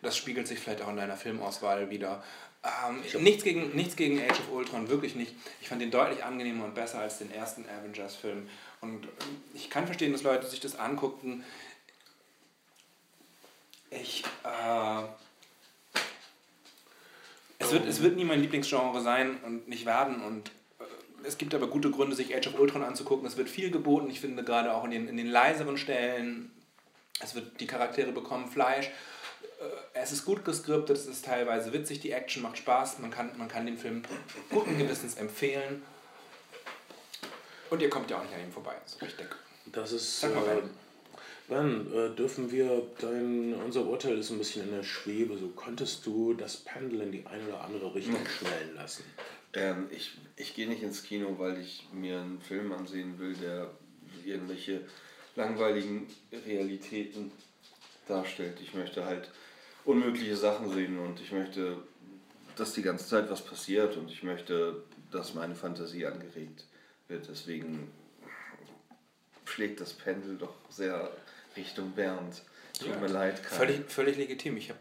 Das 0.00 0.16
spiegelt 0.16 0.46
sich 0.46 0.58
vielleicht 0.58 0.80
auch 0.80 0.88
in 0.88 0.96
deiner 0.96 1.16
Filmauswahl 1.16 1.90
wieder. 1.90 2.22
Ähm, 2.64 3.22
nichts, 3.22 3.44
gegen, 3.44 3.76
nichts 3.76 3.96
gegen 3.96 4.20
Age 4.20 4.40
of 4.40 4.50
Ultron, 4.50 4.88
wirklich 4.88 5.14
nicht. 5.14 5.34
Ich 5.60 5.68
fand 5.68 5.80
den 5.80 5.90
deutlich 5.90 6.24
angenehmer 6.24 6.64
und 6.64 6.74
besser 6.74 6.98
als 6.98 7.18
den 7.18 7.30
ersten 7.30 7.64
Avengers-Film. 7.68 8.48
Und 8.80 9.06
ich 9.54 9.70
kann 9.70 9.86
verstehen, 9.86 10.12
dass 10.12 10.22
Leute 10.22 10.46
sich 10.46 10.60
das 10.60 10.76
anguckten. 10.76 11.44
Ich, 13.90 14.24
äh, 14.44 15.02
es, 17.58 17.72
wird, 17.72 17.86
es 17.86 18.02
wird 18.02 18.16
nie 18.16 18.24
mein 18.24 18.40
Lieblingsgenre 18.40 19.00
sein 19.00 19.38
und 19.44 19.68
nicht 19.68 19.86
werden. 19.86 20.20
Und 20.22 20.50
äh, 20.80 20.84
es 21.26 21.38
gibt 21.38 21.54
aber 21.54 21.68
gute 21.68 21.90
Gründe, 21.90 22.16
sich 22.16 22.34
Age 22.34 22.48
of 22.48 22.58
Ultron 22.58 22.82
anzugucken. 22.82 23.26
Es 23.26 23.36
wird 23.36 23.48
viel 23.48 23.70
geboten. 23.70 24.10
Ich 24.10 24.20
finde 24.20 24.42
gerade 24.42 24.74
auch 24.74 24.84
in 24.84 24.90
den, 24.90 25.08
in 25.08 25.16
den 25.16 25.28
leiseren 25.28 25.78
Stellen, 25.78 26.50
es 27.20 27.34
wird, 27.34 27.60
die 27.60 27.66
Charaktere 27.66 28.12
bekommen 28.12 28.50
Fleisch. 28.50 28.90
Äh, 29.96 30.02
es 30.02 30.12
ist 30.12 30.24
gut 30.24 30.44
geskriptet, 30.44 30.96
es 30.96 31.06
ist 31.06 31.24
teilweise 31.24 31.72
witzig, 31.72 32.00
die 32.00 32.12
Action 32.12 32.42
macht 32.42 32.58
Spaß, 32.58 32.98
man 33.00 33.10
kann, 33.10 33.36
man 33.36 33.48
kann 33.48 33.66
den 33.66 33.78
Film 33.78 34.02
guten 34.50 34.78
Gewissens 34.78 35.14
empfehlen. 35.16 35.82
Und 37.70 37.82
ihr 37.82 37.90
kommt 37.90 38.10
ja 38.10 38.18
auch 38.18 38.22
nicht 38.22 38.34
an 38.34 38.40
ihm 38.40 38.52
vorbei, 38.52 38.76
so 38.84 38.98
richtig. 39.04 39.26
Das 39.66 39.92
ist. 39.92 40.20
Sag 40.20 40.34
mal, 40.34 40.44
ben. 40.44 40.70
Ben, 41.48 41.92
äh, 41.92 42.14
dürfen 42.14 42.50
wir 42.50 42.82
dein. 43.00 43.54
Unser 43.54 43.86
Urteil 43.86 44.18
ist 44.18 44.30
ein 44.30 44.38
bisschen 44.38 44.64
in 44.68 44.74
der 44.74 44.82
Schwebe. 44.82 45.36
So 45.38 45.48
könntest 45.48 46.06
du 46.06 46.34
das 46.34 46.56
Pendel 46.56 47.02
in 47.02 47.12
die 47.12 47.26
eine 47.26 47.48
oder 47.48 47.62
andere 47.62 47.94
Richtung 47.94 48.24
schnellen 48.26 48.74
lassen? 48.74 49.04
Ähm, 49.52 49.88
ich 49.90 50.12
ich 50.36 50.54
gehe 50.54 50.68
nicht 50.68 50.82
ins 50.82 51.02
Kino, 51.02 51.38
weil 51.38 51.60
ich 51.60 51.88
mir 51.92 52.20
einen 52.20 52.40
Film 52.40 52.72
ansehen 52.72 53.18
will, 53.18 53.34
der 53.34 53.70
irgendwelche 54.24 54.82
langweiligen 55.34 56.08
Realitäten 56.46 57.32
darstellt. 58.08 58.58
Ich 58.60 58.74
möchte 58.74 59.04
halt 59.04 59.28
unmögliche 59.86 60.36
Sachen 60.36 60.70
sehen 60.72 60.98
und 60.98 61.20
ich 61.20 61.32
möchte, 61.32 61.78
dass 62.56 62.74
die 62.74 62.82
ganze 62.82 63.06
Zeit 63.06 63.30
was 63.30 63.42
passiert 63.42 63.96
und 63.96 64.10
ich 64.10 64.22
möchte, 64.22 64.82
dass 65.10 65.34
meine 65.34 65.54
Fantasie 65.54 66.06
angeregt 66.06 66.64
wird. 67.08 67.26
Deswegen 67.28 67.90
schlägt 69.44 69.80
das 69.80 69.92
Pendel 69.92 70.36
doch 70.36 70.54
sehr 70.68 71.10
Richtung 71.56 71.92
Bernd. 71.92 72.42
Tut 72.78 72.88
ja, 72.88 72.98
mir 72.98 73.08
leid, 73.08 73.42
Kai. 73.42 73.56
Völlig, 73.56 73.90
völlig 73.90 74.16
legitim. 74.16 74.56
Ich 74.56 74.68
habe 74.68 74.80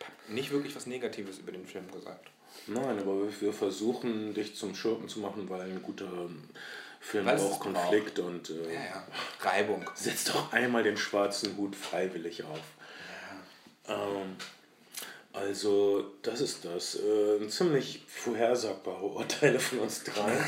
hab 0.00 0.34
nicht 0.34 0.50
wirklich 0.50 0.74
was 0.76 0.86
Negatives 0.86 1.38
über 1.38 1.52
den 1.52 1.66
Film 1.66 1.90
gesagt. 1.90 2.28
Nein, 2.66 2.98
aber 2.98 3.28
wir 3.40 3.52
versuchen, 3.52 4.34
dich 4.34 4.56
zum 4.56 4.74
Schurken 4.74 5.08
zu 5.08 5.20
machen, 5.20 5.48
weil 5.48 5.62
ein 5.62 5.82
guter 5.82 6.28
Film 7.00 7.26
braucht 7.26 7.60
Konflikt 7.60 8.18
und 8.18 8.50
äh, 8.50 8.74
ja, 8.74 8.80
ja. 8.80 9.06
Reibung. 9.40 9.88
Setz 9.94 10.24
doch 10.24 10.52
einmal 10.52 10.82
den 10.82 10.96
schwarzen 10.96 11.56
Hut 11.56 11.76
freiwillig 11.76 12.42
auf. 12.42 12.60
Ähm, 13.88 14.36
also, 15.32 16.12
das 16.22 16.40
ist 16.40 16.64
das. 16.64 16.96
Äh, 16.96 17.46
ziemlich 17.48 18.02
vorhersagbare 18.08 19.04
Urteile 19.16 19.60
von 19.60 19.80
uns 19.80 20.04
drei. 20.04 20.38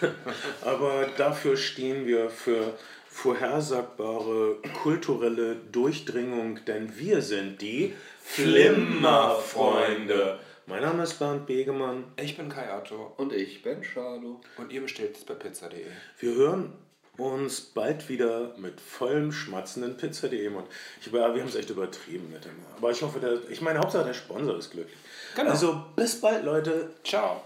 Aber 0.62 1.06
dafür 1.16 1.56
stehen 1.56 2.06
wir 2.06 2.28
für 2.28 2.76
vorhersagbare 3.08 4.58
kulturelle 4.82 5.56
Durchdringung, 5.56 6.62
denn 6.66 6.98
wir 6.98 7.22
sind 7.22 7.62
die 7.62 7.94
Flimmerfreunde. 8.22 10.40
Mein 10.66 10.82
Name 10.82 11.04
ist 11.04 11.18
Bernd 11.18 11.46
Begemann. 11.46 12.04
Ich 12.20 12.36
bin 12.36 12.48
Kai 12.48 12.74
Otto. 12.74 13.12
Und 13.18 13.32
ich 13.32 13.62
bin 13.62 13.82
Charlo. 13.82 14.40
Und 14.56 14.72
ihr 14.72 14.80
bestellt 14.80 15.16
es 15.16 15.24
bei 15.24 15.34
pizza.de. 15.34 15.84
Wir 16.18 16.34
hören 16.34 16.72
uns 17.16 17.60
bald 17.60 18.08
wieder 18.08 18.54
mit 18.56 18.80
vollem 18.80 19.32
schmatzenden 19.32 19.96
Pizza.de. 19.96 20.48
Und 20.48 20.66
ich, 21.00 21.12
wir 21.12 21.22
haben 21.22 21.38
es 21.40 21.54
echt 21.54 21.70
übertrieben 21.70 22.30
mit 22.32 22.44
dem. 22.44 22.52
Aber 22.76 22.90
ich 22.90 23.02
hoffe, 23.02 23.20
der, 23.20 23.38
ich 23.50 23.60
meine, 23.60 23.78
Hauptsache 23.78 24.04
der 24.04 24.14
Sponsor 24.14 24.58
ist 24.58 24.70
glücklich. 24.70 24.98
Genau. 25.36 25.50
Also 25.50 25.84
bis 25.96 26.20
bald, 26.20 26.44
Leute. 26.44 26.90
Ciao. 27.04 27.42